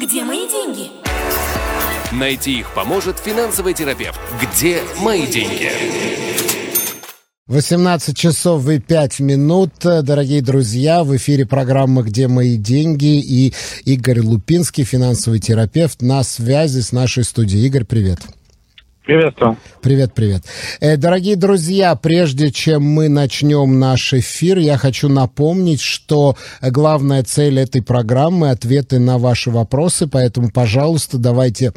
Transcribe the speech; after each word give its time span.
Где 0.00 0.24
мои 0.24 0.48
деньги? 0.48 0.90
Найти 2.10 2.60
их 2.60 2.72
поможет 2.74 3.18
финансовый 3.18 3.74
терапевт. 3.74 4.18
Где 4.40 4.80
мои 4.98 5.26
деньги? 5.26 5.70
18 7.48 8.16
часов 8.16 8.66
и 8.70 8.78
5 8.78 9.20
минут, 9.20 9.72
дорогие 9.82 10.40
друзья, 10.40 11.04
в 11.04 11.14
эфире 11.16 11.44
программа 11.44 12.02
«Где 12.02 12.28
мои 12.28 12.56
деньги» 12.56 13.20
и 13.20 13.52
Игорь 13.84 14.20
Лупинский, 14.20 14.84
финансовый 14.84 15.38
терапевт, 15.38 16.00
на 16.00 16.22
связи 16.22 16.80
с 16.80 16.92
нашей 16.92 17.24
студией. 17.24 17.66
Игорь, 17.66 17.84
привет. 17.84 18.20
Приветствую. 19.10 19.56
Привет, 19.82 20.14
привет. 20.14 20.44
Э, 20.80 20.96
дорогие 20.96 21.34
друзья, 21.34 21.96
прежде 21.96 22.52
чем 22.52 22.84
мы 22.84 23.08
начнем 23.08 23.80
наш 23.80 24.14
эфир, 24.14 24.58
я 24.58 24.76
хочу 24.76 25.08
напомнить, 25.08 25.80
что 25.80 26.36
главная 26.62 27.24
цель 27.24 27.58
этой 27.58 27.82
программы– 27.82 28.50
ответы 28.50 29.00
на 29.00 29.18
ваши 29.18 29.50
вопросы, 29.50 30.06
поэтому, 30.06 30.52
пожалуйста, 30.52 31.18
давайте 31.18 31.72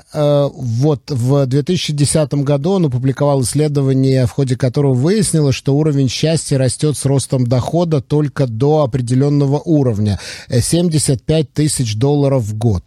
вот 0.54 1.10
в 1.10 1.46
2010 1.46 2.34
году 2.36 2.72
он 2.72 2.86
опубликовал 2.86 3.42
исследование, 3.42 4.26
в 4.26 4.32
ходе 4.32 4.56
которого 4.56 4.94
выяснилось, 4.94 5.56
что 5.56 5.76
уровень 5.76 6.10
счастья 6.10 6.58
растет 6.58 6.98
с 6.98 7.06
ростом 7.06 7.46
дохода 7.46 8.02
только 8.02 8.48
до 8.48 8.84
определенного 8.84 9.62
уровня. 9.64 10.20
75 10.50 11.54
тысяч 11.54 11.96
долларов 11.96 12.44
в 12.44 12.58
год. 12.58 12.84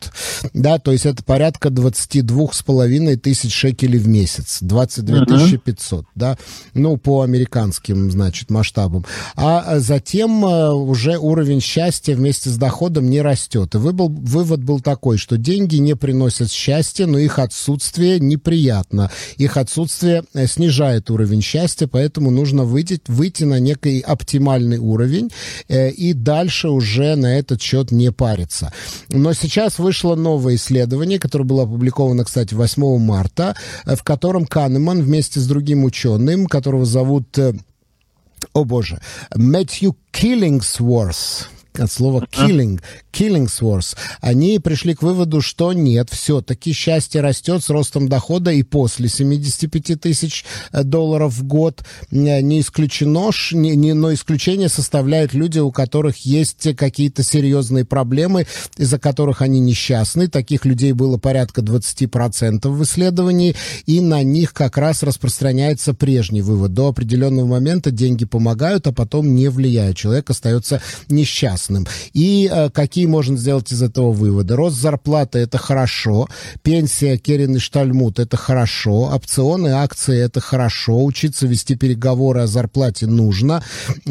Да, 0.53 0.79
то 0.79 0.93
есть 0.93 1.07
это 1.07 1.23
порядка 1.23 1.71
22 1.71 2.54
с 2.55 2.63
половиной 2.63 3.17
тысяч 3.17 3.53
шекелей 3.53 3.99
в 3.99 4.09
месяц, 4.09 4.59
22 4.61 5.25
тысячи 5.27 5.57
500, 5.57 6.07
да, 6.15 6.39
ну, 6.75 6.97
по 6.97 7.23
американским, 7.23 8.11
значит, 8.11 8.51
масштабам. 8.51 9.05
А 9.35 9.79
затем 9.81 10.45
э, 10.45 10.71
уже 10.71 11.19
уровень 11.19 11.61
счастья 11.61 12.15
вместе 12.15 12.51
с 12.51 12.57
доходом 12.57 13.11
не 13.11 13.21
растет. 13.23 13.75
И 13.75 13.79
выбыл, 13.79 14.09
вывод 14.09 14.63
был 14.63 14.81
такой, 14.81 15.19
что 15.19 15.37
деньги 15.37 15.77
не 15.77 15.97
приносят 15.97 16.51
счастья, 16.51 17.07
но 17.07 17.19
их 17.19 17.39
отсутствие 17.39 18.21
неприятно. 18.21 19.11
Их 19.37 19.57
отсутствие 19.57 20.25
э, 20.35 20.47
снижает 20.47 21.11
уровень 21.11 21.43
счастья, 21.43 21.87
поэтому 21.87 22.31
нужно 22.31 22.65
выйти, 22.65 23.01
выйти 23.09 23.45
на 23.45 23.59
некий 23.59 24.01
оптимальный 24.01 24.79
уровень 24.79 25.31
э, 25.69 25.91
и 25.91 26.13
дальше 26.13 26.69
уже 26.69 27.17
на 27.17 27.39
этот 27.39 27.61
счет 27.63 27.91
не 27.91 28.13
париться. 28.13 28.73
Но 29.09 29.33
сейчас 29.33 29.79
вышло 29.79 30.15
новое 30.15 30.57
исследование, 30.57 31.19
которое 31.19 31.45
было 31.45 31.63
опубликовано, 31.63 32.25
кстати, 32.25 32.44
кстати, 32.45 32.55
8 32.55 32.99
марта, 32.99 33.55
э, 33.87 33.97
в 33.97 34.03
котором 34.03 34.47
Канеман 34.47 35.03
вместе 35.03 35.41
с 35.41 35.47
другим 35.47 35.85
ученым, 35.85 36.47
которого 36.47 36.85
зовут 36.85 37.39
э, 37.39 37.55
о 38.53 38.65
боже, 38.65 39.01
Мэтью 39.35 39.97
Киллингсворс, 40.11 41.49
от 41.79 41.91
слова 41.91 42.27
killing, 42.31 42.81
Killingsworth, 43.13 43.97
они 44.21 44.59
пришли 44.59 44.95
к 44.95 45.03
выводу, 45.03 45.41
что 45.41 45.73
нет, 45.73 46.09
все-таки 46.11 46.73
счастье 46.73 47.21
растет 47.21 47.63
с 47.63 47.71
ростом 47.71 48.09
дохода 48.09 48.51
и 48.51 48.63
после 48.63 49.09
75 49.09 50.01
тысяч 50.01 50.45
э, 50.73 50.83
долларов 50.83 51.35
в 51.35 51.45
год. 51.45 51.85
Э, 52.11 52.41
не 52.41 52.61
исключено, 52.61 53.31
не, 53.53 53.77
не, 53.77 53.93
но 53.93 54.13
исключение 54.13 54.69
составляют 54.69 55.35
люди, 55.35 55.59
у 55.59 55.71
которых 55.73 56.19
есть 56.19 56.77
какие-то 56.77 57.23
серьезные 57.23 57.85
проблемы, 57.85 58.47
из-за 58.77 58.99
которых 58.99 59.43
они 59.43 59.61
несчастны. 59.61 60.29
Таких 60.29 60.65
людей 60.65 60.93
было 60.93 61.19
порядка 61.19 61.61
20% 61.61 62.69
в 62.69 62.83
исследовании, 62.83 63.57
и 63.87 64.01
на 64.01 64.23
них 64.23 64.53
как 64.53 64.77
раз 64.77 65.03
распространяется 65.03 65.95
прежний 65.95 66.43
вывод. 66.43 66.73
До 66.73 66.89
определенного 66.89 67.47
момента 67.47 67.91
деньги 67.91 68.25
помогают, 68.25 68.87
а 68.87 68.93
потом 68.93 69.35
не 69.35 69.49
влияют. 69.49 69.97
Человек 69.97 70.31
остается 70.31 70.81
несчастным. 71.09 71.64
И 72.13 72.51
э, 72.51 72.71
какие 72.71 73.07
можно 73.07 73.37
сделать 73.37 73.73
из 73.73 73.83
этого 73.83 74.13
выводы? 74.13 74.57
Рост 74.57 74.77
зарплаты– 74.77 75.39
это 75.41 75.59
хорошо, 75.59 76.29
пенсия 76.63 77.17
Керин 77.19 77.57
и 77.57 77.59
Штальмут– 77.59 78.19
это 78.21 78.37
хорошо, 78.37 79.11
опционы, 79.15 79.69
акции– 79.69 80.19
это 80.25 80.41
хорошо, 80.41 81.05
учиться 81.05 81.47
вести 81.47 81.77
переговоры 81.77 82.43
о 82.43 82.47
зарплате 82.47 83.07
нужно, 83.07 83.63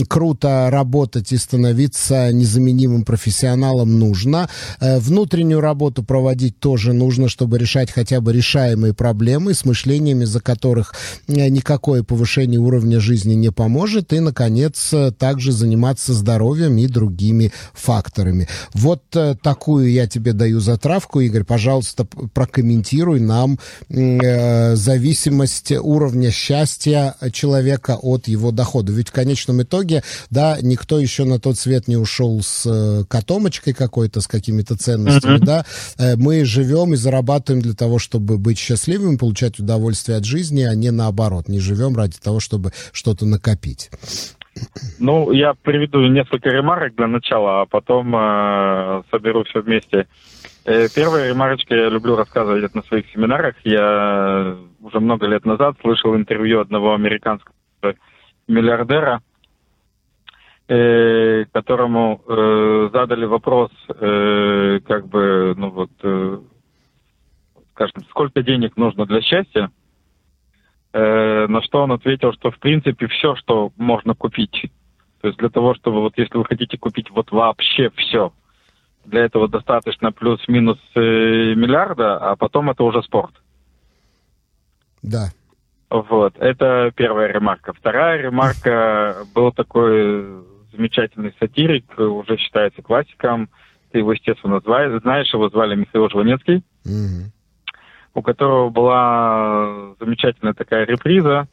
круто 0.07 0.69
работать 0.71 1.31
и 1.31 1.37
становиться 1.37 2.31
незаменимым 2.31 3.03
профессионалом 3.03 3.99
нужно, 3.99 4.49
э, 4.79 4.99
внутреннюю 4.99 5.61
работу 5.61 6.03
проводить 6.03 6.59
тоже 6.59 6.93
нужно, 6.93 7.29
чтобы 7.29 7.57
решать 7.57 7.91
хотя 7.91 8.21
бы 8.21 8.33
решаемые 8.33 8.93
проблемы 8.93 9.53
с 9.53 9.65
мышлениями, 9.65 10.25
за 10.25 10.39
которых 10.39 10.93
э, 11.27 11.49
никакое 11.49 12.03
повышение 12.03 12.59
уровня 12.59 12.99
жизни 12.99 13.33
не 13.33 13.51
поможет, 13.51 14.13
и, 14.13 14.19
наконец, 14.19 14.93
э, 14.93 15.11
также 15.11 15.51
заниматься 15.51 16.13
здоровьем 16.13 16.77
и 16.77 16.87
другими 16.87 17.42
факторами. 17.73 18.47
Вот 18.73 19.03
э, 19.15 19.35
такую 19.41 19.91
я 19.91 20.07
тебе 20.07 20.33
даю 20.33 20.59
затравку, 20.59 21.19
Игорь. 21.19 21.43
Пожалуйста, 21.43 22.05
прокомментируй 22.05 23.19
нам 23.19 23.59
э, 23.89 24.75
зависимость 24.75 25.71
уровня 25.71 26.31
счастья 26.31 27.15
человека 27.31 27.97
от 28.01 28.27
его 28.27 28.51
дохода. 28.51 28.91
Ведь 28.91 29.09
в 29.09 29.11
конечном 29.11 29.61
итоге, 29.63 30.03
да, 30.29 30.57
никто 30.61 30.99
еще 30.99 31.25
на 31.25 31.39
тот 31.39 31.57
свет 31.57 31.87
не 31.87 31.97
ушел 31.97 32.41
с 32.41 32.63
э, 32.65 33.05
котомочкой 33.07 33.73
какой-то, 33.73 34.21
с 34.21 34.27
какими-то 34.27 34.75
ценностями, 34.75 35.37
mm-hmm. 35.37 35.45
да. 35.45 35.65
Э, 35.97 36.15
мы 36.15 36.45
живем 36.45 36.93
и 36.93 36.97
зарабатываем 36.97 37.61
для 37.61 37.73
того, 37.73 37.99
чтобы 37.99 38.37
быть 38.37 38.57
счастливыми, 38.57 39.17
получать 39.17 39.59
удовольствие 39.59 40.17
от 40.17 40.25
жизни, 40.25 40.63
а 40.63 40.75
не 40.75 40.91
наоборот. 40.91 41.47
Не 41.47 41.59
живем 41.59 41.95
ради 41.95 42.17
того, 42.17 42.39
чтобы 42.39 42.71
что-то 42.91 43.25
накопить. 43.25 43.89
Ну, 44.99 45.31
я 45.31 45.53
приведу 45.53 46.01
несколько 46.07 46.49
ремарок 46.49 46.95
для 46.95 47.07
начала, 47.07 47.61
а 47.61 47.65
потом 47.65 48.15
э, 48.15 49.03
соберу 49.11 49.43
все 49.43 49.61
вместе. 49.61 50.07
Э, 50.65 50.87
первая 50.89 51.29
ремарочка, 51.29 51.75
я 51.75 51.89
люблю 51.89 52.15
рассказывать 52.15 52.63
это 52.63 52.77
на 52.77 52.83
своих 52.83 53.09
семинарах. 53.11 53.55
Я 53.63 54.55
уже 54.81 54.99
много 54.99 55.27
лет 55.27 55.45
назад 55.45 55.75
слышал 55.81 56.15
интервью 56.15 56.61
одного 56.61 56.93
американского 56.93 57.53
миллиардера, 58.47 59.21
э, 60.67 61.45
которому 61.51 62.21
э, 62.27 62.89
задали 62.93 63.25
вопрос, 63.25 63.71
э, 63.89 64.79
как 64.87 65.07
бы, 65.07 65.53
ну 65.57 65.69
вот, 65.69 65.91
э, 66.03 66.39
скажем, 67.73 68.03
сколько 68.09 68.41
денег 68.41 68.77
нужно 68.77 69.05
для 69.05 69.21
счастья. 69.21 69.69
Э, 70.93 71.47
на 71.47 71.63
что 71.63 71.81
он 71.81 71.91
ответил, 71.91 72.33
что 72.33 72.51
в 72.51 72.59
принципе 72.59 73.07
все, 73.07 73.35
что 73.35 73.71
можно 73.77 74.13
купить. 74.13 74.71
То 75.21 75.27
есть 75.27 75.39
для 75.39 75.49
того, 75.49 75.73
чтобы 75.73 76.01
вот 76.01 76.13
если 76.17 76.37
вы 76.37 76.45
хотите 76.45 76.77
купить 76.77 77.09
вот 77.09 77.31
вообще 77.31 77.89
все, 77.95 78.31
для 79.03 79.21
этого 79.21 79.47
достаточно 79.47 80.11
плюс-минус 80.11 80.77
э, 80.93 80.99
миллиарда, 80.99 82.17
а 82.17 82.35
потом 82.35 82.69
это 82.69 82.83
уже 82.83 83.01
спорт. 83.01 83.33
Да. 85.01 85.29
Вот, 85.89 86.35
это 86.37 86.91
первая 86.95 87.27
ремарка. 87.27 87.73
Вторая 87.73 88.21
ремарка, 88.21 89.25
был 89.33 89.51
такой 89.51 90.43
замечательный 90.71 91.33
сатирик, 91.39 91.85
уже 91.97 92.37
считается 92.37 92.81
классиком, 92.81 93.49
ты 93.91 93.99
его, 93.99 94.13
естественно, 94.13 94.59
знаешь, 94.59 95.33
его 95.33 95.49
звали 95.49 95.75
Михаил 95.75 96.09
Жванецкий. 96.09 96.63
Mm-hmm 96.85 97.32
у 98.13 98.21
которого 98.21 98.69
была 98.69 99.95
замечательная 99.99 100.53
такая 100.53 100.85
реприза, 100.85 101.47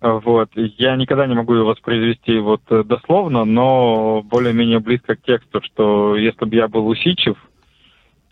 Вот. 0.00 0.50
Я 0.54 0.96
никогда 0.96 1.26
не 1.26 1.34
могу 1.34 1.54
его 1.54 1.66
воспроизвести 1.66 2.38
вот 2.38 2.62
э, 2.70 2.84
дословно, 2.84 3.44
но 3.44 4.22
более-менее 4.22 4.78
близко 4.78 5.16
к 5.16 5.22
тексту, 5.22 5.60
что 5.62 6.16
если 6.16 6.44
бы 6.44 6.54
я 6.54 6.68
был 6.68 6.86
усидчив, 6.86 7.36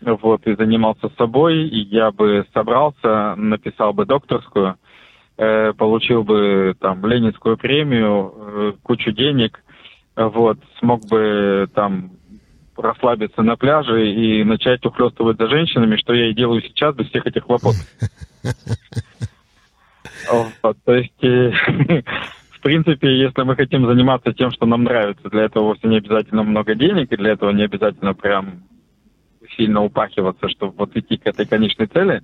вот, 0.01 0.47
и 0.47 0.55
занимался 0.55 1.09
собой, 1.17 1.67
и 1.67 1.79
я 1.79 2.11
бы 2.11 2.45
собрался, 2.53 3.35
написал 3.35 3.93
бы 3.93 4.05
докторскую, 4.05 4.77
э, 5.37 5.73
получил 5.73 6.23
бы 6.23 6.75
там 6.79 7.05
Ленинскую 7.05 7.57
премию, 7.57 8.33
э, 8.35 8.73
кучу 8.83 9.11
денег, 9.11 9.61
вот, 10.15 10.57
смог 10.79 11.01
бы 11.09 11.67
там 11.75 12.11
расслабиться 12.77 13.41
на 13.41 13.55
пляже 13.55 14.11
и 14.11 14.43
начать 14.43 14.85
ухлёстывать 14.85 15.37
за 15.37 15.47
женщинами, 15.47 15.97
что 15.97 16.13
я 16.13 16.29
и 16.29 16.33
делаю 16.33 16.61
сейчас 16.61 16.95
без 16.95 17.07
всех 17.09 17.25
этих 17.25 17.43
хлопот. 17.43 17.75
То 20.85 20.95
есть, 20.95 21.23
э, 21.23 21.51
в 22.51 22.61
принципе, 22.61 23.17
если 23.17 23.43
мы 23.43 23.55
хотим 23.55 23.85
заниматься 23.85 24.33
тем, 24.33 24.51
что 24.51 24.65
нам 24.65 24.83
нравится, 24.83 25.29
для 25.29 25.43
этого 25.43 25.65
вовсе 25.65 25.87
не 25.87 25.97
обязательно 25.97 26.43
много 26.43 26.75
денег, 26.75 27.11
и 27.11 27.17
для 27.17 27.31
этого 27.31 27.51
не 27.51 27.63
обязательно 27.63 28.13
прям 28.13 28.63
сильно 29.55 29.83
упахиваться, 29.83 30.49
чтобы 30.49 30.73
вот 30.77 30.95
идти 30.95 31.17
к 31.17 31.27
этой 31.27 31.45
конечной 31.45 31.87
цели. 31.87 32.21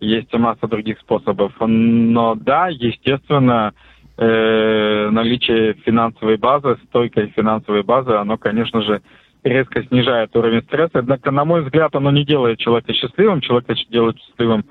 Есть 0.00 0.32
масса 0.32 0.66
других 0.66 0.98
способов. 1.00 1.52
Но 1.60 2.34
да, 2.34 2.68
естественно, 2.68 3.72
э, 4.16 5.08
наличие 5.10 5.74
финансовой 5.74 6.36
базы, 6.36 6.76
стойкой 6.88 7.28
финансовой 7.36 7.82
базы, 7.82 8.12
оно, 8.12 8.36
конечно 8.36 8.82
же, 8.82 9.02
резко 9.44 9.82
снижает 9.84 10.34
уровень 10.36 10.62
стресса. 10.62 10.98
Однако, 10.98 11.30
на 11.30 11.44
мой 11.44 11.62
взгляд, 11.62 11.94
оно 11.94 12.10
не 12.10 12.24
делает 12.24 12.58
человека 12.58 12.92
счастливым. 12.92 13.40
Человека 13.40 13.74
делает 13.90 14.18
счастливым 14.18 14.64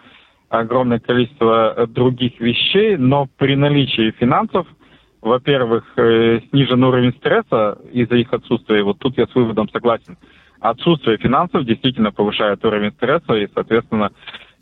огромное 0.49 0.99
количество 0.99 1.73
э, 1.75 1.87
других 1.87 2.39
вещей, 2.39 2.97
но 2.97 3.27
при 3.37 3.55
наличии 3.55 4.11
финансов, 4.11 4.67
во-первых, 5.21 5.83
э, 5.97 6.39
снижен 6.49 6.83
уровень 6.83 7.13
стресса 7.13 7.77
из-за 7.91 8.15
их 8.15 8.31
отсутствия. 8.33 8.83
Вот 8.83 8.99
тут 8.99 9.17
я 9.17 9.27
с 9.27 9.35
выводом 9.35 9.69
согласен. 9.69 10.17
Отсутствие 10.59 11.17
финансов 11.17 11.65
действительно 11.65 12.11
повышает 12.11 12.63
уровень 12.65 12.91
стресса 12.91 13.33
и, 13.33 13.47
соответственно, 13.53 14.11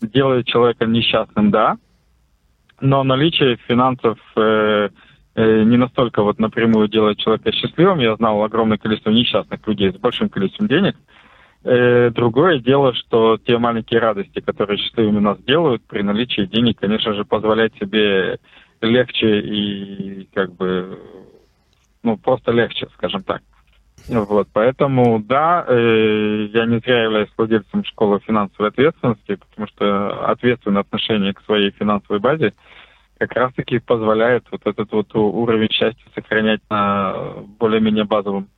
делает 0.01 0.47
человека 0.47 0.85
несчастным, 0.85 1.51
да. 1.51 1.77
Но 2.81 3.03
наличие 3.03 3.57
финансов 3.67 4.17
э, 4.35 4.89
не 5.35 5.77
настолько 5.77 6.23
вот 6.23 6.39
напрямую 6.39 6.87
делает 6.87 7.17
человека 7.17 7.51
счастливым. 7.51 7.99
Я 7.99 8.15
знал 8.15 8.41
огромное 8.43 8.77
количество 8.77 9.09
несчастных 9.09 9.65
людей 9.67 9.91
с 9.91 9.95
большим 9.95 10.29
количеством 10.29 10.67
денег– 10.67 10.95
Э, 11.65 12.11
другое 12.11 12.59
дело, 12.59 12.93
что 12.93 13.39
те 13.43 13.57
маленькие 13.57 13.99
радости, 13.99 14.39
которые 14.39 14.77
счастливыми 14.77 15.19
нас 15.19 15.39
делают, 15.39 15.81
при 15.87 16.03
наличии 16.03 16.45
денег, 16.45 16.79
конечно 16.79 17.13
же, 17.13 17.25
позволять 17.25 17.73
себе 17.79 18.37
легче 18.81 19.39
и 19.39 20.29
как 20.31 20.53
бы, 20.53 20.99
ну, 22.03 22.17
просто 22.17 22.51
легче, 22.51 22.87
скажем 22.93 23.23
так. 23.23 23.41
Вот, 24.07 24.47
поэтому, 24.53 25.19
да, 25.19 25.65
э, 25.67 26.49
я 26.53 26.67
не 26.67 26.77
зря 26.77 27.05
являюсь 27.05 27.29
владельцем 27.35 27.83
школы 27.83 28.19
финансовой 28.19 28.69
ответственности, 28.69 29.39
потому 29.49 29.67
что 29.67 30.29
ответственное 30.29 30.81
отношение 30.81 31.33
к 31.33 31.41
своей 31.45 31.71
финансовой 31.71 32.19
базе 32.19 32.53
как 33.17 33.31
раз-таки 33.33 33.79
позволяет 33.79 34.45
вот 34.51 34.61
этот 34.65 34.91
вот 34.91 35.15
уровень 35.15 35.71
счастья 35.71 36.05
сохранять 36.13 36.61
на 36.69 37.35
более-менее 37.59 38.03
базовом 38.03 38.49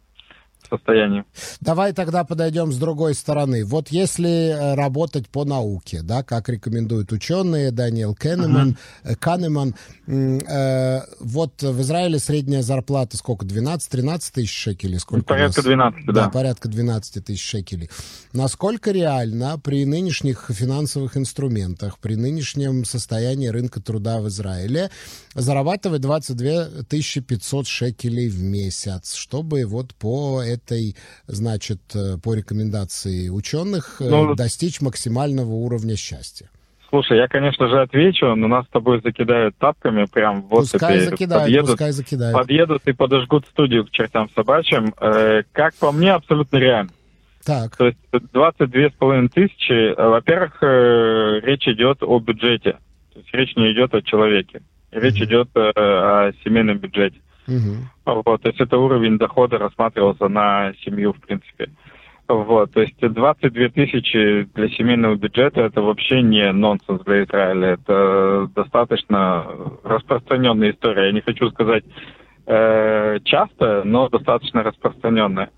состоянии. 0.70 1.24
Давай 1.62 1.94
тогда 1.94 2.24
подойдем 2.24 2.72
с 2.72 2.78
другой 2.78 3.14
стороны. 3.14 3.66
Вот 3.66 3.90
если 3.90 4.50
э, 4.50 4.76
работать 4.76 5.30
по 5.30 5.46
науке, 5.46 6.02
да, 6.02 6.24
как 6.24 6.50
рекомендуют 6.50 7.12
ученые, 7.12 7.72
Даниэл 7.72 8.16
Кеннеман, 8.16 8.78
uh-huh. 9.04 9.16
Канеман, 9.16 9.76
э, 10.08 11.02
вот 11.20 11.62
в 11.62 11.82
Израиле 11.82 12.20
средняя 12.20 12.62
зарплата 12.62 13.18
сколько, 13.18 13.46
12-13 13.46 14.32
тысяч 14.34 14.54
шекелей? 14.54 15.00
Сколько 15.00 15.26
порядка 15.26 15.62
12, 15.62 16.06
да. 16.06 16.14
Да, 16.14 16.30
порядка 16.30 16.68
12 16.68 17.26
тысяч 17.26 17.44
шекелей. 17.44 17.90
Насколько 18.34 18.92
реально 18.92 19.60
при 19.60 19.86
нынешних 19.86 20.50
финансовых 20.50 21.18
инструментах, 21.18 22.00
при 22.00 22.16
нынешнем 22.16 22.86
состоянии 22.86 23.48
рынка 23.48 23.82
труда 23.82 24.20
в 24.20 24.28
Израиле 24.28 24.90
зарабатывать 25.34 26.02
22 26.02 26.84
500 26.88 27.68
шекелей 27.68 28.30
в 28.30 28.42
месяц, 28.42 29.14
чтобы 29.14 29.66
вот 29.66 29.94
по 29.96 30.42
этой, 30.54 30.96
значит, 31.28 31.80
э, 31.96 32.18
по 32.24 32.34
рекомендации 32.34 33.30
ученых 33.30 33.98
э, 34.02 34.10
ну, 34.10 34.36
достичь 34.36 34.82
максимального 34.82 35.52
уровня 35.52 35.96
счастья? 35.96 36.50
Слушай, 36.90 37.18
я, 37.18 37.28
конечно 37.28 37.68
же, 37.68 37.82
отвечу, 37.82 38.34
но 38.36 38.48
нас 38.48 38.66
с 38.66 38.70
тобой 38.70 39.02
закидают 39.04 39.58
тапками 39.58 40.06
прям 40.06 40.44
вот 40.44 40.72
пускай 40.72 41.00
закидают, 41.02 41.44
подъедут, 41.44 41.72
пускай 41.72 41.92
закидают. 41.92 42.38
подъедут 42.38 42.82
и 42.86 42.94
подожгут 42.94 43.46
студию 43.48 43.86
к 43.86 43.92
чертям 43.92 44.30
собачьим. 44.34 44.94
Э, 45.00 45.44
как 45.52 45.76
по 45.76 45.92
мне, 45.92 46.14
абсолютно 46.14 46.58
реально. 46.58 46.92
Так. 47.48 47.78
То 47.78 47.88
есть 47.88 47.98
22,5 48.12 49.30
тысячи, 49.30 49.72
э, 49.72 49.96
во-первых, 49.96 50.58
э, 50.62 51.40
речь 51.44 51.68
идет 51.68 52.04
о 52.04 52.20
бюджете. 52.20 52.74
То 53.14 53.20
есть 53.20 53.34
речь 53.34 53.56
не 53.56 53.72
идет 53.72 53.94
о 53.94 54.02
человеке. 54.02 54.62
Речь 54.92 55.22
mm-hmm. 55.22 55.26
идет 55.26 55.50
э, 55.56 55.72
о 55.76 56.32
семейном 56.44 56.78
бюджете. 56.78 57.18
Угу. 57.48 58.24
Вот, 58.26 58.42
то 58.42 58.50
есть 58.50 58.60
это 58.60 58.78
уровень 58.78 59.18
дохода 59.18 59.58
рассматривался 59.58 60.28
на 60.28 60.74
семью, 60.84 61.14
в 61.14 61.22
принципе. 61.22 61.70
Вот, 62.28 62.74
то 62.74 62.82
есть 62.82 63.00
22 63.00 63.70
тысячи 63.70 64.44
для 64.54 64.68
семейного 64.70 65.16
бюджета 65.16 65.62
это 65.62 65.82
вообще 65.82 66.22
не 66.22 66.52
нонсенс 66.52 67.02
для 67.04 67.24
Израиля. 67.24 67.70
Это 67.70 68.50
достаточно 68.54 69.46
распространенная 69.84 70.72
история. 70.72 71.06
Я 71.06 71.12
не 71.14 71.22
хочу 71.22 71.50
сказать 71.52 71.86
э, 72.46 73.20
часто, 73.24 73.84
но 73.86 74.10
достаточно 74.10 74.62
распространенная. 74.62 75.52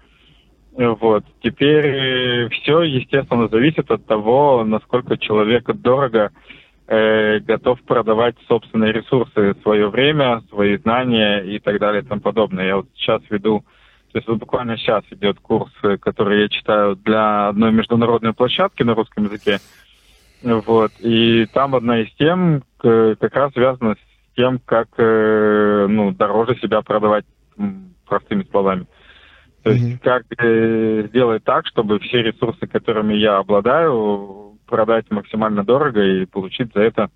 Вот. 0.73 1.25
Теперь 1.41 2.49
все, 2.49 2.83
естественно, 2.83 3.47
зависит 3.47 3.89
от 3.89 4.05
того, 4.05 4.63
насколько 4.63 5.17
человеку 5.17 5.73
дорого 5.73 6.31
э, 6.31 6.58
готов 6.89 7.81
продавать 7.83 8.35
собственные 8.47 8.91
ресурсы, 8.93 9.55
свое 9.61 9.89
время, 9.89 10.41
свои 10.49 10.77
знания 10.77 11.41
и 11.41 11.59
так 11.59 11.79
далее 11.79 12.01
и 12.01 12.05
тому 12.05 12.19
подобное. 12.19 12.65
Я 12.65 12.77
вот 12.77 12.87
сейчас 12.95 13.21
веду, 13.29 13.63
то 14.11 14.17
есть 14.17 14.27
вот 14.27 14.39
буквально 14.39 14.75
сейчас 14.77 15.03
идет 15.11 15.39
курс, 15.39 15.71
который 16.01 16.41
я 16.41 16.49
читаю 16.49 16.95
для 16.95 17.49
одной 17.49 17.71
международной 17.71 18.33
площадки 18.33 18.81
на 18.81 18.95
русском 18.95 19.25
языке. 19.25 19.59
Вот. 20.41 20.91
И 20.99 21.45
там 21.53 21.75
одна 21.75 21.99
из 21.99 22.11
тем 22.15 22.63
как 22.79 23.35
раз 23.35 23.53
связана 23.53 23.95
с 23.95 24.35
тем, 24.35 24.59
как 24.63 24.87
э, 24.97 25.87
ну, 25.89 26.11
дороже 26.11 26.55
себя 26.59 26.81
продавать 26.81 27.25
простыми 28.07 28.47
словами. 28.49 28.87
То 29.63 29.71
есть 29.71 29.83
mm-hmm. 29.83 29.99
как 30.01 30.23
э, 30.37 31.07
сделать 31.09 31.43
так, 31.43 31.67
чтобы 31.67 31.99
все 31.99 32.21
ресурсы, 32.21 32.65
которыми 32.65 33.15
я 33.15 33.37
обладаю, 33.37 34.48
продать 34.69 35.09
максимально 35.09 35.63
дорого 35.63 36.01
и 36.03 36.25
получить 36.25 36.71
за 36.73 36.81
это 36.81 37.09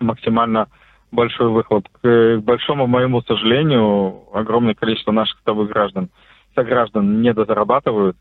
максимально 0.00 0.68
большой 1.12 1.50
выхлоп. 1.50 1.86
К 2.00 2.38
большому 2.38 2.86
моему 2.86 3.22
сожалению, 3.22 4.22
огромное 4.32 4.74
количество 4.74 5.12
наших 5.12 5.38
с 5.38 5.44
тобой 5.44 5.68
граждан, 5.68 6.08
сограждан 6.54 7.20
недозарабатывают, 7.20 8.16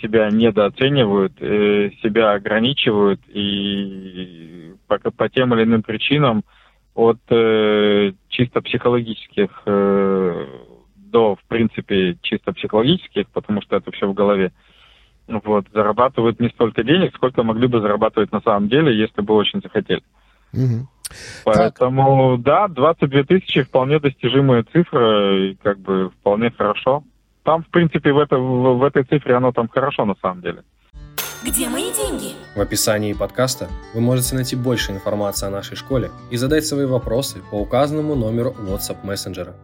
себя 0.00 0.30
недооценивают, 0.30 1.34
э, 1.40 1.90
себя 2.02 2.32
ограничивают 2.32 3.20
и 3.28 4.74
по, 4.88 4.98
по 4.98 5.28
тем 5.28 5.54
или 5.54 5.64
иным 5.64 5.82
причинам 5.82 6.42
от 6.94 7.18
э, 7.28 8.12
чисто 8.28 8.62
психологических 8.62 9.62
э, 9.66 10.46
до, 10.96 11.36
в 11.36 11.44
принципе, 11.48 12.16
чисто 12.22 12.52
психологических, 12.52 13.28
потому 13.30 13.62
что 13.62 13.76
это 13.76 13.90
все 13.92 14.06
в 14.06 14.14
голове, 14.14 14.52
вот, 15.28 15.66
зарабатывают 15.72 16.40
не 16.40 16.48
столько 16.50 16.84
денег, 16.84 17.14
сколько 17.14 17.42
могли 17.42 17.66
бы 17.66 17.80
зарабатывать 17.80 18.32
на 18.32 18.40
самом 18.40 18.68
деле, 18.68 18.96
если 18.96 19.20
бы 19.20 19.34
очень 19.34 19.60
захотели. 19.60 20.02
Угу. 20.52 20.88
Поэтому, 21.44 22.36
так. 22.36 22.44
да, 22.44 22.68
22 22.68 23.22
тысячи 23.24 23.62
вполне 23.62 23.98
достижимая 23.98 24.64
цифра, 24.72 25.50
и 25.50 25.54
как 25.62 25.78
бы 25.78 26.10
вполне 26.20 26.50
хорошо. 26.50 27.04
Там, 27.44 27.62
в 27.62 27.68
принципе, 27.68 28.12
в, 28.12 28.18
это, 28.18 28.36
в, 28.38 28.78
в 28.78 28.82
этой 28.82 29.04
цифре 29.04 29.36
оно 29.36 29.52
там 29.52 29.68
хорошо 29.68 30.04
на 30.04 30.14
самом 30.20 30.42
деле. 30.42 30.62
Где 31.44 31.68
мои 31.68 31.92
деньги? 31.92 32.32
В 32.56 32.60
описании 32.60 33.12
подкаста 33.12 33.68
вы 33.94 34.00
можете 34.00 34.34
найти 34.34 34.56
больше 34.56 34.90
информации 34.90 35.46
о 35.46 35.50
нашей 35.50 35.76
школе 35.76 36.10
и 36.30 36.36
задать 36.36 36.66
свои 36.66 36.86
вопросы 36.86 37.40
по 37.50 37.54
указанному 37.56 38.16
номеру 38.16 38.52
WhatsApp 38.58 39.04
мессенджера. 39.04 39.54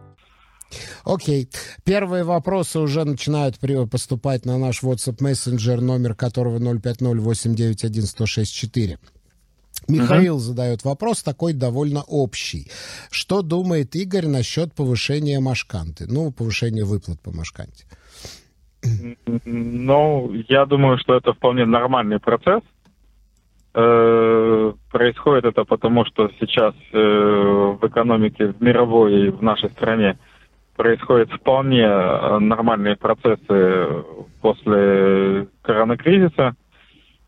Окей. 1.05 1.47
Первые 1.83 2.23
вопросы 2.23 2.79
уже 2.79 3.05
начинают 3.05 3.59
поступать 3.89 4.45
на 4.45 4.57
наш 4.57 4.83
WhatsApp 4.83 5.21
мессенджер, 5.21 5.81
номер 5.81 6.15
которого 6.15 6.59
050-891-1064. 6.59 8.97
Михаил 9.87 10.37
uh-huh. 10.37 10.39
задает 10.39 10.85
вопрос 10.85 11.23
такой 11.23 11.53
довольно 11.53 12.03
общий. 12.03 12.69
Что 13.11 13.41
думает 13.41 13.95
Игорь 13.95 14.27
насчет 14.27 14.73
повышения 14.73 15.39
Машканты? 15.39 16.05
Ну, 16.07 16.31
повышения 16.31 16.85
выплат 16.85 17.19
по 17.21 17.31
Машканте. 17.31 17.85
Ну, 19.45 20.33
я 20.47 20.65
думаю, 20.65 20.97
что 20.97 21.15
это 21.15 21.33
вполне 21.33 21.65
нормальный 21.65 22.19
процесс. 22.19 22.61
Э, 23.75 24.73
происходит 24.91 25.45
это 25.45 25.63
потому, 25.63 26.05
что 26.05 26.29
сейчас 26.39 26.75
э, 26.91 26.97
в 26.97 27.79
экономике, 27.81 28.47
в 28.47 28.61
мировой 28.61 29.27
и 29.27 29.29
в 29.29 29.41
нашей 29.41 29.69
стране 29.71 30.19
происходят 30.75 31.31
вполне 31.31 31.83
э, 31.83 32.39
нормальные 32.39 32.95
процессы 32.95 34.03
после 34.41 35.47
коронакризиса. 35.61 36.55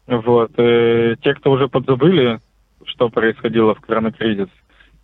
Вот. 0.07 0.51
И 0.57 1.15
те, 1.21 1.33
кто 1.35 1.51
уже 1.51 1.67
подзабыли, 1.67 2.39
что 2.85 3.09
происходило 3.09 3.75
в 3.75 3.81
коронакризис, 3.81 4.49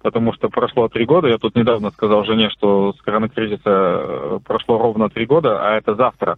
потому 0.02 0.34
что 0.34 0.50
прошло 0.50 0.88
три 0.88 1.06
года, 1.06 1.28
я 1.28 1.38
тут 1.38 1.56
недавно 1.56 1.92
сказал 1.92 2.26
жене, 2.26 2.50
что 2.50 2.94
с 2.94 3.02
коронакризиса 3.02 4.40
прошло 4.46 4.78
ровно 4.78 5.10
три 5.10 5.26
года, 5.26 5.62
а 5.62 5.78
это 5.78 5.96
завтра, 5.96 6.38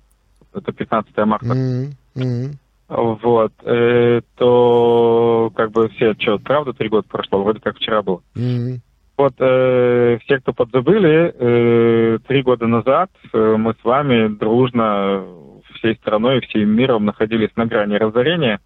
это 0.54 0.72
15 0.72 1.18
марта. 1.26 1.46
Mm-hmm 1.48 2.58
вот, 2.94 3.54
э, 3.64 4.22
то 4.36 5.52
как 5.56 5.72
бы 5.72 5.90
все, 5.90 6.14
что, 6.20 6.38
правда, 6.40 6.74
три 6.74 6.90
года 6.90 7.08
прошло, 7.10 7.42
вроде 7.42 7.60
как 7.60 7.78
вчера 7.78 8.02
было. 8.02 8.22
Mm-hmm. 8.36 8.80
Вот 9.16 9.34
э, 9.38 10.18
все, 10.24 10.40
кто 10.40 10.54
подзабыли, 10.54 11.34
э, 11.38 12.18
три 12.28 12.42
года 12.42 12.66
назад 12.66 13.12
э, 13.32 13.56
мы 13.58 13.76
с 13.80 13.84
вами 13.84 14.28
дружно 14.28 15.24
всей 15.76 15.96
страной, 15.96 16.42
всем 16.42 16.70
миром 16.70 17.06
находились 17.06 17.56
на 17.56 17.68
грани 17.68 17.96
разорения, 17.96 18.60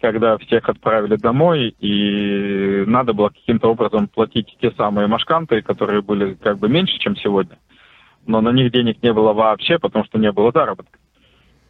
когда 0.00 0.38
всех 0.38 0.68
отправили 0.68 1.16
домой, 1.16 1.74
и 1.80 2.84
надо 2.86 3.14
было 3.14 3.30
каким-то 3.30 3.68
образом 3.68 4.06
платить 4.06 4.56
те 4.60 4.70
самые 4.72 5.08
машканты, 5.08 5.60
которые 5.62 6.02
были 6.02 6.34
как 6.34 6.58
бы 6.58 6.68
меньше, 6.68 6.96
чем 6.98 7.16
сегодня. 7.16 7.58
Но 8.26 8.40
на 8.40 8.52
них 8.52 8.70
денег 8.70 9.02
не 9.02 9.12
было 9.12 9.32
вообще, 9.32 9.80
потому 9.80 10.04
что 10.04 10.18
не 10.18 10.30
было 10.30 10.52
заработка. 10.52 10.98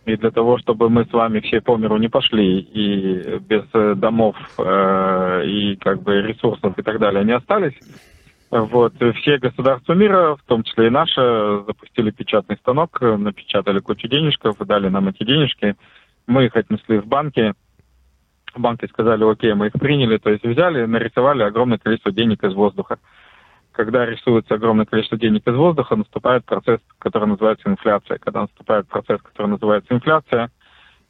И 0.08 0.16
для 0.16 0.30
того, 0.30 0.56
чтобы 0.56 0.88
мы 0.88 1.04
с 1.04 1.12
вами 1.12 1.40
все 1.40 1.60
по 1.60 1.76
миру 1.76 1.98
не 1.98 2.08
пошли 2.08 2.60
и 2.60 3.38
без 3.40 3.64
э, 3.74 3.94
домов 3.94 4.36
э, 4.56 5.42
и 5.44 5.76
как 5.76 6.02
бы 6.02 6.22
ресурсов 6.22 6.78
и 6.78 6.82
так 6.82 6.98
далее 6.98 7.24
не 7.24 7.32
остались, 7.32 7.74
вот, 8.50 8.94
все 9.16 9.36
государства 9.36 9.92
мира, 9.92 10.36
в 10.36 10.42
том 10.46 10.62
числе 10.62 10.86
и 10.86 10.90
наше, 10.90 11.20
запустили 11.66 12.10
печатный 12.10 12.56
станок, 12.56 12.98
напечатали 13.02 13.80
кучу 13.80 14.08
денежков, 14.08 14.56
дали 14.60 14.88
нам 14.88 15.08
эти 15.08 15.24
денежки. 15.24 15.76
Мы 16.26 16.46
их 16.46 16.56
отнесли 16.56 17.00
в 17.00 17.06
банки. 17.06 17.52
Банки 18.56 18.86
сказали, 18.86 19.30
окей, 19.30 19.52
мы 19.52 19.66
их 19.66 19.74
приняли, 19.74 20.16
то 20.16 20.30
есть 20.30 20.42
взяли, 20.42 20.86
нарисовали 20.86 21.42
огромное 21.42 21.76
количество 21.76 22.12
денег 22.12 22.42
из 22.42 22.54
воздуха 22.54 22.98
когда 23.78 24.04
рисуется 24.04 24.56
огромное 24.56 24.86
количество 24.86 25.16
денег 25.16 25.46
из 25.46 25.54
воздуха, 25.54 25.94
наступает 25.94 26.44
процесс, 26.44 26.80
который 26.98 27.28
называется 27.28 27.70
инфляция. 27.70 28.18
Когда 28.18 28.40
наступает 28.40 28.88
процесс, 28.88 29.22
который 29.22 29.46
называется 29.46 29.94
инфляция, 29.94 30.50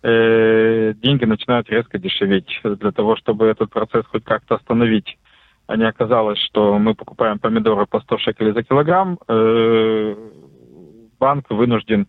э, 0.02 0.92
деньги 0.96 1.24
начинают 1.24 1.70
резко 1.70 1.98
дешеветь. 1.98 2.60
Для 2.62 2.92
того, 2.92 3.16
чтобы 3.16 3.46
этот 3.46 3.70
процесс 3.70 4.04
хоть 4.08 4.22
как-то 4.22 4.56
остановить, 4.56 5.16
а 5.66 5.78
не 5.78 5.88
оказалось, 5.88 6.38
что 6.40 6.78
мы 6.78 6.94
покупаем 6.94 7.38
помидоры 7.38 7.86
по 7.86 8.00
100 8.00 8.18
шекелей 8.18 8.52
за 8.52 8.62
килограмм, 8.62 9.18
э, 9.26 10.14
банк 11.18 11.48
вынужден 11.48 12.06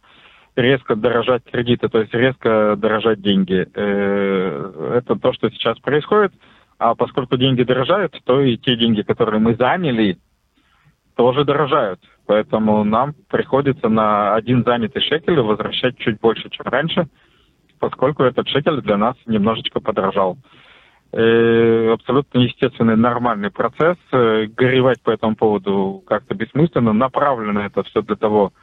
резко 0.58 0.98
дорожать 0.98 1.46
кредиты, 1.46 1.88
то 1.88 2.02
есть 2.02 2.14
резко 2.14 2.76
дорожать 2.78 3.22
деньги. 3.22 3.66
Э, 3.74 4.98
это 4.98 5.16
то, 5.16 5.32
что 5.32 5.50
сейчас 5.52 5.80
происходит. 5.80 6.34
А 6.80 6.96
поскольку 6.96 7.38
деньги 7.38 7.64
дорожают, 7.64 8.20
то 8.26 8.42
и 8.42 8.58
те 8.58 8.76
деньги, 8.76 9.04
которые 9.04 9.40
мы 9.40 9.56
заняли, 9.56 10.18
тоже 11.20 11.44
дорожают. 11.44 12.00
Поэтому 12.28 12.86
нам 12.86 13.14
приходится 13.28 13.90
на 13.90 14.36
один 14.36 14.64
занятый 14.64 15.02
шекель 15.02 15.42
возвращать 15.42 15.98
чуть 15.98 16.18
больше, 16.22 16.50
чем 16.50 16.66
раньше, 16.66 17.10
поскольку 17.78 18.24
этот 18.24 18.48
шекель 18.48 18.80
для 18.80 18.96
нас 18.96 19.18
немножечко 19.26 19.82
подорожал. 19.82 20.38
И 21.12 21.18
э, 21.18 21.92
абсолютно 21.92 22.40
естественный, 22.40 22.96
нормальный 22.96 23.52
процесс. 23.52 23.98
Э, 24.14 24.46
горевать 24.46 25.02
по 25.02 25.12
этому 25.12 25.36
поводу 25.36 26.02
как-то 26.08 26.36
бессмысленно. 26.36 26.94
Направлено 26.94 27.66
это 27.66 27.84
все 27.84 28.02
для 28.02 28.16
того, 28.16 28.54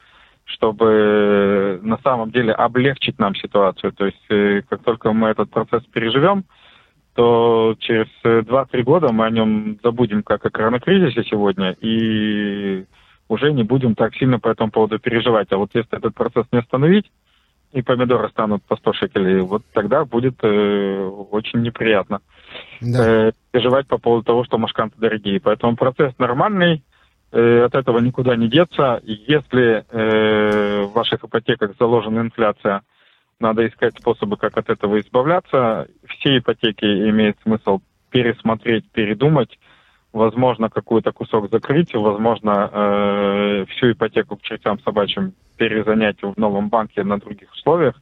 чтобы 0.44 1.78
на 1.82 1.98
самом 1.98 2.30
деле 2.30 2.54
облегчить 2.54 3.18
нам 3.18 3.34
ситуацию. 3.34 3.92
То 3.92 4.06
есть 4.06 4.24
э, 4.30 4.62
как 4.66 4.82
только 4.82 5.12
мы 5.12 5.28
этот 5.28 5.50
процесс 5.50 5.82
переживем, 5.92 6.44
то 7.16 7.74
через 7.78 8.06
2-3 8.22 8.66
э, 8.72 8.82
года 8.82 9.10
мы 9.10 9.24
о 9.24 9.30
нем 9.30 9.78
забудем 9.82 10.22
как 10.22 10.44
о 10.44 10.50
коронакризисе 10.50 11.24
сегодня 11.24 11.74
и 11.80 12.84
уже 13.28 13.52
не 13.52 13.64
будем 13.64 13.94
так 13.94 14.14
сильно 14.14 14.38
по 14.38 14.48
этому 14.48 14.70
поводу 14.70 14.98
переживать. 14.98 15.48
А 15.50 15.56
вот 15.56 15.70
если 15.74 15.96
этот 15.96 16.14
процесс 16.14 16.44
не 16.52 16.58
остановить, 16.58 17.10
и 17.72 17.82
помидоры 17.82 18.28
станут 18.28 18.62
по 18.64 18.76
100 18.76 18.92
шекелей, 18.92 19.40
вот 19.40 19.62
тогда 19.72 20.04
будет 20.04 20.36
э, 20.42 21.10
очень 21.30 21.62
неприятно 21.62 22.20
да. 22.80 23.28
э, 23.28 23.32
переживать 23.50 23.86
по 23.88 23.98
поводу 23.98 24.24
того, 24.24 24.44
что 24.44 24.58
машканты 24.58 24.96
дорогие. 24.98 25.40
Поэтому 25.40 25.74
процесс 25.74 26.12
нормальный, 26.18 26.82
э, 27.32 27.64
от 27.64 27.74
этого 27.74 27.98
никуда 27.98 28.36
не 28.36 28.48
деться. 28.48 29.00
Если 29.04 29.84
э, 29.90 30.82
в 30.82 30.92
ваших 30.92 31.24
ипотеках 31.24 31.72
заложена 31.78 32.20
инфляция– 32.20 32.82
надо 33.40 33.66
искать 33.66 33.96
способы, 33.98 34.36
как 34.36 34.56
от 34.56 34.70
этого 34.70 34.98
избавляться. 35.00 35.88
Все 36.08 36.38
ипотеки 36.38 36.84
имеет 36.84 37.36
смысл 37.42 37.80
пересмотреть, 38.10 38.90
передумать. 38.90 39.58
Возможно, 40.12 40.70
какой-то 40.70 41.12
кусок 41.12 41.50
закрыть, 41.50 41.92
возможно, 41.94 42.70
э, 42.72 43.64
всю 43.68 43.92
ипотеку 43.92 44.36
к 44.36 44.42
чертям 44.42 44.80
собачьим 44.80 45.34
перезанять 45.56 46.22
в 46.22 46.34
новом 46.38 46.70
банке 46.70 47.02
на 47.02 47.18
других 47.18 47.52
условиях. 47.52 48.00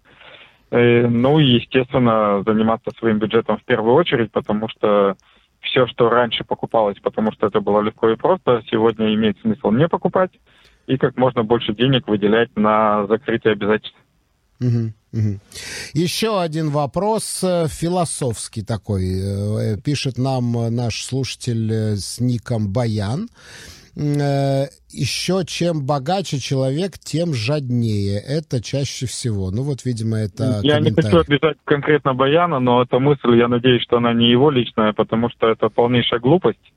Э, 0.70 1.06
ну 1.08 1.40
и, 1.40 1.44
естественно, 1.44 2.42
заниматься 2.46 2.90
своим 2.98 3.18
бюджетом 3.18 3.58
в 3.58 3.64
первую 3.64 3.94
очередь, 3.94 4.30
потому 4.30 4.68
что 4.68 5.16
все, 5.60 5.86
что 5.86 6.08
раньше 6.08 6.44
покупалось, 6.44 6.98
потому 7.00 7.32
что 7.32 7.46
это 7.48 7.60
было 7.60 7.80
легко 7.80 8.10
и 8.10 8.16
просто, 8.16 8.62
сегодня 8.70 9.12
имеет 9.14 9.38
смысл 9.40 9.70
не 9.72 9.88
покупать 9.88 10.30
и 10.86 10.98
как 10.98 11.16
можно 11.16 11.42
больше 11.42 11.74
денег 11.74 12.06
выделять 12.06 12.54
на 12.56 13.06
закрытие 13.06 13.54
обязательств. 13.54 13.98
Угу. 14.60 14.92
Еще 15.92 16.40
один 16.40 16.70
вопрос 16.70 17.42
э, 17.44 17.66
философский 17.68 18.62
такой. 18.62 19.04
Э, 19.04 19.76
пишет 19.82 20.18
нам 20.18 20.74
наш 20.74 21.02
слушатель 21.04 21.72
э, 21.72 21.96
с 21.96 22.20
ником 22.20 22.72
Баян. 22.72 23.28
Еще 23.96 25.44
чем 25.46 25.86
богаче 25.86 26.40
человек, 26.40 26.98
тем 26.98 27.32
жаднее. 27.32 28.18
Это 28.18 28.60
чаще 28.60 29.06
всего. 29.06 29.52
Ну 29.52 29.62
вот, 29.62 29.84
видимо, 29.84 30.16
это 30.16 30.58
Я 30.64 30.80
не 30.80 30.90
хочу 30.90 31.20
обижать 31.20 31.58
конкретно 31.64 32.12
Баяна, 32.12 32.58
но 32.58 32.82
эта 32.82 32.98
мысль, 32.98 33.36
я 33.36 33.46
надеюсь, 33.46 33.82
что 33.82 33.98
она 33.98 34.12
не 34.12 34.28
его 34.28 34.50
личная, 34.50 34.92
потому 34.92 35.30
что 35.30 35.48
это 35.48 35.68
полнейшая 35.68 36.18
глупость. 36.18 36.72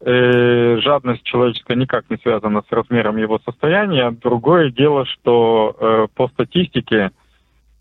Э, 0.00 0.78
жадность 0.80 1.22
человеческая 1.22 1.76
никак 1.76 2.10
не 2.10 2.16
связана 2.18 2.62
с 2.68 2.72
размером 2.72 3.16
его 3.16 3.38
состояния. 3.44 4.10
Другое 4.10 4.70
дело, 4.70 5.06
что 5.06 5.76
э, 5.78 6.06
по 6.14 6.28
статистике 6.28 6.96
э, 6.96 7.10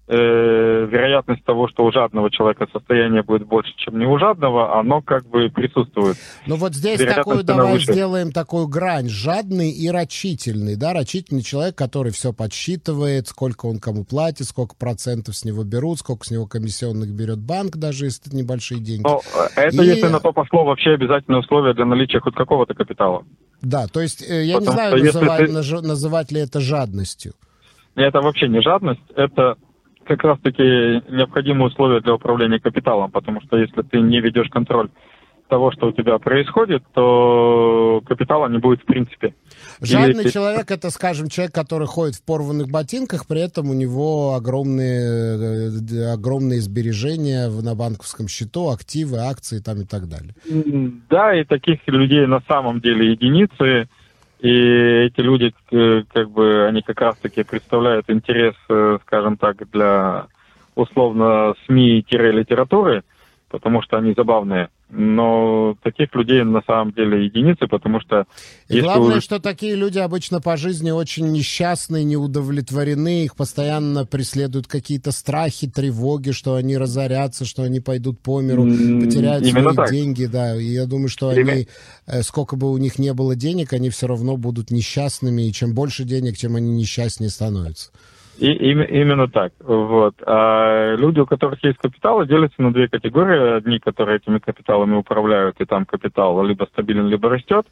вероятность 0.06 1.46
того, 1.46 1.70
что 1.70 1.86
у 1.86 1.92
жадного 1.92 2.30
человека 2.30 2.68
состояние 2.74 3.24
будет 3.24 3.48
больше, 3.48 3.72
чем 3.78 3.98
не 3.98 4.06
у 4.06 4.18
жадного, 4.20 4.78
оно 4.78 5.02
как 5.02 5.26
бы 5.28 5.50
присутствует. 5.50 6.18
Ну 6.46 6.58
вот 6.58 6.74
здесь 6.74 7.00
такую 7.00 7.44
давай 7.44 7.74
выше. 7.74 7.94
сделаем 7.94 8.32
такую 8.32 8.68
грань. 8.68 9.08
Жадный 9.08 9.72
и 9.72 9.90
рачительный. 9.90 10.76
Да, 10.76 10.94
рачительный 10.94 11.42
человек, 11.42 11.76
который 11.76 12.12
все 12.12 12.34
подсчитывает, 12.34 13.30
сколько 13.30 13.66
он 13.66 13.80
кому 13.80 14.04
платит, 14.04 14.46
сколько 14.46 14.76
процентов 14.76 15.38
с 15.38 15.46
него 15.46 15.64
берут, 15.64 16.00
сколько 16.00 16.26
с 16.26 16.32
него 16.32 16.48
комиссионных 16.48 17.10
берет 17.10 17.40
банк, 17.40 17.78
даже 17.78 18.06
если 18.06 18.28
это 18.28 18.36
небольшие 18.36 18.82
деньги. 18.82 19.04
Но 19.04 19.22
это, 19.56 19.84
и... 19.84 19.86
если 19.86 20.08
на 20.08 20.20
то 20.20 20.34
пошло, 20.34 20.66
вообще 20.66 20.92
обязательное 20.92 21.40
условие 21.40 21.74
для 21.74 21.86
наличия 21.86 22.20
хоть 22.20 22.36
какого-то 22.36 22.74
капитала. 22.74 23.24
Да, 23.62 23.88
то 23.88 24.02
есть 24.02 24.22
э, 24.22 24.44
я 24.44 24.60
Потому 24.60 24.72
не 24.72 24.76
знаю, 24.76 25.06
называть, 25.06 25.46
ты... 25.46 25.82
называть 25.88 26.32
ли 26.34 26.42
это 26.42 26.60
жадностью. 26.60 27.34
Это 27.96 28.20
вообще 28.20 28.50
не 28.50 28.62
жадность, 28.62 29.00
это 29.16 29.56
как 30.06 30.24
раз-таки 30.24 30.64
необходимые 31.10 31.68
условия 31.68 32.02
для 32.02 32.14
управления 32.14 32.60
капиталом, 32.60 33.12
потому 33.12 33.42
что 33.42 33.58
если 33.58 33.82
ты 33.82 34.00
не 34.00 34.20
ведешь 34.20 34.50
контроль 34.50 34.90
того, 35.54 35.72
что 35.72 35.88
у 35.88 35.92
тебя 35.92 36.18
происходит, 36.18 36.84
то 36.94 38.02
капитала 38.08 38.48
не 38.48 38.58
будет 38.58 38.82
в 38.82 38.86
принципе. 38.86 39.36
Жадный 39.82 40.24
Или... 40.24 40.32
человек 40.32 40.72
это, 40.72 40.90
скажем, 40.90 41.28
человек, 41.28 41.54
который 41.54 41.86
ходит 41.86 42.16
в 42.16 42.26
порванных 42.26 42.70
ботинках, 42.72 43.28
при 43.28 43.42
этом 43.42 43.70
у 43.70 43.74
него 43.74 44.34
огромные, 44.34 45.70
э, 45.70 46.12
огромные 46.12 46.60
сбережения 46.60 47.50
на 47.50 47.76
банковском 47.76 48.28
счету, 48.28 48.70
активы, 48.70 49.18
акции 49.18 49.60
там 49.60 49.82
и 49.82 49.86
так 49.86 50.08
далее. 50.08 50.34
Да, 51.10 51.36
и 51.36 51.44
таких 51.44 51.80
людей 51.88 52.26
на 52.26 52.42
самом 52.48 52.82
деле 52.82 53.12
единицы. 53.12 53.88
И 54.44 55.06
эти 55.06 55.22
люди, 55.22 55.54
э, 55.72 56.04
как 56.14 56.30
бы, 56.30 56.66
они 56.68 56.82
как 56.82 57.00
раз-таки 57.00 57.44
представляют 57.44 58.10
интерес, 58.10 58.56
э, 58.70 58.98
скажем 59.04 59.38
так, 59.38 59.70
для 59.72 60.28
условно 60.76 61.54
СМИ-литературы, 61.66 63.04
потому 63.50 63.82
что 63.82 63.98
они 63.98 64.14
забавные. 64.14 64.68
Но 64.96 65.76
таких 65.82 66.14
людей 66.14 66.44
на 66.44 66.62
самом 66.68 66.94
деле 66.94 67.26
единицы, 67.26 67.68
потому 67.68 68.00
что... 68.00 68.26
И 68.68 68.80
главное, 68.80 69.16
вы... 69.16 69.22
что 69.22 69.40
такие 69.40 69.76
люди 69.76 69.98
обычно 69.98 70.40
по 70.40 70.56
жизни 70.56 70.92
очень 70.92 71.32
несчастные, 71.32 72.04
неудовлетворены, 72.04 73.24
их 73.24 73.36
постоянно 73.36 74.06
преследуют 74.06 74.68
какие-то 74.68 75.12
страхи, 75.12 75.68
тревоги, 75.68 76.32
что 76.32 76.56
они 76.56 76.78
разорятся, 76.78 77.44
что 77.46 77.64
они 77.64 77.80
пойдут 77.80 78.20
по 78.20 78.40
миру, 78.42 78.66
потеряют 78.66 79.46
Именно 79.46 79.74
свои 79.74 79.76
так. 79.76 79.92
деньги, 79.92 80.26
да. 80.26 80.56
И 80.56 80.66
я 80.66 80.86
думаю, 80.86 81.10
что 81.10 81.32
Именно... 81.32 81.52
они, 81.52 81.68
э, 82.06 82.22
сколько 82.22 82.56
бы 82.56 82.72
у 82.72 82.78
них 82.78 83.00
не 83.00 83.14
было 83.14 83.36
денег, 83.36 83.74
они 83.74 83.90
все 83.90 84.08
равно 84.08 84.38
будут 84.38 84.70
несчастными, 84.70 85.42
и 85.42 85.54
чем 85.54 85.74
больше 85.74 86.04
денег, 86.04 86.38
тем 86.38 86.56
они 86.56 86.72
несчастнее 86.72 87.32
становятся. 87.32 87.90
И, 88.38 88.52
именно 88.52 89.28
так. 89.28 89.54
Вот. 89.60 90.16
А 90.25 90.96
люди, 90.96 91.20
у 91.20 91.25
которых 91.25 91.63
есть 91.63 91.78
капитал, 91.78 92.25
делятся 92.25 92.62
на 92.62 92.74
две 92.74 92.88
категории. 92.88 93.58
Одни, 93.58 93.80
которые 93.80 94.18
этими 94.18 94.40
капиталами 94.40 94.96
управляют, 94.96 95.60
и 95.60 95.66
там 95.66 95.86
капитал 95.86 96.44
либо 96.44 96.66
стабилен, 96.66 97.08
либо 97.08 97.30
растет. 97.30 97.68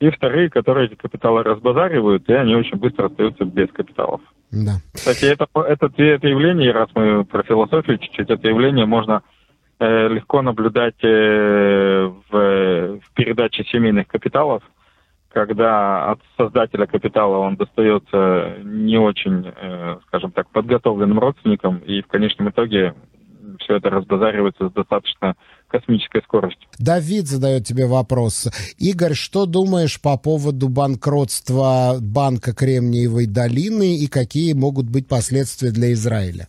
И 0.00 0.10
вторые, 0.10 0.50
которые 0.50 0.86
эти 0.86 0.96
капиталы 0.96 1.44
разбазаривают, 1.44 2.28
и 2.28 2.32
они 2.32 2.56
очень 2.56 2.76
быстро 2.76 3.06
остаются 3.06 3.44
без 3.44 3.70
капиталов. 3.70 4.20
Да. 4.50 4.72
Кстати, 4.92 5.26
это, 5.26 5.46
это, 5.54 5.90
это 5.96 6.28
явление, 6.28 6.72
раз 6.72 6.88
мы 6.94 7.24
про 7.24 7.44
философию 7.44 7.98
чуть-чуть, 7.98 8.28
это 8.28 8.48
явление 8.48 8.84
можно 8.84 9.22
э, 9.78 10.08
легко 10.08 10.42
наблюдать 10.42 11.02
э, 11.04 12.10
в, 12.30 12.98
в 12.98 13.14
передаче 13.14 13.64
семейных 13.64 14.08
капиталов 14.08 14.62
когда 15.32 16.12
от 16.12 16.20
создателя 16.36 16.86
капитала 16.86 17.38
он 17.38 17.56
достается 17.56 18.58
не 18.64 18.98
очень, 18.98 19.46
э, 19.46 19.96
скажем 20.06 20.30
так, 20.32 20.48
подготовленным 20.50 21.18
родственникам, 21.18 21.78
и 21.78 22.02
в 22.02 22.06
конечном 22.06 22.50
итоге 22.50 22.94
все 23.60 23.76
это 23.76 23.90
разбазаривается 23.90 24.68
с 24.68 24.72
достаточно 24.72 25.34
космической 25.68 26.22
скоростью. 26.22 26.68
Давид 26.78 27.26
задает 27.26 27.64
тебе 27.64 27.86
вопрос. 27.86 28.48
Игорь, 28.78 29.14
что 29.14 29.46
думаешь 29.46 30.00
по 30.00 30.18
поводу 30.18 30.68
банкротства 30.68 31.96
банка 32.00 32.54
Кремниевой 32.54 33.26
долины 33.26 33.96
и 33.96 34.06
какие 34.06 34.52
могут 34.52 34.90
быть 34.90 35.08
последствия 35.08 35.70
для 35.70 35.92
Израиля? 35.92 36.46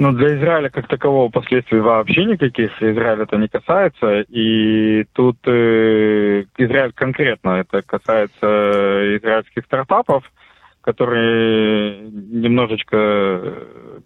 Ну, 0.00 0.12
для 0.12 0.34
Израиля 0.38 0.70
как 0.70 0.88
такового 0.88 1.28
последствий 1.28 1.78
вообще 1.78 2.24
никаких. 2.24 2.82
Израиль 2.82 3.20
это 3.20 3.36
не 3.36 3.48
касается. 3.48 4.22
И 4.30 5.04
тут 5.12 5.36
э, 5.44 6.44
Израиль 6.56 6.92
конкретно 6.94 7.60
это 7.60 7.82
касается 7.82 9.18
израильских 9.18 9.66
стартапов, 9.66 10.24
которые 10.80 12.00
немножечко 12.08 13.56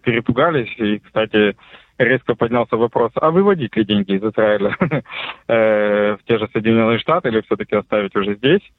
перепугались. 0.03 0.67
И, 0.79 0.99
кстати, 0.99 1.55
резко 1.97 2.35
поднялся 2.35 2.75
вопрос, 2.75 3.13
а 3.15 3.31
выводить 3.31 3.77
ли 3.77 3.85
деньги 3.85 4.17
из 4.17 4.23
Израиля 4.23 4.75
э, 5.47 6.17
в 6.17 6.27
те 6.27 6.37
же 6.37 6.49
Соединенные 6.51 6.99
Штаты 6.99 7.29
или 7.29 7.39
все-таки 7.39 7.73
оставить 7.73 8.13
уже 8.17 8.35
здесь? 8.35 8.69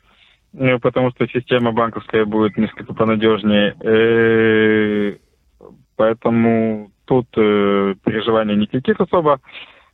Э, 0.52 0.78
потому 0.78 1.12
что 1.12 1.26
система 1.28 1.72
банковская 1.72 2.26
будет 2.26 2.58
несколько 2.58 2.92
понадежнее. 2.92 3.74
Поэтому 5.96 6.90
тут 7.06 7.26
э, 7.36 7.94
переживаний 8.04 8.56
никаких 8.56 9.00
особо. 9.00 9.40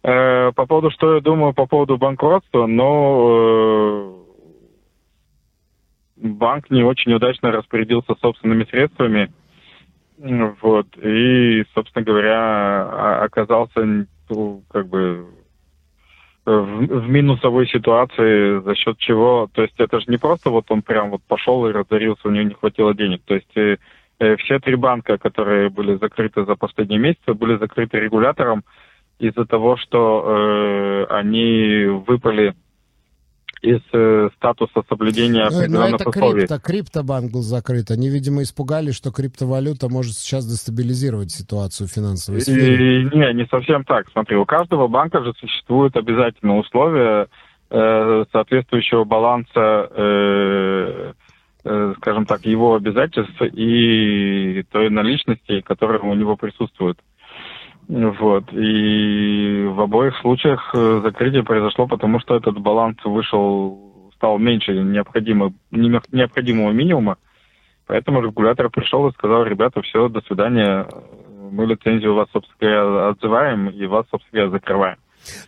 Э, 0.03 0.53
по 0.53 0.67
поводу, 0.67 0.91
что 0.91 1.15
я 1.15 1.21
думаю 1.21 1.55
по 1.55 1.67
поводу 1.67 1.97
банкротства, 1.97 2.67
но 2.67 4.25
э, 6.19 6.29
банк 6.29 6.71
не 6.71 6.83
очень 6.83 7.13
удачно 7.13 7.53
распорядился 7.53 8.15
собственными 8.21 8.65
средствами. 8.65 9.33
Вот. 10.19 10.87
И, 11.03 11.65
собственно 11.75 12.05
говоря, 12.05 13.23
оказался 13.23 14.07
ну, 14.29 14.63
как 14.71 14.89
бы 14.89 15.27
в, 16.45 16.51
в 16.51 17.09
минусовой 17.09 17.67
ситуации, 17.67 18.61
за 18.61 18.75
счет 18.75 18.99
чего, 18.99 19.49
то 19.53 19.63
есть 19.63 19.75
это 19.79 20.01
же 20.01 20.07
не 20.09 20.19
просто 20.19 20.51
вот 20.51 20.67
он 20.71 20.83
прям 20.83 21.11
вот 21.11 21.23
пошел 21.27 21.67
и 21.67 21.73
разорился, 21.73 22.29
у 22.29 22.31
него 22.31 22.49
не 22.49 22.55
хватило 22.55 22.95
денег. 22.95 23.23
То 23.25 23.35
есть 23.35 23.51
Э, 23.57 23.77
все 24.39 24.59
три 24.59 24.77
банка, 24.77 25.19
которые 25.19 25.71
были 25.71 25.97
закрыты 25.99 26.45
за 26.45 26.55
последние 26.57 26.99
месяцы, 26.99 27.35
были 27.35 27.59
закрыты 27.59 27.99
регулятором 27.99 28.65
из-за 29.19 29.45
того, 29.45 29.77
что 29.77 30.25
э, 30.27 31.15
они 31.15 31.87
выпали 32.07 32.55
из 33.63 33.81
э, 33.93 34.29
статуса 34.37 34.83
соблюдения 34.89 35.49
ну, 35.49 35.59
определенных 35.59 36.01
это 36.01 36.11
условий. 36.11 36.41
Крипто, 36.41 36.59
криптобанк 36.59 37.33
был 37.33 37.43
закрыт. 37.43 37.93
Они, 37.93 38.09
видимо, 38.09 38.43
испугались, 38.43 38.97
что 38.97 39.13
криптовалюта 39.13 39.89
может 39.89 40.15
сейчас 40.15 40.45
дестабилизировать 40.47 41.31
ситуацию 41.31 41.89
финансовой 41.89 42.41
сферы. 42.41 43.03
И, 43.03 43.17
не, 43.17 43.35
не 43.35 43.47
совсем 43.47 43.85
так. 43.85 44.11
Смотри, 44.11 44.37
у 44.37 44.45
каждого 44.45 44.89
банка 44.89 45.23
же 45.23 45.33
существуют 45.39 45.97
обязательно 45.97 46.59
условия 46.59 47.29
э, 47.71 48.25
соответствующего 48.33 49.05
баланса 49.05 49.89
э, 49.91 50.83
Э, 51.03 51.13
скажем 51.63 52.27
так, 52.27 52.45
его 52.45 52.75
обязательств 52.75 53.41
и 53.41 54.65
той 54.71 54.91
наличности, 54.91 55.61
которая 55.61 56.01
у 56.01 56.15
него 56.15 56.37
присутствует. 56.37 56.99
Вот. 57.89 58.53
И 58.53 59.65
в 59.69 59.81
обоих 59.81 60.17
случаях 60.19 60.71
э, 60.75 61.01
закрытие 61.03 61.43
произошло, 61.43 61.87
потому 61.87 62.21
что 62.21 62.37
этот 62.37 62.59
баланс 62.59 62.97
вышел, 63.05 64.11
стал 64.15 64.39
меньше 64.39 64.73
необходимого, 64.73 65.53
необходимого 65.71 66.71
минимума. 66.73 67.17
Поэтому 67.87 68.23
регулятор 68.23 68.71
пришел 68.71 69.09
и 69.09 69.13
сказал, 69.13 69.45
ребята, 69.45 69.83
все, 69.83 70.09
до 70.09 70.21
свидания, 70.23 70.87
мы 71.51 71.67
лицензию 71.67 72.13
у 72.13 72.17
вас, 72.17 72.29
собственно 72.33 72.57
говоря, 72.61 73.09
отзываем 73.09 73.69
и 73.69 73.87
вас, 73.87 74.07
собственно 74.11 74.45
говоря, 74.45 74.51
закрываем. 74.51 74.97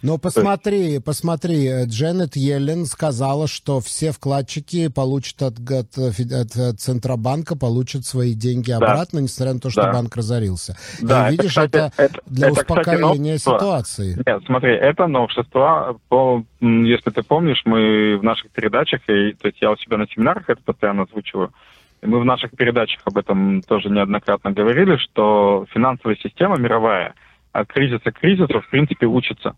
Но 0.02 0.18
посмотри, 0.18 0.98
посмотри, 0.98 1.84
Дженнет 1.84 2.37
Йеллен 2.37 2.87
сказала, 2.87 3.46
что 3.48 3.80
все 3.80 4.12
вкладчики 4.12 4.88
получат 4.88 5.42
от, 5.42 5.58
от, 5.70 5.98
от, 5.98 6.56
от 6.56 6.80
Центробанка, 6.80 7.56
получат 7.56 8.04
свои 8.04 8.34
деньги 8.34 8.70
обратно, 8.70 9.18
да. 9.18 9.22
несмотря 9.22 9.54
на 9.54 9.60
то, 9.60 9.70
что 9.70 9.82
да. 9.82 9.92
банк 9.92 10.14
разорился. 10.16 10.76
Да, 11.00 11.28
И 11.28 11.32
видишь, 11.32 11.56
это, 11.56 11.90
кстати, 11.90 12.10
это, 12.10 12.20
для 12.26 12.48
это, 12.48 12.60
успокоения 12.60 13.37
кстати, 13.37 13.56
ситуации. 13.56 14.22
Нет, 14.26 14.42
смотри, 14.46 14.72
это 14.74 15.06
новшество. 15.06 15.98
По, 16.08 16.44
если 16.60 17.10
ты 17.10 17.22
помнишь, 17.22 17.62
мы 17.64 18.16
в 18.18 18.22
наших 18.22 18.50
передачах, 18.50 19.00
и, 19.08 19.32
то 19.32 19.48
есть 19.48 19.60
я 19.60 19.70
у 19.70 19.76
себя 19.76 19.96
на 19.96 20.06
семинарах 20.06 20.48
это 20.48 20.60
постоянно 20.62 21.02
озвучиваю, 21.02 21.52
и 22.02 22.06
мы 22.06 22.20
в 22.20 22.24
наших 22.24 22.50
передачах 22.52 23.00
об 23.04 23.16
этом 23.16 23.62
тоже 23.62 23.88
неоднократно 23.88 24.52
говорили, 24.52 24.96
что 24.96 25.66
финансовая 25.70 26.16
система 26.16 26.58
мировая 26.58 27.14
от 27.54 27.68
кризиса 27.68 28.10
к 28.10 28.18
кризису, 28.18 28.60
в 28.60 28.68
принципе, 28.68 29.06
учится. 29.06 29.56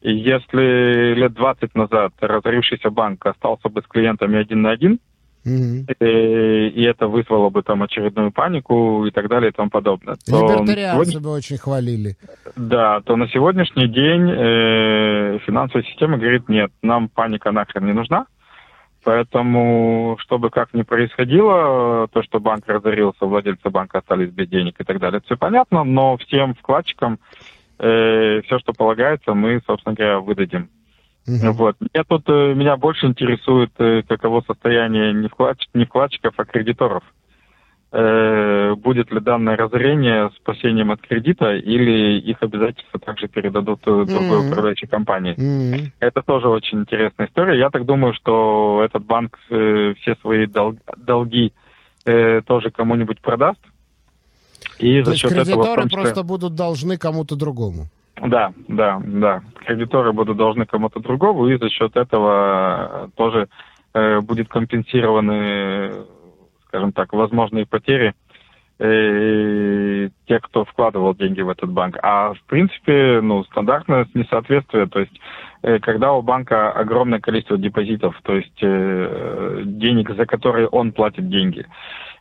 И 0.00 0.14
если 0.14 1.14
лет 1.14 1.34
20 1.34 1.74
назад 1.74 2.12
разорившийся 2.20 2.90
банк 2.90 3.26
остался 3.26 3.68
бы 3.68 3.82
с 3.82 3.86
клиентами 3.86 4.38
один 4.38 4.62
на 4.62 4.70
один, 4.70 5.00
Mm-hmm. 5.42 5.94
И, 6.00 6.68
и 6.68 6.82
это 6.82 7.06
вызвало 7.06 7.48
бы 7.48 7.62
там 7.62 7.82
очередную 7.82 8.30
панику 8.30 9.06
и 9.06 9.10
так 9.10 9.26
далее 9.28 9.50
и 9.50 9.54
тому 9.54 9.70
подобное. 9.70 10.16
Либертарианцы 10.26 11.12
сегодня... 11.12 11.20
бы 11.20 11.30
очень 11.30 11.56
хвалили. 11.56 12.16
Да, 12.56 13.00
то 13.00 13.16
на 13.16 13.26
сегодняшний 13.28 13.88
день 13.88 14.30
э, 14.30 15.38
финансовая 15.46 15.84
система 15.84 16.18
говорит, 16.18 16.46
нет, 16.50 16.70
нам 16.82 17.08
паника 17.08 17.52
нахрен 17.52 17.86
не 17.86 17.94
нужна. 17.94 18.26
Поэтому, 19.02 20.16
чтобы 20.20 20.50
как 20.50 20.74
ни 20.74 20.82
происходило, 20.82 22.06
то, 22.12 22.22
что 22.22 22.38
банк 22.38 22.64
разорился, 22.66 23.24
владельцы 23.24 23.70
банка 23.70 23.98
остались 23.98 24.30
без 24.30 24.48
денег 24.48 24.78
и 24.78 24.84
так 24.84 24.98
далее, 24.98 25.22
все 25.24 25.36
понятно, 25.36 25.84
но 25.84 26.16
всем 26.18 26.54
вкладчикам 26.54 27.18
э, 27.78 28.42
все, 28.42 28.58
что 28.58 28.72
полагается, 28.72 29.32
мы, 29.32 29.62
собственно 29.66 29.94
говоря, 29.94 30.20
выдадим. 30.20 30.68
Uh-huh. 31.26 31.52
Вот. 31.52 31.76
Меня 31.80 32.04
тут 32.06 32.28
э, 32.28 32.54
меня 32.54 32.76
больше 32.76 33.06
интересует, 33.06 33.70
э, 33.78 34.02
каково 34.06 34.42
состояние 34.46 35.12
не, 35.12 35.28
вкладч, 35.28 35.66
не 35.74 35.84
вкладчиков, 35.84 36.34
а 36.36 36.44
кредиторов. 36.44 37.02
Э, 37.92 38.74
будет 38.76 39.10
ли 39.10 39.18
данное 39.18 39.56
разорение 39.56 40.30
спасением 40.36 40.92
от 40.92 41.00
кредита 41.00 41.56
или 41.56 42.20
их 42.20 42.36
обязательства 42.40 43.00
также 43.00 43.26
передадут 43.26 43.80
э, 43.84 44.04
другой 44.06 44.48
управляющей 44.48 44.86
компании. 44.86 45.34
Uh-huh. 45.34 45.90
Это 45.98 46.22
тоже 46.22 46.48
очень 46.48 46.82
интересная 46.82 47.26
история. 47.26 47.58
Я 47.58 47.68
так 47.70 47.86
думаю, 47.86 48.14
что 48.14 48.82
этот 48.84 49.04
банк 49.04 49.36
э, 49.50 49.94
все 50.00 50.14
свои 50.20 50.46
дол- 50.46 50.78
долги 50.98 51.52
э, 52.04 52.42
тоже 52.42 52.70
кому-нибудь 52.70 53.20
продаст. 53.20 53.60
И 54.78 55.02
То 55.02 55.10
за 55.10 55.16
счет 55.16 55.32
кредиторы 55.32 55.72
этого, 55.72 55.88
числе... 55.88 56.02
просто 56.02 56.22
будут 56.22 56.54
должны 56.54 56.96
кому-то 56.96 57.34
другому. 57.34 57.88
Да, 58.24 58.52
да, 58.68 59.02
да. 59.04 59.42
Кредиторы 59.66 60.12
будут 60.12 60.36
должны 60.36 60.64
кому-то 60.64 61.00
другому, 61.00 61.48
и 61.48 61.58
за 61.58 61.68
счет 61.68 61.96
этого 61.96 63.10
тоже 63.16 63.48
э, 63.94 64.20
будет 64.20 64.48
компенсированы, 64.48 65.90
скажем 66.70 66.92
так, 66.92 67.12
возможные 67.12 67.66
потери 67.66 68.14
э, 68.78 70.08
тех, 70.26 70.42
кто 70.42 70.64
вкладывал 70.64 71.14
деньги 71.14 71.42
в 71.42 71.48
этот 71.48 71.70
банк. 71.70 71.98
А 72.02 72.32
в 72.32 72.42
принципе, 72.44 73.20
ну, 73.20 73.42
стандартное 73.44 74.06
несоответствие, 74.14 74.86
то 74.86 75.00
есть 75.00 75.20
э, 75.62 75.80
когда 75.80 76.12
у 76.12 76.22
банка 76.22 76.70
огромное 76.70 77.18
количество 77.18 77.58
депозитов, 77.58 78.16
то 78.22 78.36
есть 78.36 78.58
э, 78.62 79.62
денег, 79.64 80.14
за 80.14 80.26
которые 80.26 80.68
он 80.68 80.92
платит 80.92 81.28
деньги, 81.28 81.66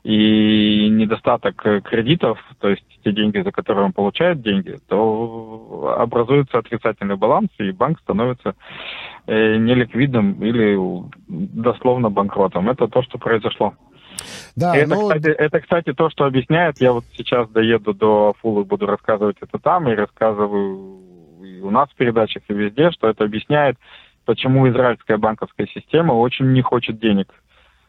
и 0.04 0.88
недостаток 0.90 1.62
кредитов, 1.84 2.40
то 2.60 2.70
есть 2.70 2.86
те 3.04 3.12
деньги, 3.12 3.42
за 3.42 3.52
которые 3.52 3.86
он 3.86 3.94
получает 3.94 4.42
деньги, 4.42 4.78
то 4.88 5.96
образуется 6.00 6.58
отрицательный 6.58 7.18
баланс, 7.18 7.50
и 7.60 7.72
банк 7.72 8.00
становится 8.00 8.56
э, 9.28 9.58
неликвидным 9.58 10.42
или 10.44 10.78
дословно 11.28 12.10
банкротом. 12.10 12.70
Это 12.70 12.88
то, 12.88 13.04
что 13.04 13.18
произошло. 13.18 13.74
Да, 14.56 14.76
это, 14.76 14.90
но... 14.90 15.08
кстати, 15.08 15.30
это, 15.30 15.60
кстати, 15.60 15.94
то, 15.94 16.10
что 16.10 16.26
объясняет. 16.26 16.80
Я 16.80 16.94
вот 16.94 17.06
сейчас 17.16 17.50
доеду 17.50 17.94
до 17.94 18.34
Фулы, 18.42 18.66
буду 18.66 18.86
рассказывать 18.86 19.38
это 19.42 19.60
там, 19.60 19.90
и 19.90 19.96
рассказываю 19.96 21.00
и 21.42 21.62
у 21.62 21.70
нас 21.72 21.90
в 21.90 21.96
передачах, 21.96 22.44
и 22.48 22.54
везде, 22.54 22.92
что 22.92 23.08
это 23.08 23.24
объясняет, 23.24 23.78
почему 24.26 24.70
израильская 24.70 25.18
банковская 25.18 25.68
система 25.68 26.14
очень 26.14 26.52
не 26.52 26.62
хочет 26.62 27.00
денег. 27.00 27.28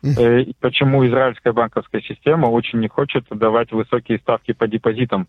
Э, 0.03 0.41
и 0.41 0.55
почему 0.61 1.07
израильская 1.07 1.53
банковская 1.53 2.01
система 2.01 2.47
очень 2.47 2.79
не 2.81 2.89
хочет 2.89 3.27
давать 3.31 3.73
высокие 3.73 4.19
ставки 4.19 4.53
по 4.53 4.67
депозитам. 4.67 5.29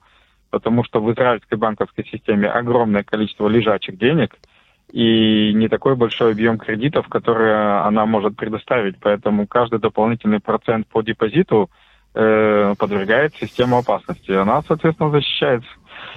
Потому 0.50 0.84
что 0.84 1.02
в 1.02 1.12
израильской 1.14 1.58
банковской 1.58 2.06
системе 2.06 2.50
огромное 2.50 3.04
количество 3.04 3.48
лежачих 3.48 3.98
денег– 3.98 4.38
и 4.92 5.54
не 5.54 5.68
такой 5.70 5.96
большой 5.96 6.34
объем 6.34 6.58
кредитов, 6.58 7.08
которые 7.08 7.82
она 7.82 8.06
может 8.06 8.36
предоставить. 8.36 8.98
Поэтому 9.00 9.48
каждый 9.48 9.80
дополнительный 9.80 10.40
процент 10.40 10.88
по 10.88 11.02
депозиту 11.02 11.70
э, 12.14 12.76
подвергает 12.78 13.34
систему 13.36 13.78
опасности. 13.78 14.32
Она, 14.32 14.62
соответственно, 14.68 15.12
защищается. 15.12 15.70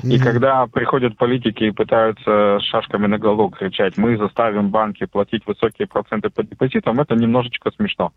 Mm-hmm. 0.03 0.11
И 0.11 0.19
когда 0.19 0.67
приходят 0.67 1.17
политики 1.17 1.65
и 1.65 1.71
пытаются 1.71 2.59
шашками 2.61 3.07
на 3.07 3.19
голову 3.19 3.51
кричать, 3.51 3.97
мы 3.97 4.17
заставим 4.17 4.71
банки 4.71 5.07
платить 5.07 5.47
высокие 5.47 5.87
проценты 5.87 6.31
по 6.31 6.43
депозитам, 6.43 7.01
это 7.01 7.15
немножечко 7.15 7.71
смешно. 7.71 8.13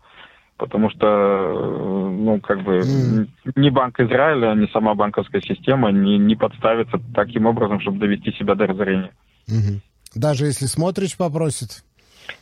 Потому 0.56 0.90
что, 0.90 1.06
э, 1.06 2.10
ну, 2.10 2.40
как 2.40 2.62
бы, 2.62 2.80
mm. 2.80 3.26
ни 3.54 3.70
Банк 3.70 4.00
Израиля, 4.00 4.54
ни 4.54 4.66
сама 4.72 4.94
банковская 4.94 5.40
система 5.40 5.92
не, 5.92 6.18
не 6.18 6.34
подставится 6.34 6.98
таким 7.14 7.46
образом, 7.46 7.78
чтобы 7.80 7.98
довести 7.98 8.32
себя 8.32 8.56
до 8.56 8.66
разорения. 8.66 9.12
Mm-hmm. 9.48 9.80
Даже 10.14 10.46
если 10.46 10.66
смотришь, 10.66 11.16
попросит? 11.16 11.84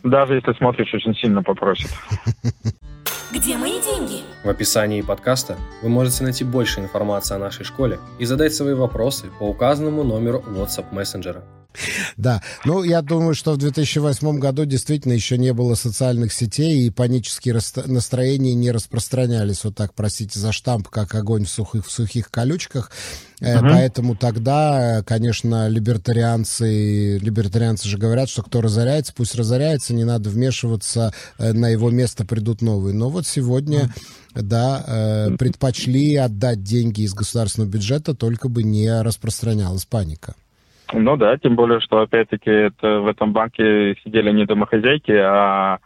Даже 0.02 0.35
если 0.35 0.52
смотришь, 0.55 0.92
очень 0.94 1.14
сильно 1.14 1.42
попросит. 1.42 1.90
Где 3.33 3.57
мои 3.57 3.81
деньги? 3.83 4.22
В 4.44 4.48
описании 4.48 5.02
подкаста 5.02 5.57
вы 5.83 5.88
можете 5.88 6.22
найти 6.22 6.44
больше 6.44 6.81
информации 6.81 7.35
о 7.35 7.38
нашей 7.38 7.64
школе 7.64 7.98
и 8.18 8.24
задать 8.24 8.55
свои 8.55 8.74
вопросы 8.74 9.26
по 9.38 9.44
указанному 9.44 10.05
номеру 10.05 10.44
WhatsApp 10.46 10.87
мессенджера. 10.92 11.42
Да, 12.17 12.43
ну, 12.65 12.83
я 12.83 13.03
думаю, 13.03 13.35
что 13.35 13.53
в 13.53 13.59
2008 13.59 14.39
году 14.39 14.65
действительно 14.65 15.12
еще 15.12 15.39
не 15.39 15.53
было 15.53 15.75
социальных 15.75 16.33
сетей, 16.33 16.87
и 16.87 16.91
панические 16.91 17.59
настроения 17.87 18.55
не 18.55 18.71
распространялись, 18.71 19.65
вот 19.65 19.75
так, 19.77 19.95
простите 19.95 20.39
за 20.39 20.53
штамп, 20.53 20.89
как 20.89 21.15
огонь 21.15 21.45
в 21.45 21.51
сухих, 21.51 21.87
в 21.87 21.91
сухих 21.91 22.31
колючках. 22.31 22.91
Uh-huh. 23.41 23.61
Поэтому 23.61 24.17
тогда, 24.17 25.03
конечно, 25.05 25.69
либертарианцы, 25.69 27.19
либертарианцы 27.19 27.87
же 27.87 27.99
говорят, 27.99 28.31
что 28.31 28.43
кто 28.43 28.62
разоряется, 28.62 29.12
пусть 29.15 29.35
разоряется, 29.35 29.93
не 29.93 30.05
надо 30.05 30.31
вмешиваться, 30.31 31.12
э, 31.39 31.53
на 31.53 31.69
его 31.69 31.91
место 31.91 32.25
придут 32.25 32.62
новые. 32.62 32.95
Но 32.95 33.11
вот 33.11 33.27
сегодня, 33.27 33.93
uh-huh. 34.35 34.43
да, 34.43 34.85
э, 34.87 35.37
предпочли 35.39 36.17
отдать 36.17 36.62
деньги 36.62 37.03
из 37.03 37.12
государственного 37.12 37.71
бюджета, 37.71 38.15
только 38.15 38.49
бы 38.49 38.62
не 38.62 39.03
распространялась 39.03 39.85
паника. 39.85 40.35
Ну 40.92 41.16
да, 41.16 41.37
тем 41.38 41.57
более, 41.57 41.81
что 41.81 42.01
опять-таки 42.01 42.51
это, 42.51 43.01
в 43.01 43.07
этом 43.07 43.33
банке 43.33 43.96
сидели 44.05 44.31
не 44.31 44.44
домохозяйки, 44.44 45.12
а 45.12 45.79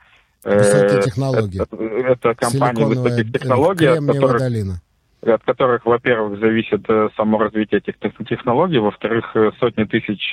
э, 0.44 0.58
высокие 0.58 1.02
технологии. 1.02 1.62
Это, 1.62 1.76
это 2.12 2.34
компания 2.34 2.84
высоких 2.84 3.32
технологий, 3.32 3.86
от 3.86 4.06
которых, 4.06 4.38
долина. 4.38 4.80
от 5.22 5.42
которых, 5.44 5.86
во-первых, 5.86 6.38
зависит 6.38 6.84
э, 6.88 7.08
само 7.16 7.38
развитие 7.38 7.80
этих 7.80 7.94
технологий, 8.28 8.78
во-вторых, 8.78 9.34
э, 9.34 9.50
сотни 9.58 9.84
тысяч 9.84 10.32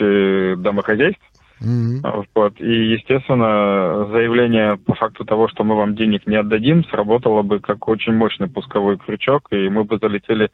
домохозяйств. 0.62 1.24
Mm-hmm. 1.62 2.26
Вот. 2.36 2.60
И, 2.60 2.92
естественно, 2.94 4.08
заявление 4.12 4.78
по 4.78 4.94
факту 4.94 5.26
того, 5.26 5.48
что 5.48 5.64
мы 5.64 5.76
вам 5.76 5.96
денег 5.96 6.28
не 6.28 6.36
отдадим, 6.36 6.84
сработало 6.86 7.42
бы 7.42 7.60
как 7.60 7.88
очень 7.88 8.14
мощный 8.14 8.48
пусковой 8.48 8.98
крючок, 8.98 9.48
и 9.52 9.70
мы 9.70 9.84
бы 9.84 9.98
залетели 9.98 10.52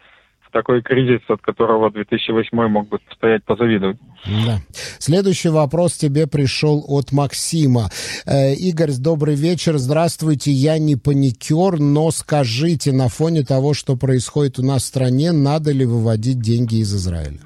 такой 0.54 0.82
кризис, 0.82 1.20
от 1.28 1.42
которого 1.42 1.92
2008 1.92 2.68
мог 2.68 2.88
бы 2.88 3.00
стоять 3.12 3.44
позавидовать. 3.44 3.98
Да. 4.46 4.60
Следующий 5.00 5.50
вопрос 5.50 5.94
тебе 5.94 6.28
пришел 6.28 6.86
от 6.88 7.12
Максима. 7.12 7.90
Э, 8.26 8.54
Игорь, 8.54 8.92
добрый 8.98 9.36
вечер. 9.36 9.74
Здравствуйте. 9.78 10.52
Я 10.52 10.78
не 10.78 10.96
паникер, 10.96 11.80
но 11.80 12.12
скажите, 12.12 12.94
на 12.94 13.10
фоне 13.10 13.44
того, 13.44 13.74
что 13.74 13.98
происходит 13.98 14.60
у 14.60 14.64
нас 14.64 14.84
в 14.84 14.88
стране, 14.88 15.32
надо 15.34 15.74
ли 15.74 15.86
выводить 15.86 16.40
деньги 16.40 16.76
из 16.76 16.94
Израиля? 16.96 17.40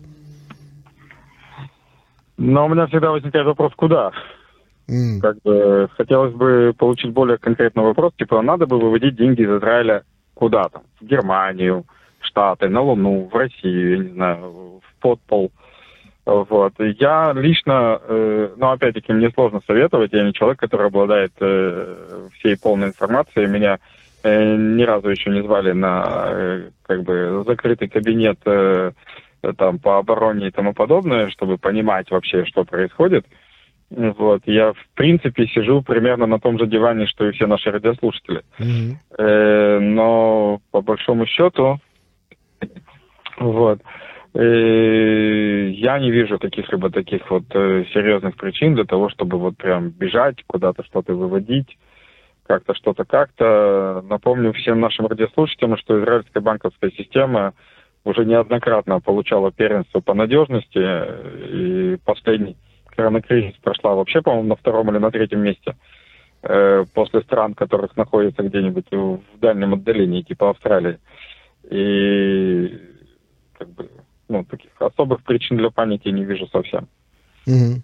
Но 2.37 2.65
у 2.65 2.69
меня 2.69 2.85
всегда 2.87 3.09
возникает 3.09 3.47
вопрос, 3.47 3.73
куда? 3.75 4.11
Mm. 4.87 5.19
Как 5.21 5.41
бы 5.43 5.89
хотелось 5.97 6.33
бы 6.35 6.73
получить 6.77 7.11
более 7.11 7.37
конкретный 7.37 7.83
вопрос, 7.83 8.13
типа, 8.17 8.41
надо 8.41 8.67
бы 8.67 8.79
выводить 8.79 9.15
деньги 9.15 9.41
из 9.41 9.49
Израиля 9.49 10.03
куда 10.33 10.69
там? 10.69 10.83
В 11.01 11.05
Германию, 11.05 11.85
Штаты, 12.21 12.69
на 12.69 12.81
Луну, 12.81 13.29
в 13.31 13.35
Россию, 13.35 13.91
я 13.91 14.03
не 14.03 14.09
знаю, 14.09 14.81
в 14.81 15.01
подпол. 15.01 15.51
Вот. 16.25 16.73
Я 16.79 17.31
лично, 17.33 18.01
э, 18.03 18.49
ну, 18.57 18.71
опять-таки, 18.71 19.13
мне 19.13 19.29
сложно 19.31 19.61
советовать, 19.65 20.11
я 20.11 20.23
не 20.23 20.33
человек, 20.33 20.59
который 20.59 20.87
обладает 20.87 21.31
э, 21.39 22.27
всей 22.37 22.57
полной 22.57 22.87
информацией. 22.87 23.47
Меня 23.47 23.79
э, 24.23 24.55
ни 24.57 24.83
разу 24.83 25.07
еще 25.09 25.29
не 25.29 25.41
звали 25.41 25.71
на, 25.71 26.27
э, 26.27 26.69
как 26.83 27.03
бы, 27.03 27.45
закрытый 27.47 27.87
кабинет 27.87 28.39
э, 28.45 28.91
там 29.57 29.79
по 29.79 29.99
обороне 29.99 30.47
и 30.47 30.51
тому 30.51 30.73
подобное, 30.73 31.29
чтобы 31.29 31.57
понимать 31.57 32.11
вообще, 32.11 32.43
что 32.43 32.65
происходит. 32.65 33.25
Вот. 33.89 34.41
Я, 34.45 34.73
в 34.73 34.87
принципе, 34.95 35.47
сижу 35.47 35.81
примерно 35.81 36.25
на 36.25 36.39
том 36.39 36.59
же 36.59 36.67
диване, 36.67 37.07
что 37.07 37.25
и 37.25 37.31
все 37.31 37.47
наши 37.47 37.71
радиослушатели. 37.71 38.41
Mm-hmm. 38.59 38.95
Э, 39.17 39.79
но, 39.79 40.59
по 40.71 40.81
большому 40.81 41.25
счету, 41.25 41.79
вот. 43.39 43.81
И 44.33 45.71
я 45.79 45.99
не 45.99 46.11
вижу 46.11 46.37
каких-либо 46.37 46.91
таких 46.91 47.29
вот 47.31 47.43
э, 47.55 47.85
серьезных 47.93 48.35
причин 48.35 48.75
для 48.75 48.83
того, 48.83 49.09
чтобы 49.09 49.39
вот 49.39 49.57
прям 49.57 49.89
бежать, 49.89 50.43
куда-то 50.45 50.83
что-то 50.83 51.13
выводить, 51.13 51.77
как-то 52.45 52.75
что-то 52.75 53.03
как-то. 53.03 54.03
Напомню 54.07 54.53
всем 54.53 54.79
нашим 54.79 55.07
радиослушателям, 55.07 55.77
что 55.77 55.99
израильская 55.99 56.41
банковская 56.41 56.91
система 56.91 57.53
уже 58.03 58.25
неоднократно 58.25 58.99
получала 58.99 59.51
первенство 59.51 59.99
по 60.01 60.13
надежности, 60.13 60.79
и 61.51 61.97
последний 62.05 62.57
коронакризис 62.95 63.55
прошла 63.61 63.95
вообще, 63.95 64.21
по-моему, 64.21 64.49
на 64.49 64.55
втором 64.55 64.89
или 64.91 64.97
на 64.97 65.11
третьем 65.11 65.41
месте 65.41 65.75
э, 66.43 66.85
после 66.93 67.21
стран, 67.21 67.53
которых 67.53 67.97
находятся 67.97 68.43
где-нибудь 68.43 68.91
в 68.91 69.39
дальнем 69.39 69.73
отдалении, 69.73 70.21
типа 70.21 70.49
Австралии. 70.49 70.99
И 71.69 72.79
как 73.57 73.69
бы, 73.69 73.89
ну, 74.29 74.43
таких 74.45 74.71
особых 74.79 75.23
причин 75.23 75.57
для 75.57 75.69
паники 75.69 76.07
не 76.09 76.23
вижу 76.23 76.47
совсем. 76.47 76.87
Угу. 77.45 77.81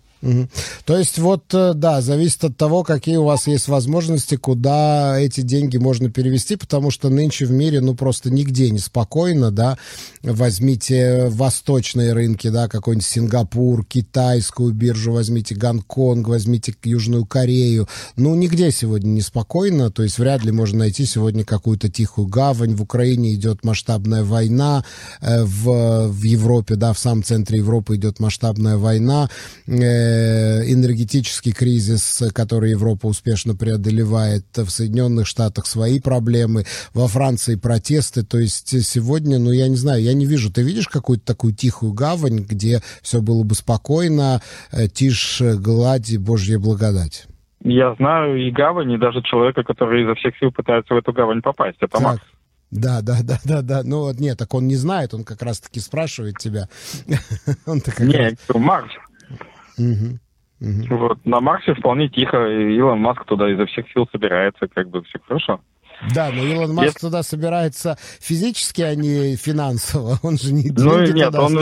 То 0.86 0.98
есть 0.98 1.18
вот, 1.18 1.54
э, 1.54 1.74
да, 1.74 2.02
зависит 2.02 2.44
от 2.44 2.58
того, 2.58 2.84
какие 2.84 3.18
у 3.18 3.26
вас 3.26 3.48
есть 3.48 3.68
возможности, 3.68 4.36
куда 4.36 5.20
эти 5.20 5.42
деньги 5.42 5.78
можно 5.78 6.10
перевести, 6.10 6.56
потому 6.56 6.92
что 6.92 7.10
нынче 7.10 7.46
в 7.46 7.52
мире, 7.52 7.82
ну, 7.82 7.94
просто 7.96 8.30
нигде 8.30 8.70
не 8.70 8.80
спокойно, 8.80 9.52
да. 9.52 9.78
Возьмите 10.22 11.28
восточные 11.30 12.14
рынки, 12.14 12.50
да, 12.50 12.68
какой-нибудь 12.68 13.06
Сингапур, 13.06 13.86
китайскую 13.86 14.74
биржу 14.74 15.12
возьмите, 15.12 15.56
Гонконг, 15.56 16.28
возьмите 16.28 16.74
Южную 16.84 17.26
Корею. 17.26 17.88
Ну, 18.16 18.34
нигде 18.36 18.72
сегодня 18.72 19.10
не 19.10 19.22
спокойно, 19.22 19.92
то 19.92 20.04
есть 20.04 20.20
вряд 20.20 20.44
ли 20.44 20.52
можно 20.52 20.80
найти 20.80 21.06
сегодня 21.06 21.44
какую-то 21.44 21.90
тихую 21.90 22.28
гавань. 22.28 22.76
В 22.76 22.82
Украине 22.82 23.34
идет 23.34 23.64
масштабная 23.64 24.24
война, 24.24 24.86
э, 25.22 25.44
в, 25.44 26.08
в 26.08 26.24
Европе, 26.24 26.76
да, 26.76 26.94
в 26.94 27.00
самом 27.00 27.24
центре 27.24 27.58
Европы 27.58 27.96
идет 27.96 28.20
масштабная 28.20 28.78
война, 28.78 29.30
Э, 29.66 30.13
энергетический 30.14 31.52
кризис, 31.52 32.24
который 32.34 32.72
Европа 32.72 33.08
успешно 33.08 33.56
преодолевает, 33.56 34.46
в 34.56 34.70
Соединенных 34.70 35.28
Штатах 35.28 35.66
свои 35.66 36.00
проблемы, 36.00 36.66
во 36.94 37.08
Франции 37.08 37.56
протесты. 37.56 38.24
То 38.24 38.40
есть 38.40 38.84
сегодня, 38.86 39.40
ну, 39.40 39.52
я 39.52 39.68
не 39.68 39.76
знаю, 39.76 40.02
я 40.02 40.14
не 40.14 40.26
вижу. 40.26 40.52
Ты 40.52 40.64
видишь 40.64 40.88
какую-то 40.88 41.26
такую 41.26 41.54
тихую 41.54 41.94
гавань, 41.94 42.40
где 42.40 42.82
все 43.02 43.22
было 43.22 43.44
бы 43.44 43.56
спокойно, 43.56 44.42
э, 44.72 44.88
тишь, 44.88 45.42
гладь 45.42 46.18
Божья 46.18 46.60
благодать? 46.60 47.28
Я 47.64 47.96
знаю 47.96 48.46
и 48.46 48.52
гавань, 48.52 48.92
и 48.92 48.98
даже 48.98 49.22
человека, 49.22 49.64
который 49.64 50.04
изо 50.04 50.16
всех 50.16 50.38
сил 50.38 50.52
пытается 50.52 50.94
в 50.94 50.98
эту 50.98 51.14
гавань 51.14 51.42
попасть. 51.42 51.78
Это 51.80 51.94
так. 51.94 52.02
Макс. 52.02 52.22
Да, 52.74 53.02
да, 53.02 53.18
да, 53.24 53.38
да, 53.46 53.62
да. 53.62 53.82
Ну, 53.84 54.12
нет, 54.14 54.40
так 54.40 54.54
он 54.54 54.68
не 54.68 54.76
знает, 54.76 55.14
он 55.14 55.24
как 55.24 55.44
раз-таки 55.44 55.80
спрашивает 55.80 56.40
тебя. 56.40 56.68
он-то 57.68 57.92
как 57.92 58.08
Нет, 58.08 58.40
раз... 58.48 58.62
Макс. 58.62 58.90
Угу. 59.78 60.20
Угу. 60.62 60.98
Вот. 60.98 61.26
На 61.26 61.42
Марсе 61.42 61.74
вполне 61.74 62.08
тихо, 62.08 62.38
Илон 62.48 63.00
Маск 63.00 63.26
туда 63.26 63.50
изо 63.52 63.66
всех 63.66 63.86
сил 63.92 64.08
собирается, 64.12 64.68
как 64.68 64.90
бы 64.90 65.04
все 65.04 65.20
хорошо. 65.28 65.60
Да, 66.14 66.32
но 66.34 66.44
Илон 66.44 66.74
Маск 66.74 66.88
Если... 66.88 67.00
туда 67.00 67.24
собирается 67.24 67.98
физически, 68.20 68.82
а 68.82 68.96
не 68.96 69.36
финансово. 69.36 70.18
Он 70.24 70.38
же 70.38 70.54
не 70.54 70.72
Ну 70.72 71.00
нет, 71.02 71.28
туда... 71.28 71.42
он, 71.44 71.58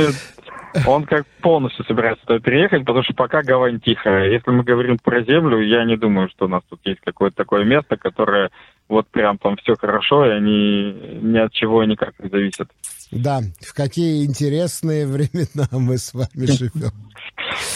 он 0.85 1.03
как 1.05 1.25
полностью 1.41 1.85
собирается 1.85 2.25
туда 2.25 2.39
переехать, 2.39 2.85
потому 2.85 3.03
что 3.03 3.13
пока 3.13 3.41
гавань 3.41 3.79
тихая. 3.79 4.31
Если 4.31 4.49
мы 4.51 4.63
говорим 4.63 4.97
про 5.03 5.23
землю, 5.23 5.59
я 5.61 5.83
не 5.85 5.97
думаю, 5.97 6.29
что 6.29 6.45
у 6.45 6.47
нас 6.47 6.61
тут 6.69 6.79
есть 6.85 7.01
какое-то 7.03 7.35
такое 7.35 7.65
место, 7.65 7.97
которое 7.97 8.51
вот 8.87 9.07
прям 9.07 9.37
там 9.37 9.57
все 9.57 9.75
хорошо, 9.75 10.25
и 10.25 10.29
они 10.29 11.19
ни 11.21 11.37
от 11.37 11.51
чего 11.53 11.83
никак 11.83 12.13
не 12.19 12.29
зависят. 12.29 12.69
Да, 13.11 13.41
в 13.59 13.73
какие 13.73 14.25
интересные 14.25 15.05
времена 15.05 15.67
мы 15.71 15.97
с 15.97 16.13
вами 16.13 16.45
живем. 16.45 16.91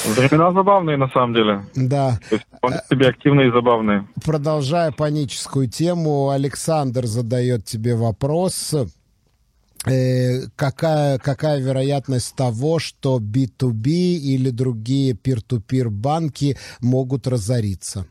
Времена 0.06 0.54
забавные, 0.54 0.98
на 0.98 1.10
самом 1.10 1.34
деле. 1.34 1.66
Да. 1.76 2.20
То 2.30 2.36
есть 2.36 2.48
он 2.62 2.74
тебе 2.90 3.10
активные 3.10 3.50
и 3.50 3.52
забавные. 3.52 4.08
Продолжая 4.24 4.92
паническую 4.92 5.68
тему, 5.68 6.30
Александр 6.30 7.06
задает 7.06 7.66
тебе 7.66 7.96
вопрос. 7.96 8.74
Э, 9.86 10.48
какая, 10.56 11.20
какая 11.20 11.60
вероятность 11.60 12.36
того, 12.36 12.80
что 12.80 13.20
B2B 13.20 13.88
или 13.88 14.50
другие 14.50 15.14
peer-to-peer 15.14 15.90
банки 15.90 16.58
могут 16.80 17.28
разориться? 17.28 18.08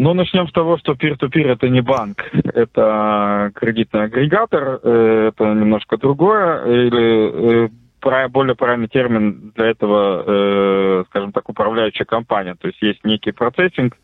Ну, 0.00 0.14
начнем 0.14 0.46
с 0.46 0.52
того, 0.52 0.78
что 0.78 0.92
peer-to-peer 0.92 1.54
это 1.54 1.68
не 1.68 1.80
банк, 1.80 2.30
это 2.54 3.50
кредитный 3.52 4.04
агрегатор, 4.04 4.78
э, 4.80 5.30
это 5.32 5.44
немножко 5.54 5.96
другое, 5.96 6.64
или 6.66 7.66
э, 7.66 8.28
более 8.28 8.54
правильный 8.54 8.86
термин 8.86 9.50
для 9.56 9.66
этого, 9.66 10.22
э, 10.24 11.04
скажем 11.08 11.32
так, 11.32 11.48
управляющая 11.48 12.06
компания. 12.06 12.54
То 12.54 12.68
есть 12.68 12.80
есть 12.80 13.04
некий 13.04 13.32
процессинг, 13.32 13.96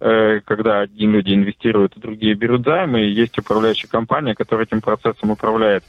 когда 0.00 0.80
одни 0.80 1.06
люди 1.06 1.34
инвестируют, 1.34 1.92
другие 1.96 2.34
берут 2.34 2.64
займы, 2.64 3.02
и 3.02 3.12
есть 3.12 3.38
управляющая 3.38 3.88
компания, 3.88 4.34
которая 4.34 4.66
этим 4.66 4.80
процессом 4.80 5.30
управляет. 5.30 5.84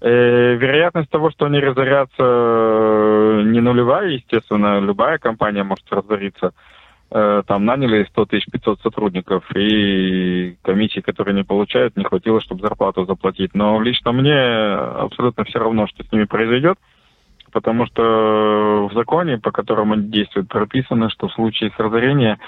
Вероятность 0.00 1.10
того, 1.10 1.30
что 1.32 1.46
они 1.46 1.58
разорятся, 1.58 3.42
не 3.44 3.60
нулевая, 3.60 4.10
естественно, 4.10 4.78
любая 4.78 5.18
компания 5.18 5.64
может 5.64 5.92
разориться– 5.92 6.52
там 7.10 7.64
наняли 7.64 8.04
100 8.10 8.26
тысяч 8.26 8.46
500 8.50 8.80
сотрудников, 8.82 9.44
и 9.56 10.56
комиссии, 10.62 11.00
которые 11.00 11.34
не 11.34 11.44
получают, 11.44 11.96
не 11.96 12.04
хватило, 12.04 12.40
чтобы 12.40 12.60
зарплату 12.60 13.06
заплатить. 13.06 13.54
Но 13.54 13.80
лично 13.80 14.12
мне 14.12 14.38
абсолютно 14.38 15.44
все 15.44 15.58
равно, 15.58 15.86
что 15.86 16.04
с 16.04 16.12
ними 16.12 16.24
произойдет 16.24 16.78
потому 17.50 17.86
что 17.86 18.88
в 18.90 18.94
законе, 18.94 19.38
по 19.38 19.50
которому 19.50 19.94
они 19.94 20.08
действуют, 20.08 20.48
прописано, 20.48 21.10
что 21.10 21.28
в 21.28 21.32
случае 21.32 21.70
их 21.70 21.78
разорения 21.78 22.38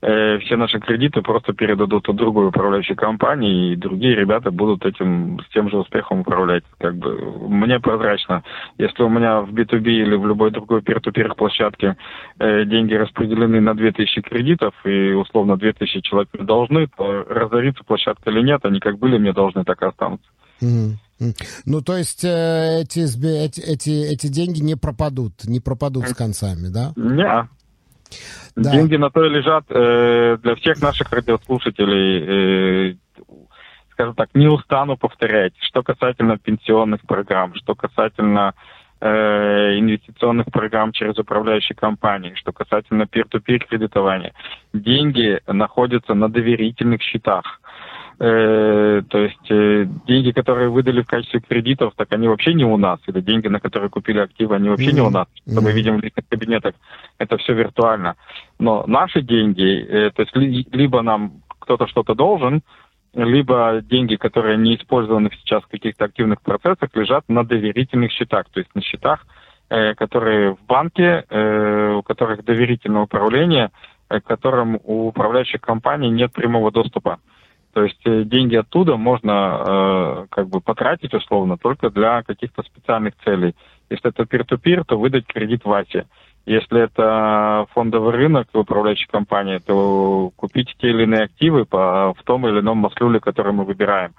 э, 0.00 0.38
все 0.38 0.56
наши 0.56 0.78
кредиты 0.80 1.22
просто 1.22 1.52
передадут 1.52 2.04
другой 2.14 2.48
управляющей 2.48 2.94
компании, 2.94 3.72
и 3.72 3.76
другие 3.76 4.14
ребята 4.14 4.50
будут 4.50 4.84
этим 4.84 5.40
с 5.40 5.52
тем 5.52 5.70
же 5.70 5.78
успехом 5.78 6.20
управлять. 6.20 6.64
Как 6.78 6.96
бы 6.96 7.48
мне 7.48 7.80
прозрачно. 7.80 8.42
Если 8.78 9.02
у 9.02 9.08
меня 9.08 9.40
в 9.40 9.52
B2B 9.52 9.88
или 9.88 10.14
в 10.16 10.26
любой 10.26 10.50
другой 10.50 10.80
peer-to-peer 10.80 11.34
площадке 11.34 11.96
э, 12.38 12.64
деньги 12.64 12.94
распределены 12.94 13.60
на 13.60 13.74
2000 13.74 14.22
кредитов, 14.22 14.74
и 14.84 15.12
условно 15.12 15.56
2000 15.56 16.00
человек 16.00 16.28
должны, 16.32 16.88
то 16.88 17.24
разорится 17.28 17.84
площадка 17.84 18.30
или 18.30 18.42
нет, 18.42 18.64
они 18.64 18.80
как 18.80 18.98
были 18.98 19.18
мне 19.18 19.32
должны, 19.32 19.64
так 19.64 19.82
и 19.82 19.86
останутся. 19.86 20.28
Mm-hmm. 20.62 21.07
Ну, 21.66 21.82
то 21.82 21.96
есть 21.96 22.24
э, 22.24 22.82
эти, 22.82 23.00
эти, 23.00 23.60
эти, 23.60 24.12
эти 24.12 24.26
деньги 24.28 24.60
не 24.60 24.76
пропадут, 24.76 25.44
не 25.44 25.60
пропадут 25.60 26.06
с 26.08 26.14
концами, 26.14 26.68
да? 26.68 26.92
Нет. 26.96 27.46
Да. 28.56 28.72
Деньги 28.72 28.96
на 28.96 29.10
то 29.10 29.24
и 29.24 29.28
лежат 29.28 29.64
э, 29.68 30.38
для 30.42 30.54
всех 30.56 30.80
наших 30.80 31.12
радиослушателей. 31.12 32.92
Э, 32.92 32.94
скажем 33.92 34.14
так, 34.14 34.28
не 34.34 34.46
устану 34.46 34.96
повторять, 34.96 35.54
что 35.58 35.82
касательно 35.82 36.38
пенсионных 36.38 37.00
программ, 37.02 37.54
что 37.56 37.74
касательно 37.74 38.54
э, 39.00 39.08
инвестиционных 39.78 40.46
программ 40.52 40.92
через 40.92 41.18
управляющие 41.18 41.74
компании, 41.74 42.34
что 42.36 42.52
касательно 42.52 43.02
peer-to-peer 43.02 43.66
кредитования. 43.68 44.34
Деньги 44.72 45.40
находятся 45.48 46.14
на 46.14 46.28
доверительных 46.28 47.02
счетах. 47.02 47.60
Э, 48.20 49.02
то 49.08 49.18
есть 49.18 49.50
э, 49.50 49.86
деньги, 50.06 50.32
которые 50.32 50.70
выдали 50.70 51.02
в 51.02 51.06
качестве 51.06 51.40
кредитов, 51.40 51.92
так 51.96 52.12
они 52.12 52.26
вообще 52.26 52.52
не 52.52 52.64
у 52.64 52.76
нас. 52.76 52.98
Или 53.06 53.20
деньги, 53.20 53.46
на 53.46 53.60
которые 53.60 53.90
купили 53.90 54.18
активы, 54.18 54.56
они 54.56 54.68
вообще 54.68 54.90
mm-hmm. 54.90 54.94
не 54.94 55.00
у 55.02 55.10
нас. 55.10 55.28
Что 55.46 55.60
мы 55.60 55.72
видим 55.72 55.98
в 55.98 56.02
личных 56.02 56.26
кабинетах, 56.28 56.74
это 57.18 57.36
все 57.36 57.54
виртуально. 57.54 58.16
Но 58.58 58.84
наши 58.86 59.22
деньги, 59.22 59.84
э, 59.84 60.10
то 60.10 60.22
есть 60.22 60.34
ли, 60.36 60.66
либо 60.72 61.02
нам 61.02 61.42
кто-то 61.60 61.86
что-то 61.86 62.14
должен, 62.14 62.62
либо 63.14 63.80
деньги, 63.82 64.16
которые 64.16 64.56
не 64.58 64.76
использованы 64.76 65.30
сейчас 65.40 65.62
в 65.62 65.68
каких-то 65.68 66.04
активных 66.04 66.40
процессах, 66.42 66.90
лежат 66.94 67.24
на 67.28 67.44
доверительных 67.44 68.10
счетах, 68.12 68.46
то 68.50 68.58
есть 68.58 68.74
на 68.74 68.82
счетах, 68.82 69.26
э, 69.70 69.94
которые 69.94 70.54
в 70.54 70.66
банке, 70.66 71.24
э, 71.28 71.92
у 71.92 72.02
которых 72.02 72.44
доверительное 72.44 73.02
управление, 73.02 73.70
э, 74.08 74.20
к 74.20 74.24
которым 74.24 74.80
у 74.82 75.06
управляющих 75.08 75.60
компаний 75.60 76.10
нет 76.10 76.32
прямого 76.32 76.72
доступа. 76.72 77.18
То 77.78 77.84
есть 77.84 78.00
э, 78.06 78.24
деньги 78.24 78.56
оттуда 78.56 78.96
можно 78.96 79.30
э, 79.32 80.26
как 80.30 80.48
бы 80.48 80.60
потратить 80.60 81.14
условно 81.14 81.56
только 81.56 81.90
для 81.90 82.24
каких-то 82.24 82.64
специальных 82.64 83.14
целей. 83.24 83.54
Если 83.88 84.08
это 84.08 84.24
peer-to-peer, 84.24 84.82
то 84.84 84.98
выдать 84.98 85.28
кредит 85.28 85.64
Васе. 85.64 86.08
Если 86.44 86.82
это 86.82 87.66
фондовый 87.74 88.14
рынок 88.14 88.48
управляющей 88.52 89.06
компании, 89.06 89.58
то 89.58 90.32
купить 90.34 90.74
те 90.80 90.88
или 90.88 91.04
иные 91.04 91.26
активы 91.26 91.66
по, 91.66 92.14
в 92.14 92.22
том 92.24 92.48
или 92.48 92.58
ином 92.58 92.78
маслюле, 92.78 93.20
который 93.20 93.52
мы 93.52 93.64
выбираем. 93.64 94.12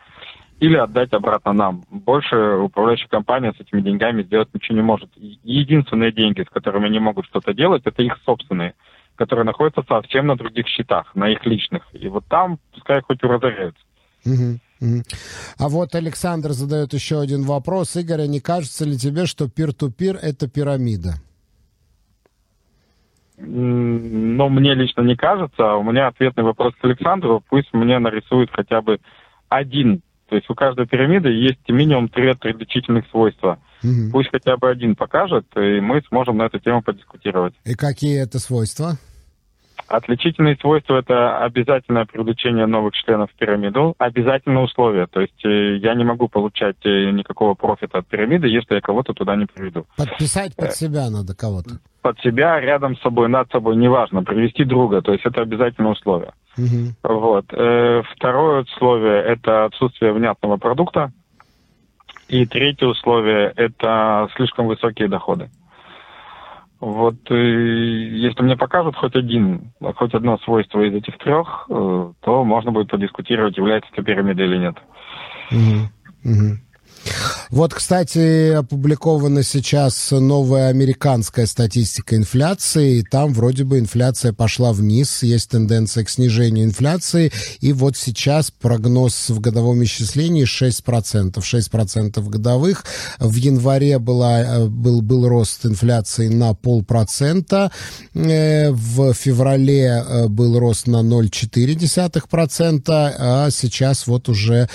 Или 0.61 0.77
отдать 0.77 1.11
обратно 1.11 1.51
нам. 1.51 1.83
Больше 1.89 2.37
управляющая 2.37 3.09
компания 3.09 3.51
с 3.51 3.59
этими 3.59 3.81
деньгами 3.81 4.23
сделать 4.23 4.47
ничего 4.53 4.77
не 4.77 4.83
может. 4.83 5.09
Единственные 5.17 6.13
деньги, 6.13 6.43
с 6.43 6.49
которыми 6.49 6.85
они 6.85 6.99
могут 6.99 7.25
что-то 7.25 7.53
делать, 7.53 7.81
это 7.83 8.03
их 8.03 8.19
собственные 8.23 8.73
которые 9.19 9.43
находятся 9.43 9.83
совсем 9.85 10.27
на 10.27 10.37
других 10.37 10.65
счетах, 10.67 11.13
на 11.13 11.27
их 11.27 11.45
личных. 11.45 11.83
И 11.91 12.07
вот 12.07 12.23
там 12.29 12.57
пускай 12.73 13.01
хоть 13.01 13.21
разоряются. 13.21 13.83
А 14.25 15.67
вот 15.67 15.93
Александр 15.93 16.51
задает 16.51 16.93
еще 16.93 17.19
один 17.19 17.43
вопрос. 17.43 17.97
Игорь, 17.97 18.21
а 18.21 18.27
не 18.27 18.39
кажется 18.39 18.85
ли 18.85 18.97
тебе, 18.97 19.25
что 19.25 19.49
пир-ту-пир– 19.49 20.17
это 20.21 20.47
пирамида? 20.47 21.15
Ну, 23.37 24.47
мне 24.47 24.73
лично 24.73 25.01
не 25.01 25.17
кажется. 25.17 25.73
У 25.73 25.83
меня 25.83 26.07
ответный 26.07 26.45
вопрос 26.45 26.73
к 26.79 26.85
Александру. 26.85 27.43
Пусть 27.49 27.73
мне 27.73 27.99
нарисует 27.99 28.49
хотя 28.53 28.81
бы 28.81 28.99
один. 29.49 30.01
То 30.29 30.35
есть 30.35 30.49
у 30.49 30.55
каждой 30.55 30.87
пирамиды 30.87 31.29
есть 31.29 31.67
минимум 31.67 32.07
три 32.07 32.29
отличительных 32.29 33.05
свойства. 33.09 33.59
Угу. 33.83 34.11
Пусть 34.13 34.29
хотя 34.29 34.55
бы 34.55 34.69
один 34.69 34.95
покажет, 34.95 35.45
и 35.57 35.81
мы 35.81 36.01
сможем 36.07 36.37
на 36.37 36.43
эту 36.43 36.59
тему 36.59 36.81
подискутировать. 36.81 37.53
И 37.65 37.75
какие 37.75 38.21
это 38.21 38.39
свойства? 38.39 38.97
Отличительные 39.87 40.55
свойства– 40.57 40.95
это 40.99 41.39
обязательное 41.39 42.05
привлечение 42.05 42.65
новых 42.67 42.93
членов 42.93 43.31
в 43.31 43.35
пирамиду, 43.35 43.95
обязательное 43.97 44.63
условие. 44.63 45.07
То 45.07 45.21
есть 45.21 45.45
э, 45.45 45.77
я 45.77 45.95
не 45.95 46.03
могу 46.03 46.27
получать 46.27 46.75
э, 46.83 47.09
никакого 47.11 47.55
профита 47.55 47.99
от 47.99 48.07
пирамиды, 48.07 48.47
если 48.47 48.75
я 48.75 48.81
кого-то 48.81 49.13
туда 49.13 49.35
не 49.35 49.45
приведу. 49.45 49.85
Подписать 49.97 50.55
под 50.55 50.69
э, 50.69 50.71
себя 50.73 51.09
надо 51.09 51.35
кого-то. 51.35 51.79
Под 52.01 52.19
себя, 52.19 52.59
рядом 52.59 52.97
с 52.97 53.01
собой, 53.01 53.29
над 53.29 53.51
собой, 53.51 53.75
неважно, 53.77 54.23
привести 54.23 54.63
друга. 54.63 55.01
То 55.01 55.11
есть 55.13 55.25
это 55.25 55.41
обязательное 55.41 55.91
условие. 55.91 56.33
Угу. 56.57 57.15
Вот. 57.15 57.45
Второе 57.45 58.63
условие– 58.63 59.23
это 59.25 59.65
отсутствие 59.65 60.13
внятного 60.13 60.57
продукта. 60.57 61.11
И 62.27 62.45
третье 62.45 62.85
условие– 62.85 63.51
это 63.55 64.29
слишком 64.35 64.67
высокие 64.67 65.07
доходы. 65.07 65.49
Вот 66.79 67.29
э, 67.29 67.35
если 67.35 68.41
мне 68.41 68.55
покажут 68.55 68.95
хоть 68.95 69.15
один, 69.15 69.73
хоть 69.95 70.13
одно 70.13 70.37
свойство 70.39 70.81
из 70.81 70.93
этих 70.93 71.17
трех, 71.17 71.65
э, 71.69 72.13
то 72.21 72.43
можно 72.45 72.71
будет 72.71 72.89
подискутировать, 72.89 73.57
является 73.57 73.89
это 73.91 74.01
пирамида 74.01 74.43
или 74.43 74.57
нет. 74.57 74.75
Угу. 75.51 76.31
Угу. 76.31 76.68
Вот, 77.49 77.73
кстати, 77.73 78.53
опубликована 78.53 79.43
сейчас 79.43 80.11
новая 80.11 80.69
американская 80.69 81.47
статистика 81.47 82.15
инфляции, 82.15 82.99
и 82.99 83.03
там 83.03 83.33
вроде 83.33 83.63
бы 83.63 83.79
инфляция 83.79 84.33
пошла 84.33 84.71
вниз, 84.71 85.23
есть 85.23 85.49
тенденция 85.49 86.03
к 86.03 86.09
снижению 86.09 86.65
инфляции, 86.65 87.31
и 87.59 87.73
вот 87.73 87.97
сейчас 87.97 88.51
прогноз 88.51 89.29
в 89.29 89.39
годовом 89.39 89.83
исчислении 89.83 90.45
6%, 90.45 91.33
6% 91.37 92.29
годовых. 92.29 92.85
В 93.19 93.35
январе 93.35 93.97
была, 93.97 94.41
э, 94.41 94.67
был, 94.67 95.01
был 95.01 95.27
рост 95.27 95.65
инфляции 95.65 96.27
на 96.27 96.53
полпроцента, 96.53 97.71
э, 98.13 98.69
в 98.71 99.13
феврале 99.13 100.03
э, 100.07 100.27
был 100.27 100.59
рост 100.59 100.85
на 100.87 100.97
0,4%, 100.97 102.83
а 103.17 103.49
сейчас 103.49 104.05
вот 104.05 104.29
уже, 104.29 104.69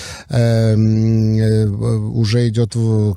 уже 2.14 2.48
идет 2.48 2.74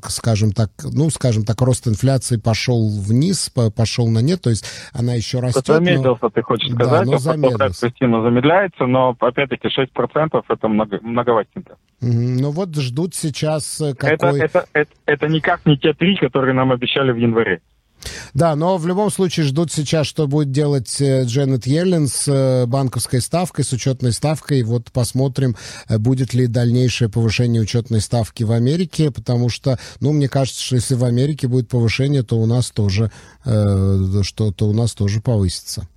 скажем 0.08 0.52
так, 0.52 0.70
ну, 0.82 1.08
скажем 1.10 1.44
так, 1.44 1.60
рост 1.62 1.86
инфляции 1.86 2.36
пошел 2.36 2.88
вниз, 2.88 3.50
пошел 3.76 4.08
на 4.08 4.18
нет, 4.18 4.42
то 4.42 4.50
есть 4.50 4.64
она 4.92 5.14
еще 5.14 5.38
растет. 5.40 5.66
Замедлился, 5.66 6.18
но... 6.22 6.30
ты 6.30 6.42
хочешь 6.42 6.72
сказать, 6.72 7.04
да, 7.06 7.10
но 7.10 7.18
замедлился. 7.18 7.92
замедляется, 8.22 8.86
но 8.86 9.16
опять-таки 9.18 9.68
6% 9.68 10.42
это 10.48 10.68
много, 10.68 10.98
многоватенько. 11.00 11.76
Ну 12.00 12.50
вот 12.50 12.74
ждут 12.76 13.14
сейчас 13.14 13.80
э, 13.80 13.94
какой... 13.94 14.14
Это, 14.14 14.26
это, 14.44 14.66
это, 14.72 14.90
это 15.06 15.28
никак 15.28 15.64
не 15.66 15.76
те 15.78 15.92
три, 15.94 16.16
которые 16.16 16.54
нам 16.54 16.72
обещали 16.72 17.12
в 17.12 17.16
январе. 17.16 17.60
Да, 18.34 18.54
но 18.56 18.76
в 18.76 18.86
любом 18.86 19.10
случае 19.10 19.46
ждут 19.46 19.72
сейчас, 19.72 20.06
что 20.06 20.26
будет 20.26 20.50
делать 20.50 21.00
э, 21.00 21.24
Дженнет 21.24 21.66
Йеллен 21.66 22.06
с 22.06 22.28
э, 22.28 22.66
банковской 22.66 23.20
ставкой, 23.20 23.64
с 23.64 23.72
учетной 23.72 24.12
ставкой. 24.12 24.62
Вот 24.62 24.90
посмотрим, 24.92 25.56
э, 25.88 25.98
будет 25.98 26.34
ли 26.34 26.46
дальнейшее 26.46 27.08
повышение 27.08 27.62
учетной 27.62 28.00
ставки 28.00 28.44
в 28.44 28.52
Америке, 28.52 29.10
потому 29.10 29.48
что, 29.48 29.78
ну, 30.00 30.12
мне 30.12 30.28
кажется, 30.28 30.62
что 30.62 30.76
если 30.76 30.94
в 30.94 31.04
Америке 31.04 31.48
будет 31.48 31.68
повышение, 31.68 32.22
то 32.22 32.36
у 32.36 32.46
нас 32.46 32.70
тоже, 32.70 33.10
э, 33.44 34.22
что, 34.22 34.52
то 34.52 34.66
у 34.66 34.72
нас 34.72 34.94
тоже 34.94 35.20
повысится. 35.20 35.88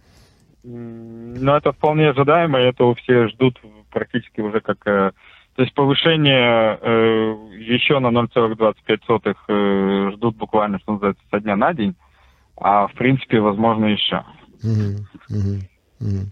Ну, 0.63 1.55
это 1.55 1.71
вполне 1.71 2.09
ожидаемо, 2.09 2.59
это 2.59 2.93
все 2.95 3.27
ждут 3.29 3.59
практически 3.91 4.41
уже 4.41 4.61
как... 4.61 5.13
То 5.61 5.65
есть 5.65 5.75
повышение 5.75 6.79
э, 6.81 7.35
еще 7.59 7.99
на 7.99 8.07
0,25 8.07 9.35
э, 9.47 10.11
ждут 10.13 10.35
буквально, 10.35 10.79
что 10.79 10.93
называется, 10.93 11.23
со 11.29 11.39
дня 11.39 11.55
на 11.55 11.71
день, 11.71 11.95
а 12.57 12.87
в 12.87 12.93
принципе, 12.93 13.39
возможно, 13.39 13.85
еще. 13.85 14.23
Угу, 14.63 15.05
угу, 15.29 15.59
угу. 15.99 16.25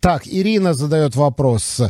Так, 0.00 0.28
Ирина 0.28 0.74
задает 0.74 1.16
вопрос. 1.16 1.80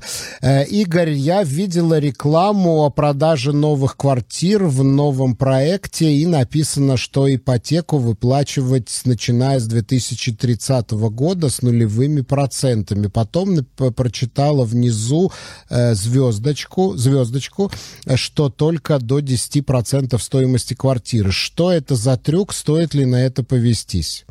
Э, 0.41 0.65
Игорь, 0.65 1.11
я 1.11 1.43
видела 1.43 1.99
рекламу 1.99 2.85
о 2.85 2.91
продаже 2.91 3.53
новых 3.53 3.97
квартир 3.97 4.65
в 4.65 4.83
новом 4.83 5.37
проекте, 5.37 6.13
и 6.15 6.25
написано, 6.25 6.97
что 6.97 7.33
ипотеку 7.33 7.99
выплачивать 7.99 9.03
начиная 9.05 9.59
с 9.59 9.67
2030 9.67 10.91
года 10.93 11.51
с 11.51 11.61
нулевыми 11.61 12.23
процентами. 12.23 13.09
Потом 13.09 13.65
прочитала 13.95 14.65
внизу 14.65 15.31
э, 15.69 15.95
звездочку, 15.95 16.97
звездочку, 16.97 17.71
что 18.15 18.49
только 18.49 18.99
до 19.01 19.19
10% 19.19 20.19
стоимости 20.19 20.73
квартиры. 20.73 21.31
Что 21.31 21.71
это 21.73 21.95
за 21.95 22.17
трюк? 22.17 22.55
Стоит 22.55 22.95
ли 22.95 23.05
на 23.05 23.17
это 23.17 23.43
повестись? 23.43 24.25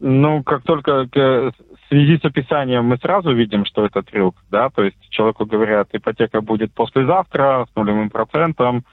Ну, 0.00 0.42
как 0.42 0.62
только 0.62 1.06
в 1.08 1.52
связи 1.88 2.18
с 2.18 2.24
описанием 2.24 2.84
мы 2.84 2.98
сразу 2.98 3.34
видим, 3.34 3.64
что 3.64 3.84
это 3.84 4.02
трюк, 4.02 4.36
да, 4.50 4.70
то 4.70 4.84
есть 4.84 4.96
человеку 5.10 5.46
говорят, 5.46 5.88
ипотека 5.92 6.40
будет 6.40 6.72
послезавтра 6.72 7.66
с 7.72 7.76
нулевым 7.76 8.10
процентом 8.10 8.84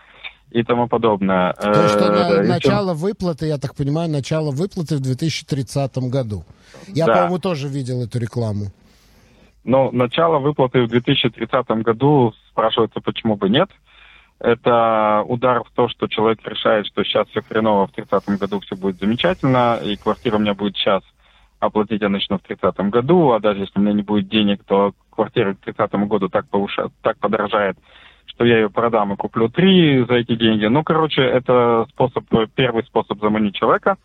и 0.51 0.63
тому 0.63 0.87
подобное. 0.87 1.53
То 1.53 1.69
есть, 1.69 1.95
что 1.95 2.11
на, 2.11 2.41
э, 2.41 2.47
начало 2.47 2.93
выплаты, 2.93 3.45
я 3.47 3.57
так 3.57 3.75
понимаю, 3.75 4.09
начало 4.09 4.51
выплаты 4.51 4.95
в 4.95 5.01
2030 5.01 5.97
году. 6.09 6.43
Я, 6.87 7.05
да. 7.05 7.13
по-моему, 7.13 7.39
тоже 7.39 7.67
видел 7.67 8.01
эту 8.01 8.19
рекламу. 8.19 8.71
Ну, 9.63 9.91
начало 9.91 10.39
выплаты 10.39 10.83
в 10.83 10.87
2030 10.87 11.67
году, 11.83 12.33
спрашивается, 12.49 13.01
почему 13.01 13.35
бы 13.35 13.49
нет. 13.49 13.69
Это 14.45 15.23
удар 15.27 15.63
в 15.63 15.71
то, 15.71 15.89
что 15.89 16.07
человек 16.07 16.39
решает, 16.45 16.85
что 16.85 17.03
сейчас 17.03 17.27
все 17.29 17.41
хреново, 17.41 17.87
в 17.87 17.93
30 17.93 18.37
году 18.39 18.59
все 18.59 18.75
будет 18.75 18.99
замечательно, 18.99 19.79
и 19.83 19.95
квартира 19.95 20.35
у 20.35 20.39
меня 20.39 20.53
будет 20.53 20.77
сейчас 20.77 21.01
оплатить 21.59 22.03
я 22.03 22.09
начну 22.09 22.37
в 22.37 22.43
30 22.43 22.77
году, 22.91 23.31
а 23.31 23.39
даже 23.39 23.61
если 23.61 23.79
у 23.79 23.81
меня 23.81 23.93
не 23.93 24.03
будет 24.03 24.27
денег, 24.27 24.63
то 24.63 24.93
квартира 25.09 25.55
к 25.55 25.61
30 25.61 25.93
году 26.07 26.29
так, 26.29 26.47
повышает, 26.47 26.91
так 27.01 27.17
подорожает, 27.17 27.75
что 28.27 28.45
я 28.45 28.57
ее 28.57 28.69
продам 28.69 29.13
и 29.13 29.15
куплю 29.15 29.49
три 29.49 30.05
за 30.05 30.13
эти 30.13 30.35
деньги. 30.35 30.65
Ну, 30.65 30.83
короче, 30.83 31.23
это 31.23 31.87
способ, 31.89 32.25
первый 32.53 32.83
способ 32.83 33.19
заманить 33.21 33.55
человека. 33.55 33.97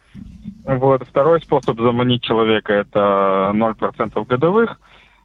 Вот. 0.65 1.07
Второй 1.07 1.43
способ 1.43 1.79
заманить 1.79 2.23
человека– 2.23 2.73
это 2.75 3.53
0% 3.53 4.27
годовых. 4.27 4.81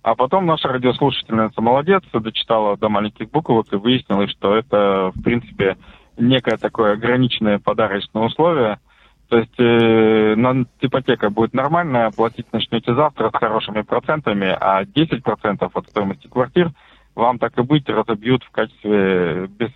А 0.06 0.14
потом 0.14 0.46
наша 0.46 0.68
радиослушательница 0.68 1.62
молодец, 1.62 2.04
дочитала 2.14 2.78
до 2.78 2.90
маленьких 2.90 3.28
буквок 3.32 3.74
и 3.74 3.76
выяснилось, 3.76 4.30
что 4.30 4.56
это, 4.56 5.12
в 5.16 5.24
принципе, 5.24 5.78
некое 6.16 6.58
такое 6.58 6.94
ограниченное 6.94 7.58
подарочное 7.58 8.22
условие– 8.22 8.80
то 9.28 9.40
есть 9.40 9.60
э, 9.60 10.36
ипотека 10.82 11.32
будет 11.32 11.56
нормальная, 11.56 12.12
платить 12.12 12.46
начнете 12.54 12.94
завтра 12.94 13.32
с 13.32 13.36
хорошими 13.40 13.82
процентами, 13.82 14.56
а 14.60 14.84
10% 14.84 15.72
от 15.74 15.90
стоимости 15.90 16.28
квартир 16.28 16.70
вам 17.16 17.40
так 17.40 17.58
и 17.58 17.64
быть 17.64 17.90
разобьют 17.90 18.44
в 18.44 18.52
качестве 18.52 19.48
без, 19.48 19.72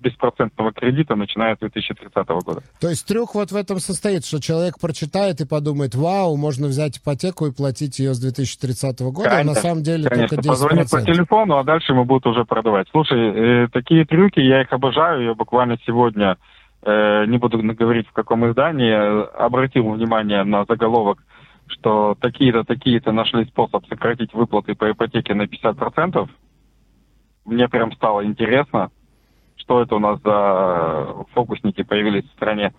беспроцентного 0.00 0.72
кредита, 0.72 1.14
начиная 1.16 1.56
с 1.56 1.58
2030 1.58 2.28
года. 2.28 2.62
То 2.80 2.88
есть 2.88 3.06
трюк 3.06 3.34
вот 3.34 3.50
в 3.50 3.56
этом 3.56 3.78
состоит, 3.80 4.24
что 4.24 4.40
человек 4.40 4.78
прочитает 4.80 5.40
и 5.40 5.46
подумает, 5.46 5.94
вау, 5.94 6.36
можно 6.36 6.68
взять 6.68 6.98
ипотеку 6.98 7.46
и 7.46 7.52
платить 7.52 7.98
ее 7.98 8.14
с 8.14 8.20
2030 8.20 9.00
года, 9.00 9.30
конечно, 9.30 9.40
а 9.40 9.44
на 9.44 9.54
самом 9.54 9.82
деле 9.82 10.08
конечно. 10.08 10.36
только 10.36 10.48
10%. 10.48 10.48
Позвонить 10.48 10.90
по 10.90 11.02
телефону, 11.02 11.58
а 11.58 11.64
дальше 11.64 11.92
ему 11.92 12.04
будут 12.04 12.26
уже 12.26 12.44
продавать. 12.44 12.86
Слушай, 12.90 13.64
э, 13.64 13.68
такие 13.72 14.04
трюки, 14.04 14.40
я 14.40 14.62
их 14.62 14.72
обожаю, 14.72 15.24
я 15.24 15.34
буквально 15.34 15.78
сегодня 15.84 16.36
Э, 16.82 17.26
не 17.26 17.38
буду 17.38 17.58
говорить 17.58 18.08
в 18.08 18.12
каком 18.12 18.48
издании, 18.48 18.92
обратил 19.36 19.90
внимание 19.90 20.44
на 20.44 20.64
заголовок, 20.64 21.18
что 21.66 22.16
такие-то, 22.20 22.64
такие-то 22.64 23.10
нашли 23.12 23.44
способ 23.46 23.86
сократить 23.88 24.32
выплаты 24.32 24.74
по 24.74 24.90
ипотеке 24.90 25.34
на 25.34 25.42
50%. 25.42 26.28
Мне 27.44 27.68
прям 27.68 27.92
стало 27.92 28.24
интересно, 28.24 28.90
что 29.68 29.82
это 29.82 29.96
у 29.96 29.98
нас 29.98 30.18
за 30.24 31.24
фокусники 31.34 31.82
появились 31.82 32.24
в 32.24 32.32
стране. 32.32 32.72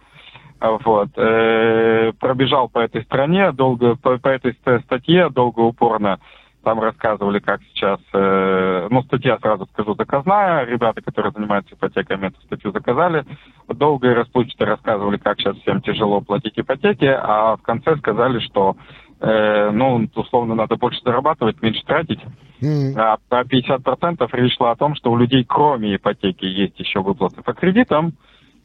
Вот. 0.60 1.10
Э, 1.15 2.12
пробежал 2.19 2.67
по 2.67 2.80
этой 2.80 3.04
стране, 3.04 3.52
долго, 3.52 3.95
по, 3.95 4.17
по 4.17 4.28
этой 4.28 4.58
статье 4.84 5.30
долго, 5.30 5.60
упорно. 5.60 6.19
Там 6.63 6.82
рассказывали, 6.82 7.39
как 7.39 7.62
сейчас, 7.71 7.99
э, 8.12 8.88
ну, 8.89 9.04
статья, 9.04 9.38
сразу 9.38 9.67
скажу, 9.71 9.93
заказная. 9.93 10.65
Ребята, 10.65 11.02
которые 11.02 11.32
занимаются 11.32 11.75
ипотеками, 11.75 12.28
эту 12.28 12.41
статью 12.41 12.71
заказали. 12.71 13.23
Долго 13.67 14.10
и 14.10 14.13
расплывчато 14.15 14.65
рассказывали, 14.65 15.17
как 15.17 15.39
сейчас 15.39 15.58
всем 15.58 15.82
тяжело 15.82 16.21
платить 16.21 16.60
ипотеки, 16.60 17.06
а 17.06 17.56
в 17.56 17.62
конце 17.62 17.95
сказали, 17.97 18.39
что, 18.39 18.75
э, 19.19 19.71
ну, 19.71 20.08
условно, 20.15 20.55
надо 20.55 20.75
больше 20.75 21.01
зарабатывать, 21.03 21.62
меньше 21.62 21.84
тратить. 21.86 22.19
Mm. 22.62 22.93
А 22.97 23.17
50% 23.29 24.27
речь 24.34 24.58
шла 24.58 24.71
о 24.71 24.75
том, 24.75 24.95
что 24.95 25.12
у 25.12 25.17
людей, 25.17 25.43
кроме 25.43 25.95
ипотеки, 25.95 26.45
есть 26.45 26.79
еще 26.79 27.01
выплаты 27.01 27.41
по 27.41 27.53
кредитам, 27.53 28.13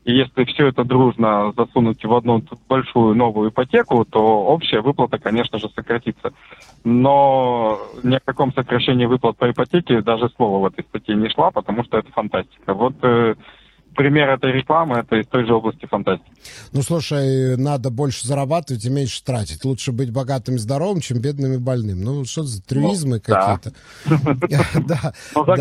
и 0.04 0.12
если 0.12 0.44
все 0.44 0.68
это 0.68 0.84
дружно 0.84 1.52
засунуть 1.56 2.04
в 2.04 2.12
одну 2.12 2.42
большую 2.68 3.14
новую 3.14 3.50
ипотеку, 3.50 4.04
то 4.04 4.44
общая 4.44 4.82
выплата, 4.82 5.18
конечно 5.18 5.58
же, 5.58 5.70
сократится. 5.70 6.34
Но 6.84 7.78
ни 8.02 8.14
о 8.16 8.20
каком 8.20 8.52
сокращении 8.52 9.06
выплат 9.06 9.38
по 9.38 9.50
ипотеке 9.50 10.02
даже 10.02 10.28
слова 10.36 10.58
в 10.58 10.72
этой 10.72 10.84
статье 10.84 11.14
не 11.14 11.30
шла, 11.30 11.50
потому 11.50 11.84
что 11.84 11.96
это 11.96 12.12
фантастика. 12.12 12.74
Вот 12.74 12.94
э, 13.02 13.34
пример 13.94 14.30
этой 14.30 14.52
рекламы, 14.52 14.98
это 14.98 15.16
из 15.16 15.26
той 15.26 15.46
же 15.46 15.54
области 15.54 15.86
фантастики. 15.86 16.30
Ну, 16.72 16.82
слушай, 16.82 17.56
надо 17.56 17.90
больше 17.90 18.26
зарабатывать 18.26 18.84
и 18.84 18.90
меньше 18.90 19.22
тратить. 19.24 19.64
Лучше 19.64 19.92
быть 19.92 20.12
богатым 20.12 20.56
и 20.56 20.58
здоровым, 20.58 21.00
чем 21.00 21.20
бедным 21.20 21.54
и 21.54 21.58
больным. 21.58 22.02
Ну, 22.02 22.24
что 22.24 22.42
за 22.42 22.62
трюизмы 22.62 23.20
ну, 23.26 23.34
какие-то? 23.34 23.72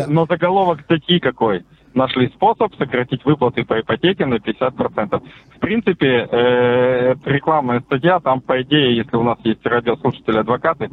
Но 0.08 0.26
заголовок 0.26 0.80
статьи 0.82 1.18
какой? 1.20 1.64
нашли 1.94 2.28
способ 2.28 2.74
сократить 2.76 3.24
выплаты 3.24 3.64
по 3.64 3.80
ипотеке 3.80 4.26
на 4.26 4.34
50%. 4.34 5.22
В 5.56 5.58
принципе, 5.60 6.28
э, 6.30 7.14
рекламная 7.24 7.80
статья, 7.80 8.20
там, 8.20 8.40
по 8.40 8.60
идее, 8.62 8.96
если 8.96 9.16
у 9.16 9.22
нас 9.22 9.38
есть 9.44 9.64
радиослушатели-адвокаты, 9.64 10.90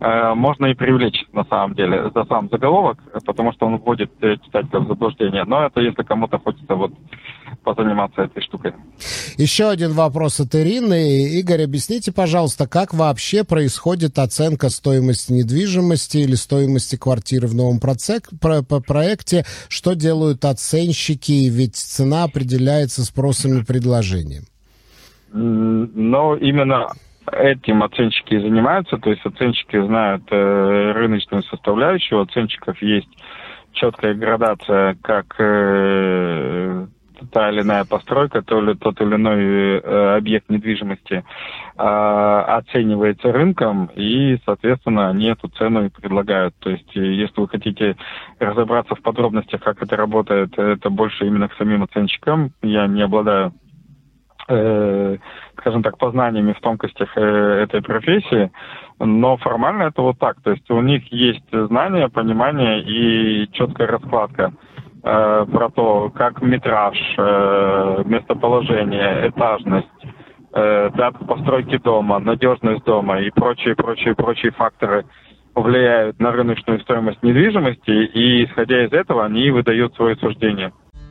можно 0.00 0.66
и 0.66 0.74
привлечь, 0.74 1.26
на 1.32 1.44
самом 1.44 1.74
деле, 1.74 2.10
за 2.14 2.24
сам 2.24 2.48
заголовок, 2.50 2.98
потому 3.26 3.52
что 3.52 3.66
он 3.66 3.76
вводит 3.76 4.10
э, 4.22 4.36
читателя 4.44 4.80
в 4.80 4.88
заблуждение. 4.88 5.44
Но 5.44 5.66
это 5.66 5.80
если 5.82 6.02
кому-то 6.02 6.38
хочется 6.38 6.74
вот 6.74 6.92
позаниматься 7.62 8.22
этой 8.22 8.42
штукой. 8.42 8.72
Еще 9.36 9.68
один 9.68 9.92
вопрос 9.92 10.40
от 10.40 10.54
Ирины. 10.54 11.38
Игорь, 11.38 11.64
объясните, 11.64 12.12
пожалуйста, 12.12 12.66
как 12.66 12.94
вообще 12.94 13.44
происходит 13.44 14.18
оценка 14.18 14.70
стоимости 14.70 15.32
недвижимости 15.32 16.18
или 16.18 16.34
стоимости 16.34 16.96
квартиры 16.96 17.46
в 17.46 17.54
новом 17.54 17.78
проекте? 17.78 19.44
Что 19.68 19.92
делают 19.92 20.46
оценщики? 20.46 21.48
Ведь 21.50 21.76
цена 21.76 22.24
определяется 22.24 23.04
спросом 23.04 23.58
и 23.58 23.64
предложением. 23.64 24.44
Но 25.32 26.36
именно 26.36 26.88
этим 27.32 27.82
оценщики 27.82 28.34
и 28.34 28.40
занимаются, 28.40 28.96
то 28.96 29.10
есть 29.10 29.24
оценщики 29.24 29.80
знают 29.80 30.24
э, 30.30 30.92
рыночную 30.92 31.42
составляющую, 31.44 32.18
у 32.18 32.22
оценщиков 32.22 32.80
есть 32.82 33.08
четкая 33.72 34.14
градация 34.14 34.96
как 35.02 35.34
э, 35.38 36.86
та 37.32 37.50
или 37.50 37.62
иная 37.62 37.84
постройка, 37.84 38.42
то 38.42 38.60
ли 38.60 38.74
тот 38.74 39.00
или 39.00 39.14
иной 39.14 39.78
э, 39.78 40.16
объект 40.16 40.48
недвижимости 40.48 41.14
э, 41.14 41.82
оценивается 41.82 43.32
рынком, 43.32 43.90
и, 43.94 44.38
соответственно, 44.44 45.10
они 45.10 45.26
эту 45.26 45.48
цену 45.48 45.86
и 45.86 45.90
предлагают. 45.90 46.54
То 46.60 46.70
есть, 46.70 46.96
э, 46.96 47.00
если 47.00 47.40
вы 47.40 47.48
хотите 47.48 47.96
разобраться 48.38 48.94
в 48.94 49.02
подробностях, 49.02 49.62
как 49.62 49.82
это 49.82 49.96
работает, 49.96 50.58
это 50.58 50.90
больше 50.90 51.26
именно 51.26 51.48
к 51.48 51.56
самим 51.56 51.82
оценщикам. 51.82 52.52
Я 52.62 52.86
не 52.86 53.02
обладаю 53.02 53.52
э, 54.50 55.16
скажем 55.58 55.82
так, 55.82 55.98
познаниями 55.98 56.52
в 56.52 56.60
тонкостях 56.60 57.08
э, 57.16 57.62
этой 57.62 57.82
профессии, 57.82 58.50
но 58.98 59.36
формально 59.36 59.84
это 59.84 60.02
вот 60.02 60.18
так. 60.18 60.40
То 60.42 60.50
есть 60.50 60.70
у 60.70 60.80
них 60.80 61.10
есть 61.12 61.44
знания, 61.50 62.08
понимание 62.08 62.82
и 62.82 63.50
четкая 63.52 63.86
раскладка 63.86 64.52
э, 65.02 65.46
про 65.50 65.70
то, 65.70 66.10
как 66.10 66.42
метраж, 66.42 66.96
местоположение, 68.06 69.28
этажность, 69.28 69.88
э, 70.52 70.90
дата 70.94 71.24
постройки 71.24 71.78
дома, 71.78 72.18
надежность 72.18 72.84
дома 72.84 73.20
и 73.20 73.30
прочие, 73.30 73.74
прочие, 73.74 74.14
прочие 74.14 74.52
факторы 74.52 75.04
влияют 75.54 76.18
на 76.20 76.32
рыночную 76.32 76.80
стоимость 76.80 77.22
недвижимости, 77.22 77.90
и 77.90 78.44
исходя 78.44 78.84
из 78.84 78.92
этого 78.92 79.24
они 79.24 79.50
выдают 79.50 79.94
свои 79.94 80.14
суждения. 80.16 80.72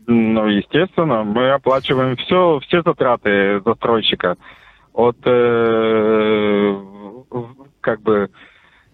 Ну, 0.08 0.46
естественно, 0.48 1.24
мы 1.24 1.52
оплачиваем 1.52 2.16
все, 2.18 2.60
все 2.68 2.82
затраты 2.84 3.62
застройщика. 3.66 4.38
От, 4.94 5.18
э, 5.26 6.82
как 7.82 8.02
бы, 8.02 8.30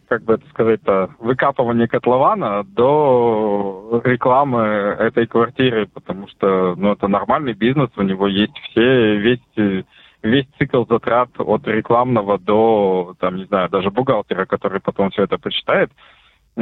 как 0.08 0.24
бы 0.24 0.34
это 0.34 0.44
сказать-то, 0.50 1.10
выкапывания 1.20 1.88
котлована 1.88 2.64
до 2.64 4.02
рекламы 4.04 4.62
этой 5.00 5.28
квартиры, 5.28 5.88
потому 5.94 6.28
что, 6.30 6.76
ну, 6.78 6.94
это 6.94 7.08
нормальный 7.08 7.54
бизнес, 7.54 7.90
у 7.98 8.02
него 8.04 8.28
есть 8.28 8.58
все, 8.70 9.18
весь, 9.18 9.86
весь 10.24 10.48
цикл 10.58 10.86
затрат 10.90 11.30
от 11.38 11.68
рекламного 11.68 12.40
до, 12.40 13.16
там, 13.20 13.36
не 13.36 13.46
знаю, 13.46 13.70
даже 13.70 13.92
бухгалтера, 13.92 14.46
который 14.46 14.80
потом 14.80 15.12
все 15.12 15.24
это 15.24 15.38
почитает, 15.38 15.92
и 15.92 15.96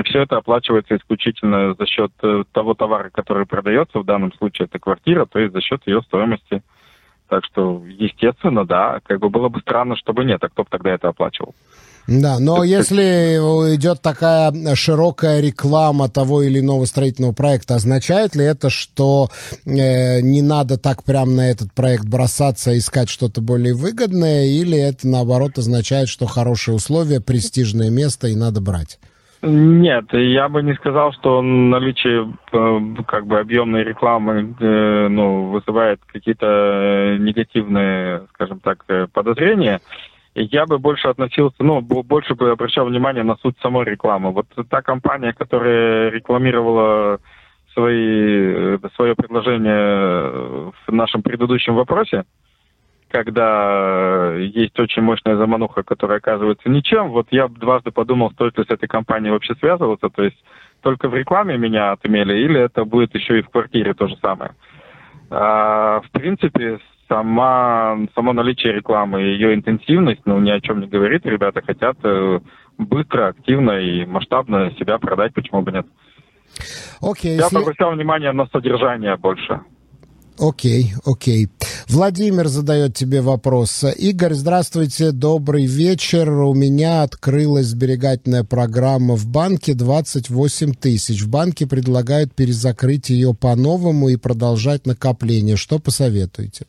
все 0.06 0.22
это 0.22 0.38
оплачивается 0.38 0.96
исключительно 0.96 1.74
за 1.78 1.86
счет 1.86 2.12
э, 2.22 2.44
того 2.52 2.74
товара, 2.74 3.10
который 3.10 3.46
продается, 3.46 4.00
в 4.00 4.06
данном 4.06 4.34
случае 4.34 4.68
это 4.68 4.80
квартира, 4.80 5.26
то 5.26 5.40
есть 5.40 5.54
за 5.54 5.62
счет 5.62 5.82
ее 5.86 6.02
стоимости. 6.04 6.62
Так 7.28 7.46
что, 7.46 7.84
естественно, 7.88 8.66
да, 8.66 9.00
как 9.06 9.20
бы 9.20 9.30
было 9.30 9.50
бы 9.50 9.60
странно, 9.60 9.96
чтобы 9.96 10.26
нет, 10.26 10.44
а 10.44 10.50
кто 10.50 10.64
бы 10.64 10.70
тогда 10.72 10.92
это 10.92 11.10
оплачивал? 11.10 11.54
Да, 12.08 12.40
но 12.40 12.64
если 12.64 13.38
идет 13.76 14.02
такая 14.02 14.52
широкая 14.74 15.42
реклама 15.42 16.10
того 16.10 16.42
или 16.42 16.60
иного 16.60 16.86
строительного 16.86 17.34
проекта, 17.34 17.76
означает 17.76 18.36
ли 18.36 18.44
это, 18.44 18.72
что 18.72 19.30
э, 19.66 20.22
не 20.22 20.42
надо 20.42 20.80
так 20.80 21.04
прям 21.04 21.36
на 21.36 21.52
этот 21.52 21.72
проект 21.72 22.06
бросаться, 22.06 22.76
искать 22.76 23.10
что-то 23.10 23.42
более 23.42 23.76
выгодное, 23.76 24.46
или 24.46 24.78
это 24.78 25.08
наоборот 25.08 25.60
означает, 25.60 26.10
что 26.10 26.26
хорошие 26.26 26.74
условия, 26.74 27.22
престижное 27.22 27.92
место 27.92 28.28
и 28.28 28.36
надо 28.36 28.60
брать? 28.60 28.98
Нет, 29.42 30.12
я 30.12 30.50
бы 30.50 30.62
не 30.62 30.74
сказал, 30.74 31.14
что 31.14 31.42
наличие 31.42 32.34
э, 32.52 32.80
как 33.08 33.26
бы 33.26 33.40
объемной 33.40 33.86
рекламы 33.86 34.54
э, 34.60 35.08
ну, 35.08 35.46
вызывает 35.46 36.02
какие-то 36.08 36.46
э, 36.46 37.18
негативные, 37.20 38.28
скажем 38.34 38.60
так, 38.60 38.86
подозрения. 39.14 39.80
Я 40.36 40.66
бы 40.66 40.78
больше 40.78 41.08
относился, 41.08 41.64
ну, 41.64 41.80
больше 41.80 42.36
бы 42.36 42.52
обращал 42.52 42.86
внимание 42.86 43.24
на 43.24 43.38
суть 43.38 43.56
самой 43.62 43.86
рекламы. 43.86 44.32
Вот 44.32 44.48
та 44.70 44.82
компания, 44.82 45.34
которая 45.34 46.10
рекламировала 46.10 47.20
свои, 47.74 48.78
свое 48.96 49.16
предложение 49.16 50.72
в 50.86 50.92
нашем 50.92 51.22
предыдущем 51.22 51.76
вопросе, 51.76 52.26
когда 53.10 54.34
есть 54.36 54.80
очень 54.80 55.02
мощная 55.02 55.36
замануха, 55.36 55.84
которая 55.84 56.20
оказывается 56.20 56.70
ничем. 56.70 57.10
Вот 57.10 57.28
я 57.32 57.48
дважды 57.48 57.92
подумал, 57.92 58.32
стоит 58.32 58.58
ли 58.58 58.64
с 58.64 58.70
этой 58.70 58.88
компанией 58.88 59.32
вообще 59.32 59.56
связываться, 59.56 60.10
то 60.10 60.24
есть 60.24 60.38
только 60.82 61.10
в 61.10 61.16
рекламе 61.16 61.58
меня 61.58 61.92
отмели, 61.92 62.38
или 62.40 62.60
это 62.60 62.86
будет 62.86 63.14
еще 63.16 63.40
и 63.40 63.42
в 63.42 63.50
квартире 63.50 63.94
то 63.94 64.08
же 64.08 64.16
самое. 64.22 64.52
А, 65.30 66.02
в 66.02 66.12
принципе, 66.12 66.80
сама, 67.08 67.98
само 68.16 68.34
наличие 68.34 68.74
рекламы 68.74 69.22
и 69.22 69.34
ее 69.34 69.54
интенсивность, 69.54 70.22
ну, 70.26 70.40
ни 70.40 70.52
о 70.52 70.62
чем 70.62 70.80
не 70.80 70.88
говорит. 70.88 71.26
Ребята 71.26 71.62
хотят 71.62 71.98
э, 72.04 72.40
быстро, 72.78 73.28
активно 73.28 73.80
и 73.80 74.06
масштабно 74.06 74.72
себя 74.80 74.98
продать, 75.00 75.34
почему 75.34 75.62
бы 75.62 75.72
нет. 75.72 75.86
Okay, 77.02 77.36
Я 77.36 77.44
если... 77.44 77.58
обращал 77.58 77.92
внимание 77.92 78.32
на 78.32 78.48
содержание 78.48 79.16
больше. 79.18 79.62
Окей, 80.42 80.94
окей. 81.06 81.48
Владимир 81.90 82.48
задает 82.48 82.94
тебе 82.94 83.22
вопрос. 83.22 83.84
Игорь, 83.98 84.34
здравствуйте, 84.34 85.12
добрый 85.12 85.66
вечер. 85.66 86.30
У 86.30 86.54
меня 86.54 87.04
открылась 87.04 87.66
сберегательная 87.66 88.46
программа 88.46 89.16
в 89.16 89.28
банке 89.28 89.74
28 89.74 90.74
тысяч. 90.76 91.24
В 91.24 91.30
банке 91.30 91.68
предлагают 91.68 92.34
перезакрыть 92.34 93.10
ее 93.10 93.34
по-новому 93.34 94.08
и 94.08 94.16
продолжать 94.16 94.86
накопление. 94.86 95.58
Что 95.58 95.78
посоветуете? 95.78 96.66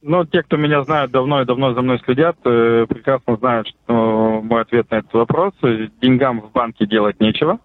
Ну, 0.00 0.24
те, 0.24 0.42
кто 0.42 0.56
меня 0.56 0.82
знают 0.84 1.10
давно 1.10 1.42
и 1.42 1.46
давно 1.46 1.74
за 1.74 1.82
мной 1.82 2.00
следят, 2.04 2.36
э, 2.44 2.86
прекрасно 2.88 3.36
знают, 3.36 3.68
что 3.68 4.40
мой 4.42 4.62
ответ 4.62 4.90
на 4.90 4.96
этот 4.96 5.12
вопрос. 5.12 5.52
Деньгам 6.00 6.40
в 6.40 6.52
банке 6.52 6.86
делать 6.86 7.20
нечего. 7.20 7.58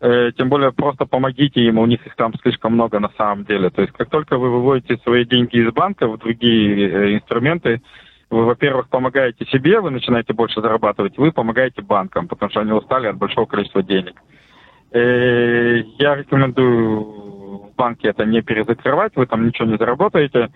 Э, 0.00 0.30
тем 0.36 0.48
более 0.48 0.70
просто 0.70 1.06
помогите 1.06 1.60
им, 1.60 1.78
у 1.78 1.86
них 1.86 2.06
их 2.06 2.14
там 2.14 2.32
слишком 2.42 2.74
много 2.74 3.00
на 3.00 3.10
самом 3.16 3.44
деле. 3.44 3.70
То 3.70 3.82
есть 3.82 3.92
как 3.94 4.08
только 4.10 4.38
вы 4.38 4.50
выводите 4.50 4.96
свои 4.98 5.24
деньги 5.24 5.56
из 5.56 5.72
банка 5.72 6.06
в 6.06 6.18
другие 6.18 6.88
э, 6.88 7.14
инструменты, 7.16 7.82
вы, 8.30 8.44
во-первых, 8.44 8.88
помогаете 8.90 9.44
себе, 9.46 9.80
вы 9.80 9.90
начинаете 9.90 10.34
больше 10.34 10.60
зарабатывать, 10.60 11.18
вы 11.18 11.32
помогаете 11.32 11.82
банкам, 11.82 12.28
потому 12.28 12.50
что 12.50 12.60
они 12.60 12.72
устали 12.72 13.08
от 13.08 13.16
большого 13.16 13.46
количества 13.46 13.82
денег. 13.82 14.14
Э, 14.92 15.82
я 15.98 16.14
рекомендую 16.14 17.00
в 17.00 17.74
банке 17.76 18.08
это 18.08 18.24
не 18.24 18.40
перезакрывать, 18.40 19.16
вы 19.16 19.26
там 19.26 19.46
ничего 19.46 19.66
не 19.66 19.78
заработаете, 19.78 20.50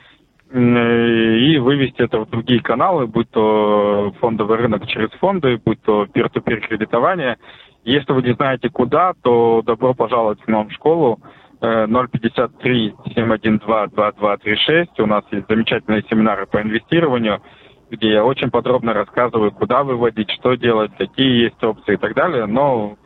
и 0.55 1.59
вывести 1.59 2.03
это 2.03 2.19
в 2.21 2.29
другие 2.29 2.61
каналы, 2.61 3.07
будь 3.07 3.31
то 3.31 4.13
фондовый 4.21 4.59
рынок 4.59 4.87
через 4.87 5.11
фонды, 5.13 5.59
будь 5.65 5.81
то 5.81 6.05
peer-to-peer 6.05 6.61
кредитование, 6.69 7.39
если 7.85 8.13
вы 8.13 8.23
не 8.23 8.35
знаете 8.35 8.69
куда, 8.69 9.13
то 9.23 9.63
добро 9.65 9.95
пожаловать 9.95 10.41
к 10.41 10.49
нам 10.49 10.69
в 10.69 10.73
школу. 10.73 11.21
053 11.61 12.95
712 13.15 13.95
2236. 13.95 15.01
У 15.01 15.07
нас 15.07 15.25
есть 15.31 15.47
замечательные 15.49 16.03
семинары 16.11 16.47
по 16.47 16.61
инвестированию, 16.61 17.41
где 17.89 18.11
я 18.11 18.25
очень 18.25 18.51
подробно 18.51 18.93
рассказываю, 18.93 19.53
куда 19.53 19.85
выводить, 19.85 20.31
что 20.33 20.55
делать, 20.55 20.91
какие 20.99 21.45
есть 21.45 21.63
опции 21.63 21.95
и 21.95 21.97
так 21.99 22.15
далее. 22.15 22.47
Но 22.47 22.97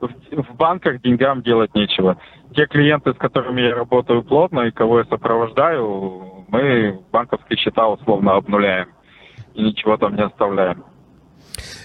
в, 0.00 0.08
в 0.08 0.56
банках 0.56 1.02
деньгам 1.02 1.42
делать 1.42 1.74
нечего. 1.74 2.16
Те 2.54 2.66
клиенты, 2.66 3.12
с 3.12 3.16
которыми 3.16 3.60
я 3.60 3.74
работаю 3.74 4.22
плотно 4.22 4.60
и 4.62 4.70
кого 4.70 5.00
я 5.00 5.04
сопровождаю, 5.04 6.44
мы 6.48 6.98
банковские 7.12 7.58
счета 7.58 7.86
условно 7.86 8.34
обнуляем 8.34 8.88
и 9.54 9.62
ничего 9.62 9.96
там 9.96 10.16
не 10.16 10.22
оставляем. 10.22 10.84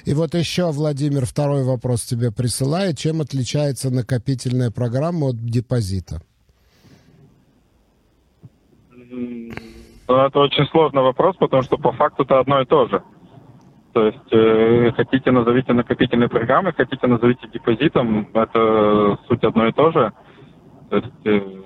И 0.06 0.14
вот 0.14 0.34
еще, 0.34 0.72
Владимир, 0.72 1.26
второй 1.26 1.64
вопрос 1.64 2.04
тебе 2.04 2.32
присылает. 2.32 2.98
Чем 2.98 3.22
отличается 3.22 3.90
накопительная 3.90 4.72
программа 4.72 5.28
от 5.28 5.38
депозита? 5.38 6.22
Ну, 9.10 9.52
это 10.08 10.40
очень 10.40 10.66
сложный 10.68 11.02
вопрос, 11.02 11.36
потому 11.38 11.64
что 11.64 11.78
по 11.78 11.92
факту 11.92 12.24
это 12.24 12.40
одно 12.40 12.62
и 12.62 12.66
то 12.66 12.88
же. 12.88 13.02
То 13.94 14.08
есть 14.08 14.32
э, 14.32 14.92
хотите 14.96 15.32
назовите 15.32 15.74
накопительной 15.74 16.30
программой, 16.30 16.74
хотите 16.74 17.08
назовите 17.08 17.48
депозитом, 17.54 18.30
это 18.34 19.18
суть 19.28 19.44
одно 19.44 19.68
и 19.68 19.74
то 19.74 19.92
же. 19.92 20.14
То 20.90 20.96
есть 20.98 21.26
э, 21.26 21.62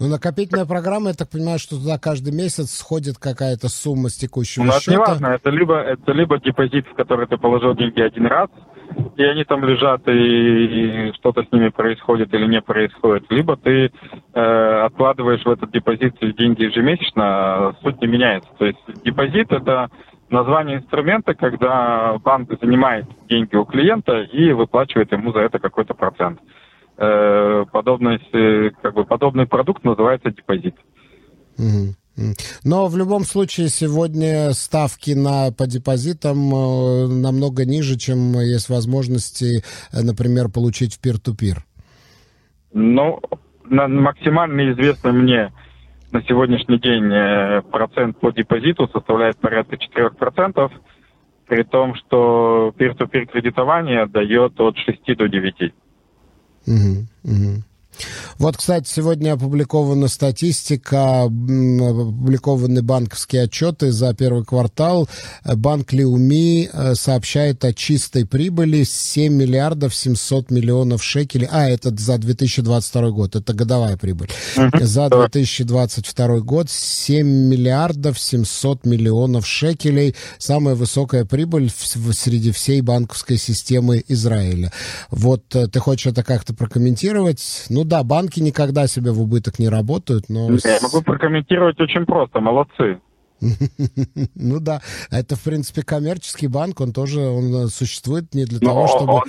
Ну, 0.00 0.08
накопительная 0.08 0.66
программа, 0.66 1.08
я 1.08 1.14
так 1.14 1.30
понимаю, 1.30 1.58
что 1.58 1.76
туда 1.76 1.98
каждый 1.98 2.32
месяц 2.32 2.70
сходит 2.70 3.18
какая-то 3.18 3.68
сумма 3.68 4.08
с 4.08 4.16
текущего 4.16 4.64
ну, 4.64 4.72
счета. 4.72 4.92
Ну, 4.92 5.02
это 5.02 5.10
не 5.10 5.10
важно, 5.10 5.26
это 5.34 5.50
либо, 5.50 5.74
это 5.76 6.12
либо 6.12 6.38
депозит, 6.38 6.86
в 6.86 6.94
который 6.94 7.26
ты 7.26 7.36
положил 7.36 7.74
деньги 7.74 8.00
один 8.00 8.26
раз, 8.26 8.48
и 9.16 9.22
они 9.22 9.44
там 9.44 9.64
лежат, 9.64 10.08
и, 10.08 11.08
и 11.08 11.12
что-то 11.14 11.44
с 11.44 11.52
ними 11.52 11.68
происходит 11.68 12.32
или 12.34 12.46
не 12.46 12.60
происходит, 12.60 13.24
либо 13.30 13.56
ты 13.56 13.90
э, 14.34 14.40
откладываешь 14.84 15.44
в 15.44 15.50
этот 15.50 15.70
депозит 15.70 16.16
деньги 16.20 16.64
ежемесячно, 16.64 17.24
а 17.24 17.74
суть 17.82 18.00
не 18.00 18.08
меняется. 18.08 18.48
То 18.58 18.66
есть 18.66 18.78
депозит 19.04 19.52
это 19.52 19.90
название 20.30 20.78
инструмента, 20.78 21.34
когда 21.34 22.18
банк 22.18 22.50
занимает 22.60 23.06
деньги 23.28 23.56
у 23.56 23.64
клиента 23.64 24.22
и 24.22 24.52
выплачивает 24.52 25.12
ему 25.12 25.32
за 25.32 25.40
это 25.40 25.58
какой-то 25.58 25.94
процент. 25.94 26.40
Э, 26.40 26.67
подобный, 26.98 28.18
как 28.82 28.94
бы, 28.94 29.04
подобный 29.04 29.46
продукт 29.46 29.84
называется 29.84 30.30
депозит. 30.30 30.74
Но 32.64 32.86
в 32.86 32.96
любом 32.96 33.22
случае 33.22 33.68
сегодня 33.68 34.52
ставки 34.52 35.12
на, 35.12 35.52
по 35.52 35.66
депозитам 35.66 36.52
э, 36.52 37.06
намного 37.06 37.64
ниже, 37.64 37.96
чем 37.96 38.32
есть 38.40 38.68
возможности, 38.68 39.62
э, 39.92 40.02
например, 40.02 40.48
получить 40.48 40.94
в 40.94 41.00
пир-ту-пир. 41.00 41.64
Ну, 42.72 43.20
на, 43.64 43.86
максимально 43.86 44.72
известно 44.72 45.12
мне 45.12 45.52
на 46.10 46.22
сегодняшний 46.22 46.78
день 46.78 47.62
процент 47.70 48.18
по 48.18 48.32
депозиту 48.32 48.88
составляет 48.88 49.36
порядка 49.36 49.76
4%, 49.76 50.70
при 51.46 51.62
том, 51.62 51.94
что 51.94 52.72
пир-ту-пир 52.76 53.26
кредитование 53.26 54.06
дает 54.06 54.58
от 54.58 54.76
6 54.76 55.16
до 55.16 55.28
9. 55.28 55.72
Угу, 56.68 57.06
угу. 57.24 57.62
Вот, 58.38 58.56
кстати, 58.56 58.88
сегодня 58.88 59.32
опубликована 59.32 60.08
статистика, 60.08 61.24
опубликованы 61.24 62.82
банковские 62.82 63.42
отчеты 63.42 63.92
за 63.92 64.14
первый 64.14 64.44
квартал. 64.44 65.08
Банк 65.44 65.92
Леуми 65.92 66.70
э, 66.72 66.94
сообщает 66.94 67.64
о 67.64 67.72
чистой 67.72 68.26
прибыли 68.26 68.84
7 68.84 69.32
миллиардов 69.32 69.94
700 69.94 70.50
миллионов 70.50 71.02
шекелей. 71.02 71.48
А, 71.50 71.68
это 71.68 71.94
за 71.96 72.18
2022 72.18 73.10
год, 73.10 73.36
это 73.36 73.52
годовая 73.54 73.96
прибыль. 73.96 74.30
Uh-huh. 74.56 74.84
За 74.84 75.08
2022 75.08 76.40
год 76.40 76.70
7 76.70 77.26
миллиардов 77.26 78.18
700 78.18 78.86
миллионов 78.86 79.46
шекелей. 79.46 80.14
Самая 80.38 80.74
высокая 80.74 81.24
прибыль 81.24 81.70
в, 81.70 81.96
в, 81.96 82.12
среди 82.12 82.52
всей 82.52 82.80
банковской 82.80 83.38
системы 83.38 84.04
Израиля. 84.08 84.72
Вот 85.10 85.54
э, 85.54 85.66
ты 85.68 85.80
хочешь 85.80 86.06
это 86.06 86.22
как-то 86.22 86.54
прокомментировать? 86.54 87.64
Ну 87.68 87.84
да, 87.88 88.04
банки 88.04 88.40
никогда 88.40 88.86
себя 88.86 89.12
в 89.12 89.20
убыток 89.20 89.58
не 89.58 89.68
работают, 89.68 90.28
но... 90.28 90.50
Я 90.50 90.78
могу 90.82 91.02
прокомментировать 91.02 91.80
очень 91.80 92.04
просто, 92.06 92.40
молодцы. 92.40 93.00
Ну 94.34 94.60
да, 94.60 94.80
это, 95.10 95.36
в 95.36 95.44
принципе, 95.44 95.82
коммерческий 95.82 96.48
банк, 96.48 96.80
он 96.80 96.92
тоже 96.92 97.20
он 97.20 97.68
существует 97.68 98.34
не 98.34 98.44
для 98.44 98.60
того, 98.60 98.86
чтобы... 98.88 99.12
Он, 99.12 99.22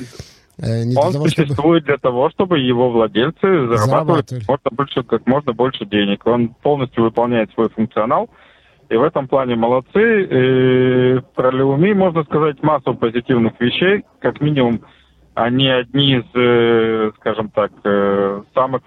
э, 0.58 0.84
не 0.84 0.96
он 0.96 1.14
того, 1.14 1.26
существует 1.26 1.54
чтобы... 1.58 1.82
для 1.82 1.98
того, 1.98 2.30
чтобы 2.32 2.60
его 2.60 2.92
владельцы 2.92 3.40
зарабатывали, 3.42 3.78
зарабатывали. 3.78 4.40
Как, 4.42 4.50
можно 4.50 4.72
больше, 4.72 5.04
как 5.04 5.28
можно 5.28 5.54
больше 5.54 5.86
денег. 5.86 6.26
Он 6.26 6.50
полностью 6.50 7.04
выполняет 7.04 7.52
свой 7.54 7.70
функционал, 7.70 8.30
и 8.90 8.96
в 8.96 9.04
этом 9.04 9.28
плане 9.28 9.56
молодцы. 9.56 10.24
И 10.24 11.22
про 11.36 11.52
Леуми 11.52 11.94
можно 11.94 12.24
сказать 12.24 12.62
массу 12.64 12.96
позитивных 12.96 13.60
вещей, 13.60 14.04
как 14.20 14.42
минимум 14.42 14.82
они 15.44 15.70
одни 15.70 16.16
из, 16.18 16.26
э, 16.34 17.12
скажем 17.18 17.50
так, 17.50 17.72
э, 17.86 18.44
самых 18.54 18.82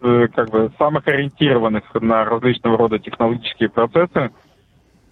э, 0.00 0.28
как 0.28 0.50
бы 0.50 0.70
самых 0.78 1.08
ориентированных 1.08 1.84
на 1.94 2.24
различного 2.24 2.76
рода 2.76 2.98
технологические 2.98 3.70
процессы. 3.70 4.30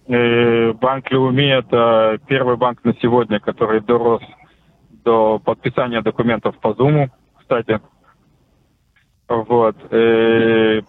Банк 0.07 1.09
Леуми– 1.09 1.57
это 1.59 2.19
первый 2.27 2.57
банк 2.57 2.83
на 2.83 2.93
сегодня, 2.95 3.39
который 3.39 3.79
дорос 3.79 4.21
до 5.05 5.39
подписания 5.39 6.01
документов 6.01 6.57
по 6.59 6.69
Zoom, 6.69 7.09
кстати. 7.39 7.79
Вот. 9.29 9.77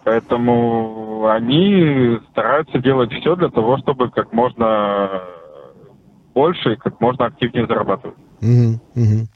Поэтому 0.03 1.27
они 1.27 2.19
стараются 2.31 2.79
делать 2.79 3.13
все 3.13 3.35
для 3.37 3.49
того, 3.49 3.77
чтобы 3.77 4.09
как 4.11 4.33
можно 4.33 5.23
больше 6.33 6.73
и 6.73 6.75
как 6.75 6.99
можно 6.99 7.25
активнее 7.25 7.67
зарабатывать. 7.67 8.17
Угу, 8.41 8.79
угу. 8.95 9.27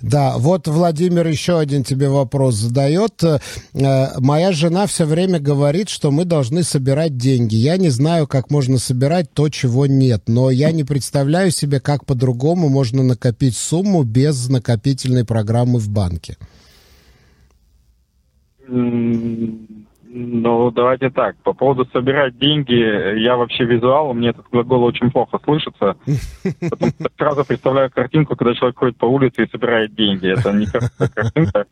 Да, 0.00 0.34
вот 0.38 0.66
Владимир 0.66 1.26
еще 1.26 1.58
один 1.58 1.84
тебе 1.84 2.08
вопрос 2.08 2.54
задает. 2.54 3.22
Э, 3.22 3.38
моя 4.18 4.52
жена 4.52 4.86
все 4.86 5.04
время 5.04 5.38
говорит, 5.40 5.90
что 5.90 6.10
мы 6.10 6.24
должны 6.24 6.62
собирать 6.62 7.16
деньги. 7.16 7.54
Я 7.54 7.76
не 7.76 7.90
знаю, 7.90 8.26
как 8.26 8.50
можно 8.50 8.78
собирать 8.78 9.30
то, 9.34 9.50
чего 9.50 9.86
нет, 9.86 10.22
но 10.26 10.50
я 10.50 10.72
не 10.72 10.84
представляю 10.84 11.50
себе, 11.50 11.80
как 11.80 12.06
по-другому 12.06 12.68
можно 12.68 13.02
накопить 13.02 13.56
сумму 13.56 14.04
без 14.04 14.48
накопительной 14.48 15.26
программы 15.26 15.78
в 15.78 15.90
банке. 15.90 16.36
Ну, 20.18 20.70
давайте 20.70 21.10
так. 21.10 21.36
По 21.42 21.52
поводу 21.52 21.84
собирать 21.92 22.38
деньги, 22.38 23.20
я 23.20 23.36
вообще 23.36 23.64
визуал, 23.64 24.14
мне 24.14 24.30
этот 24.30 24.46
глагол 24.50 24.84
очень 24.84 25.10
плохо 25.10 25.38
слышится. 25.44 25.96
Потому 26.70 26.92
сразу 27.18 27.44
представляю 27.44 27.90
картинку, 27.90 28.34
когда 28.34 28.54
человек 28.54 28.78
ходит 28.78 28.96
по 28.96 29.04
улице 29.04 29.44
и 29.44 29.50
собирает 29.50 29.94
деньги. 29.94 30.26
Это 30.26 30.52
не 30.54 30.64
картинка. 30.66 31.66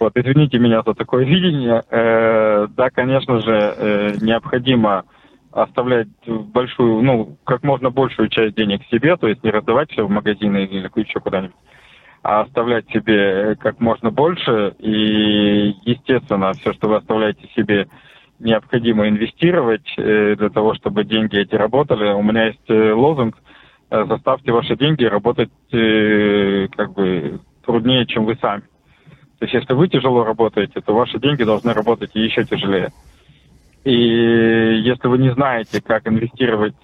Вот, 0.00 0.12
извините 0.16 0.58
меня 0.58 0.82
за 0.84 0.94
такое 0.94 1.24
видение. 1.24 1.84
Э, 1.88 2.66
да, 2.66 2.90
конечно 2.90 3.40
же, 3.40 3.52
э, 3.52 4.14
необходимо 4.20 5.04
оставлять 5.52 6.08
большую, 6.26 7.00
ну, 7.02 7.36
как 7.44 7.62
можно 7.62 7.90
большую 7.90 8.28
часть 8.28 8.56
денег 8.56 8.80
себе, 8.90 9.16
то 9.16 9.28
есть 9.28 9.44
не 9.44 9.50
раздавать 9.50 9.92
все 9.92 10.04
в 10.04 10.10
магазины 10.10 10.64
или 10.64 10.90
еще 10.96 11.20
куда-нибудь 11.20 11.54
а 12.22 12.42
оставлять 12.42 12.88
себе 12.90 13.56
как 13.56 13.80
можно 13.80 14.10
больше. 14.10 14.74
И, 14.78 15.74
естественно, 15.84 16.52
все, 16.54 16.72
что 16.72 16.88
вы 16.88 16.96
оставляете 16.96 17.48
себе, 17.54 17.88
необходимо 18.38 19.08
инвестировать 19.08 19.86
э, 19.96 20.36
для 20.36 20.50
того, 20.50 20.74
чтобы 20.74 21.04
деньги 21.04 21.36
эти 21.36 21.54
работали. 21.54 22.12
У 22.12 22.22
меня 22.22 22.46
есть 22.46 22.68
э, 22.68 22.92
лозунг 22.92 23.36
э, 23.90 24.04
«Заставьте 24.06 24.52
ваши 24.52 24.76
деньги 24.76 25.04
работать 25.04 25.50
как 25.70 26.92
бы 26.94 27.40
труднее, 27.64 28.06
чем 28.06 28.24
вы 28.24 28.36
сами». 28.36 28.62
То 29.38 29.46
есть 29.46 29.54
если 29.54 29.74
вы 29.74 29.88
тяжело 29.88 30.24
работаете, 30.24 30.80
то 30.80 30.94
ваши 30.94 31.18
деньги 31.18 31.42
должны 31.42 31.72
работать 31.72 32.14
еще 32.14 32.44
тяжелее. 32.44 32.90
И 33.84 33.92
если 33.92 35.08
вы 35.08 35.18
не 35.18 35.32
знаете, 35.32 35.82
как 35.82 36.06
инвестировать, 36.06 36.76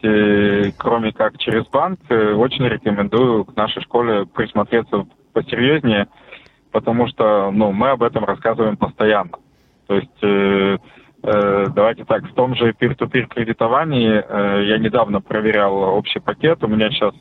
кроме 0.76 1.12
как 1.12 1.38
через 1.38 1.64
банк, 1.68 2.00
очень 2.10 2.66
рекомендую 2.66 3.44
к 3.44 3.54
нашей 3.54 3.80
школе 3.82 4.26
присмотреться 4.26 5.06
посерьезнее, 5.32 6.08
потому 6.72 7.08
что 7.08 7.50
ну, 7.50 7.72
мы 7.72 7.90
об 7.90 8.02
этом 8.02 8.24
рассказываем 8.24 8.76
постоянно. 8.76 9.32
То 9.86 9.94
есть, 9.94 10.22
э, 10.22 10.78
э, 11.22 11.66
давайте 11.74 12.04
так, 12.04 12.24
в 12.24 12.34
том 12.34 12.54
же 12.54 12.72
peer-to-peer 12.72 13.26
кредитовании 13.26 14.22
э, 14.22 14.64
я 14.66 14.78
недавно 14.78 15.20
проверял 15.20 15.74
общий 15.74 16.20
пакет. 16.20 16.62
У 16.62 16.68
меня 16.68 16.90
сейчас 16.90 17.14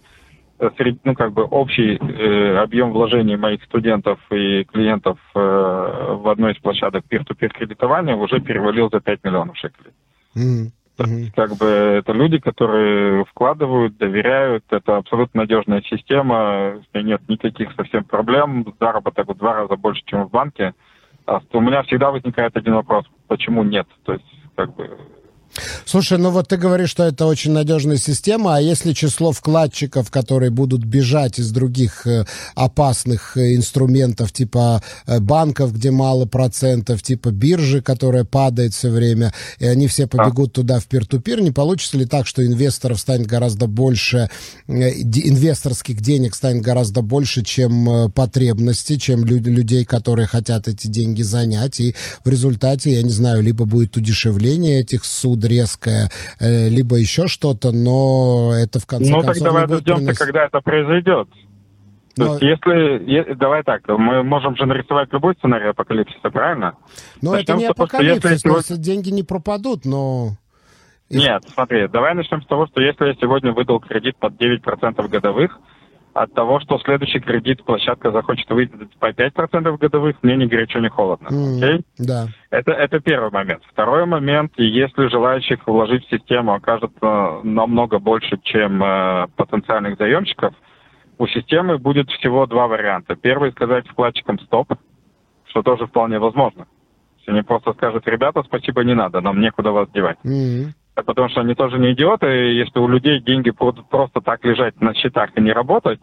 э, 0.60 0.70
ну, 1.04 1.16
как 1.16 1.34
бы 1.34 1.44
общий 1.44 1.96
э, 1.96 2.58
объем 2.58 2.92
вложений 2.92 3.38
моих 3.38 3.64
студентов 3.64 4.20
и 4.32 4.66
клиентов 4.66 5.18
э, 5.34 5.40
в 5.40 6.28
одной 6.30 6.54
из 6.54 6.58
площадок 6.60 7.06
peer-to-peer 7.10 7.50
кредитования 7.50 8.16
уже 8.16 8.42
перевалил 8.42 8.90
за 8.90 9.00
5 9.00 9.24
миллионов 9.24 9.58
шекелей. 9.58 9.94
Mm-hmm. 10.36 10.77
Mm-hmm. 10.98 11.32
Как 11.36 11.56
бы 11.58 11.66
это 11.66 12.12
люди, 12.12 12.40
которые 12.40 13.24
вкладывают, 13.26 13.98
доверяют. 13.98 14.64
Это 14.70 14.98
абсолютно 14.98 15.42
надежная 15.42 15.82
система. 15.82 16.82
Нет 16.94 17.22
никаких 17.28 17.72
совсем 17.74 18.04
проблем. 18.04 18.66
Заработок 18.80 19.28
в 19.28 19.38
два 19.38 19.54
раза 19.54 19.76
больше, 19.76 20.02
чем 20.06 20.26
в 20.26 20.32
банке. 20.32 20.74
А 21.26 21.40
у 21.54 21.62
меня 21.62 21.84
всегда 21.84 22.10
возникает 22.10 22.56
один 22.58 22.74
вопрос: 22.76 23.06
почему 23.28 23.64
нет? 23.64 23.88
То 24.06 24.14
есть, 24.14 24.26
как 24.56 24.74
бы 24.76 24.98
Слушай, 25.86 26.18
ну 26.18 26.32
вот 26.32 26.48
ты 26.48 26.58
говоришь, 26.58 26.90
что 26.90 27.04
это 27.04 27.26
очень 27.26 27.52
надежная 27.52 27.98
система, 27.98 28.56
а 28.56 28.62
если 28.62 28.94
число 28.94 29.32
вкладчиков, 29.32 30.12
которые 30.12 30.52
будут 30.52 30.84
бежать 30.84 31.40
из 31.40 31.52
других 31.52 32.06
э, 32.06 32.26
опасных 32.56 33.38
э, 33.38 33.56
инструментов, 33.56 34.32
типа 34.32 34.84
э, 35.06 35.20
банков, 35.20 35.74
где 35.74 35.92
мало 35.92 36.26
процентов, 36.26 37.02
типа 37.02 37.32
биржи, 37.32 37.82
которая 37.82 38.24
падает 38.24 38.74
все 38.74 38.90
время, 38.90 39.34
и 39.60 39.66
они 39.66 39.88
все 39.88 40.08
побегут 40.08 40.54
туда 40.54 40.80
в 40.80 40.86
пир-ту-пир, 40.86 41.42
не 41.42 41.52
получится 41.52 41.98
ли 41.98 42.06
так, 42.06 42.28
что 42.28 42.46
инвесторов 42.46 43.00
станет 43.00 43.28
гораздо 43.28 43.68
больше, 43.68 44.30
инвесторских 44.68 46.02
денег 46.02 46.36
станет 46.36 46.62
гораздо 46.62 47.02
больше, 47.02 47.44
чем 47.44 48.12
потребности, 48.12 48.98
чем 48.98 49.26
людей, 49.26 49.86
которые 49.86 50.28
хотят 50.28 50.68
эти 50.68 50.88
деньги 50.88 51.22
занять, 51.22 51.80
и 51.80 51.96
в 52.24 52.30
результате, 52.30 52.94
я 52.94 53.04
не 53.04 53.12
знаю, 53.12 53.42
либо 53.42 53.66
будет 53.66 53.98
удешевление 53.98 54.82
этих 54.82 55.06
суд 55.06 55.47
резкое, 55.48 56.10
э, 56.40 56.70
либо 56.70 56.98
еще 56.98 57.28
что-то, 57.28 57.72
но 57.72 58.52
это 58.54 58.80
в 58.80 58.86
конце 58.86 59.12
ну, 59.12 59.22
концов... 59.22 59.28
Ну, 59.28 59.34
тогда 59.34 59.50
давай 59.50 59.68
дождемся, 59.68 59.96
приносить... 60.02 60.20
когда 60.20 60.46
это 60.46 60.62
произойдет. 60.62 61.30
То 62.16 62.24
Но... 62.24 62.38
есть, 62.40 62.42
если, 62.42 63.34
давай 63.36 63.64
так, 63.64 63.88
мы 63.88 64.24
можем 64.24 64.56
же 64.56 64.66
нарисовать 64.66 65.14
любой 65.14 65.36
сценарий 65.36 65.70
апокалипсиса, 65.70 66.32
правильно? 66.32 66.76
Ну, 67.22 67.36
это 67.36 67.54
не 67.54 67.66
апокалипсис, 67.66 68.42
того, 68.42 68.58
если... 68.58 68.76
деньги 68.76 69.10
не 69.10 69.24
пропадут, 69.24 69.86
но... 69.86 70.32
Нет, 71.10 71.44
смотри, 71.54 71.88
давай 71.88 72.16
начнем 72.16 72.42
с 72.42 72.48
того, 72.48 72.68
что 72.68 72.82
если 72.82 73.06
я 73.06 73.14
сегодня 73.14 73.54
выдал 73.54 73.80
кредит 73.80 74.18
под 74.18 74.34
9% 74.34 75.08
годовых, 75.08 75.60
от 76.18 76.34
того, 76.34 76.60
что 76.60 76.80
следующий 76.80 77.20
кредит 77.20 77.64
площадка 77.64 78.12
захочет 78.12 78.50
выйти 78.50 78.74
по 79.00 79.12
5% 79.12 79.78
годовых, 79.78 80.16
мне 80.24 80.36
не 80.36 80.48
горячо, 80.48 80.80
не 80.80 80.90
холодно. 80.90 81.28
Mm, 81.28 81.60
okay? 81.60 81.82
Да. 82.00 82.28
Это, 82.50 82.72
это 82.72 83.00
первый 83.00 83.30
момент. 83.30 83.62
Второй 83.72 84.08
момент, 84.08 84.54
если 84.58 85.10
желающих 85.10 85.68
вложить 85.68 86.06
в 86.06 86.10
систему 86.10 86.56
окажется 86.56 87.42
намного 87.44 88.00
больше, 88.00 88.40
чем 88.44 88.84
э, 88.84 89.28
потенциальных 89.36 90.00
заемщиков, 90.00 90.56
у 91.20 91.28
системы 91.28 91.78
будет 91.78 92.10
всего 92.10 92.48
два 92.48 92.68
варианта. 92.68 93.16
Первый 93.16 93.52
сказать 93.52 93.88
вкладчикам 93.88 94.40
стоп, 94.40 94.74
что 95.46 95.62
тоже 95.62 95.86
вполне 95.86 96.18
возможно. 96.18 96.66
Если 97.20 97.32
они 97.32 97.44
просто 97.44 97.74
скажут, 97.74 98.08
ребята, 98.08 98.42
спасибо, 98.44 98.84
не 98.84 98.96
надо, 98.96 99.22
нам 99.22 99.40
некуда 99.40 99.72
вас 99.72 99.88
девать. 99.94 100.18
Mm-hmm 100.26 100.74
потому 101.04 101.30
что 101.30 101.42
они 101.42 101.56
тоже 101.56 101.78
не 101.80 101.94
идиоты. 101.94 102.28
Если 102.28 102.80
у 102.80 102.88
людей 102.88 103.20
деньги 103.20 103.50
будут 103.50 103.88
просто 103.90 104.22
так 104.22 104.44
лежать 104.46 104.80
на 104.82 104.94
счетах 104.94 105.32
и 105.36 105.42
не 105.42 105.52
работать, 105.52 106.00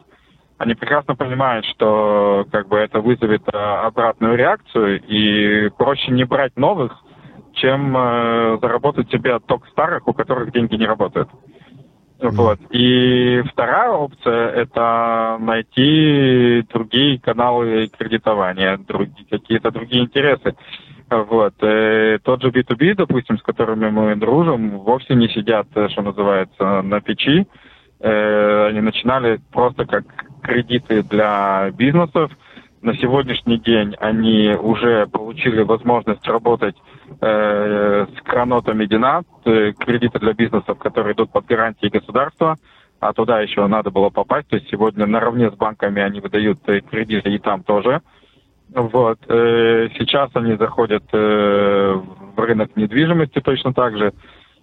они 0.59 0.75
прекрасно 0.75 1.17
понимают, 1.17 1.67
что 1.67 2.47
как 2.51 2.69
бы 2.69 2.79
это 2.79 3.01
вызовет 3.01 3.43
э, 3.53 3.57
обратную 3.57 4.37
реакцию, 4.37 5.03
и 5.03 5.69
проще 5.71 6.13
не 6.13 6.25
брать 6.25 6.57
новых, 6.57 7.03
чем 7.55 7.97
э, 7.97 8.59
заработать 8.61 9.11
себе 9.11 9.35
отток 9.35 9.67
старых, 9.69 10.07
у 10.07 10.13
которых 10.13 10.53
деньги 10.53 10.77
не 10.77 10.87
работают. 10.87 11.29
Вот. 12.21 12.59
И 12.71 13.43
вторая 13.53 13.91
опция– 13.91 14.49
это 14.55 15.37
найти 15.41 16.65
другие 16.73 17.19
каналы 17.19 17.89
кредитования, 17.89 18.79
другие, 18.79 19.27
какие-то 19.29 19.71
другие 19.71 20.05
интересы. 20.05 20.55
Вот. 21.23 21.55
И 21.63 21.67
э, 21.67 22.19
тот 22.23 22.43
же 22.43 22.49
B2B, 22.49 22.95
допустим, 22.95 23.39
с 23.39 23.43
которыми 23.43 23.89
мы 23.89 24.17
дружим, 24.17 24.79
вовсе 24.81 25.15
не 25.15 25.29
сидят, 25.29 25.69
э, 25.75 25.89
что 25.89 26.03
называется, 26.03 26.83
на 26.83 27.01
печи. 27.01 27.47
Э, 28.01 28.67
они 28.69 28.81
начинали 28.81 29.41
просто 29.53 29.87
как 29.87 30.05
кредиты 30.43 31.03
для 31.05 31.71
бизнесов. 31.73 32.33
На 32.83 32.95
сегодняшний 32.97 33.59
день 33.59 33.95
они 34.01 34.55
уже 34.61 35.07
получили 35.07 35.63
возможность 35.63 36.27
работать 36.27 36.77
э, 37.21 38.07
с 38.07 38.23
кранотами 38.23 38.85
Динат, 38.87 39.25
кредиты 39.45 40.19
для 40.19 40.33
бизнесов, 40.35 40.79
которые 40.79 41.15
идут 41.15 41.31
под 41.31 41.47
гарантией 41.47 41.91
государства, 41.91 42.59
а 43.01 43.13
туда 43.13 43.41
еще 43.41 43.67
надо 43.69 43.91
было 43.91 44.11
попасть. 44.11 44.49
То 44.49 44.57
есть 44.57 44.69
сегодня 44.69 45.07
наравне 45.07 45.51
с 45.51 45.55
банками 45.55 46.03
они 46.03 46.21
выдают 46.21 46.61
кредиты 46.91 47.31
и 47.35 47.39
там 47.39 47.63
тоже. 47.63 48.03
Вот. 48.71 49.19
Э, 49.29 49.89
сейчас 49.99 50.31
они 50.35 50.57
заходят 50.57 51.05
э, 51.13 51.95
в 52.37 52.39
рынок 52.39 52.75
недвижимости 52.77 53.41
точно 53.41 53.73
так 53.73 53.97
же 53.97 54.13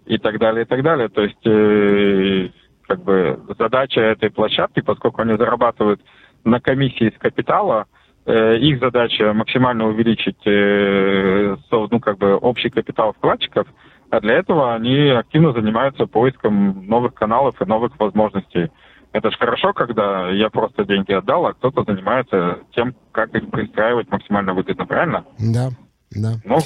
и 0.06 0.18
так 0.18 0.40
далее, 0.40 0.64
и 0.64 0.68
так 0.68 0.84
далее. 0.84 1.08
То 1.10 1.22
есть, 1.22 1.46
э, 1.46 2.50
как 2.88 3.04
бы 3.04 3.40
задача 3.58 4.02
этой 4.02 4.30
площадки, 4.30 4.82
поскольку 4.82 5.22
они 5.22 5.38
зарабатывают 5.38 6.02
на 6.44 6.60
комиссии 6.60 7.14
с 7.16 7.20
капитала, 7.20 7.86
их 8.28 8.80
задача 8.80 9.34
максимально 9.34 9.88
увеличить 9.88 10.38
ну, 10.46 12.00
как 12.00 12.20
бы 12.20 12.36
общий 12.36 12.70
капитал 12.70 13.14
вкладчиков, 13.14 13.66
а 14.12 14.20
для 14.20 14.36
этого 14.36 14.76
они 14.76 15.10
активно 15.10 15.54
занимаются 15.54 16.06
поиском 16.06 16.86
новых 16.86 17.16
каналов 17.16 17.60
и 17.60 17.66
новых 17.66 18.00
возможностей. 18.00 18.70
Это 19.14 19.30
же 19.30 19.38
хорошо, 19.38 19.74
когда 19.74 20.30
я 20.30 20.50
просто 20.50 20.86
деньги 20.86 21.12
отдал, 21.12 21.46
а 21.46 21.54
кто-то 21.54 21.84
занимается 21.84 22.60
тем, 22.74 22.96
как 23.12 23.36
их 23.36 23.50
пристраивать 23.50 24.10
максимально 24.10 24.54
выгодно, 24.54 24.86
правильно? 24.86 25.26
Да, 25.38 25.70
да. 26.12 26.36
Ну, 26.46 26.60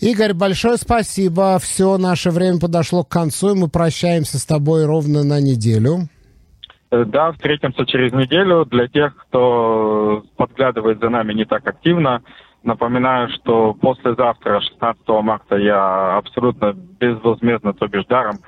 Игорь, 0.00 0.34
большое 0.34 0.76
спасибо. 0.76 1.58
Все, 1.58 1.98
наше 1.98 2.30
время 2.30 2.58
подошло 2.58 3.04
к 3.04 3.08
концу, 3.08 3.54
и 3.54 3.58
мы 3.58 3.68
прощаемся 3.68 4.38
с 4.38 4.46
тобой 4.46 4.86
ровно 4.86 5.24
на 5.24 5.40
неделю. 5.40 6.08
Э, 6.90 7.04
да, 7.04 7.32
встретимся 7.32 7.86
через 7.86 8.12
неделю. 8.12 8.64
Для 8.64 8.88
тех, 8.88 9.14
кто 9.16 10.24
подглядывает 10.36 11.00
за 11.00 11.08
нами 11.08 11.34
не 11.34 11.44
так 11.44 11.66
активно, 11.66 12.22
напоминаю, 12.62 13.28
что 13.30 13.74
послезавтра, 13.74 14.60
16 14.60 15.08
марта, 15.22 15.56
я 15.56 16.16
абсолютно 16.16 16.72
безвозмездно, 16.72 17.74
то 17.74 17.86
бишь 17.86 18.06
даром, 18.06 18.38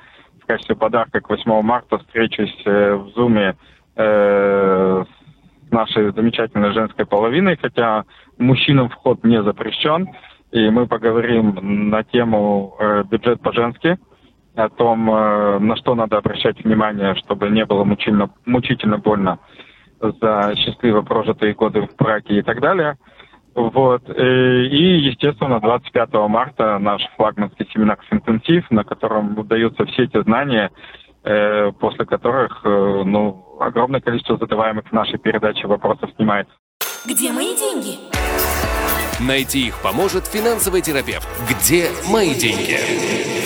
качестве 0.53 0.75
подарка 0.75 1.19
к 1.19 1.29
8 1.29 1.61
марта 1.61 1.97
встречусь 1.97 2.55
э, 2.65 2.93
в 2.93 3.09
Зуме 3.15 3.55
э, 3.95 5.03
с 5.67 5.71
нашей 5.71 6.11
замечательной 6.11 6.73
женской 6.73 7.07
половиной, 7.07 7.57
хотя 7.59 8.03
мужчинам 8.37 8.89
вход 8.89 9.23
не 9.23 9.41
запрещен. 9.41 10.09
И 10.51 10.69
мы 10.69 10.85
поговорим 10.85 11.89
на 11.89 12.03
тему 12.03 12.75
э, 12.79 13.03
бюджет 13.09 13.41
по-женски, 13.41 13.97
о 14.55 14.69
том, 14.69 15.09
э, 15.09 15.57
на 15.57 15.75
что 15.77 15.95
надо 15.95 16.17
обращать 16.17 16.63
внимание, 16.63 17.15
чтобы 17.15 17.49
не 17.49 17.65
было 17.65 17.83
мучительно, 17.83 18.29
мучительно 18.45 18.99
больно 18.99 19.39
за 19.99 20.53
счастливо 20.55 21.01
прожитые 21.01 21.55
годы 21.55 21.81
в 21.81 21.95
браке 21.97 22.37
и 22.37 22.41
так 22.43 22.61
далее– 22.61 22.97
вот. 23.55 24.01
Э, 24.09 24.65
и, 24.65 24.97
естественно, 25.09 25.59
25 25.59 26.13
марта 26.27 26.79
наш 26.79 27.01
флагманский 27.15 27.67
семинар 27.73 27.99
«Интенсив», 28.09 28.69
на 28.71 28.83
котором 28.83 29.47
даются 29.47 29.85
все 29.85 30.03
эти 30.03 30.21
знания, 30.23 30.71
э, 31.23 31.71
после 31.79 32.05
которых 32.05 32.61
э, 32.63 33.03
ну, 33.05 33.57
огромное 33.59 34.01
количество 34.01 34.37
задаваемых 34.37 34.87
в 34.87 34.93
нашей 34.93 35.19
передаче 35.19 35.67
вопросов 35.67 36.09
снимается. 36.15 36.53
Где 37.05 37.31
мои 37.31 37.55
деньги? 37.55 37.99
Найти 39.19 39.67
их 39.67 39.81
поможет 39.81 40.25
финансовый 40.25 40.81
терапевт. 40.81 41.27
Где 41.49 41.89
мои 42.11 42.33
деньги? 42.33 43.42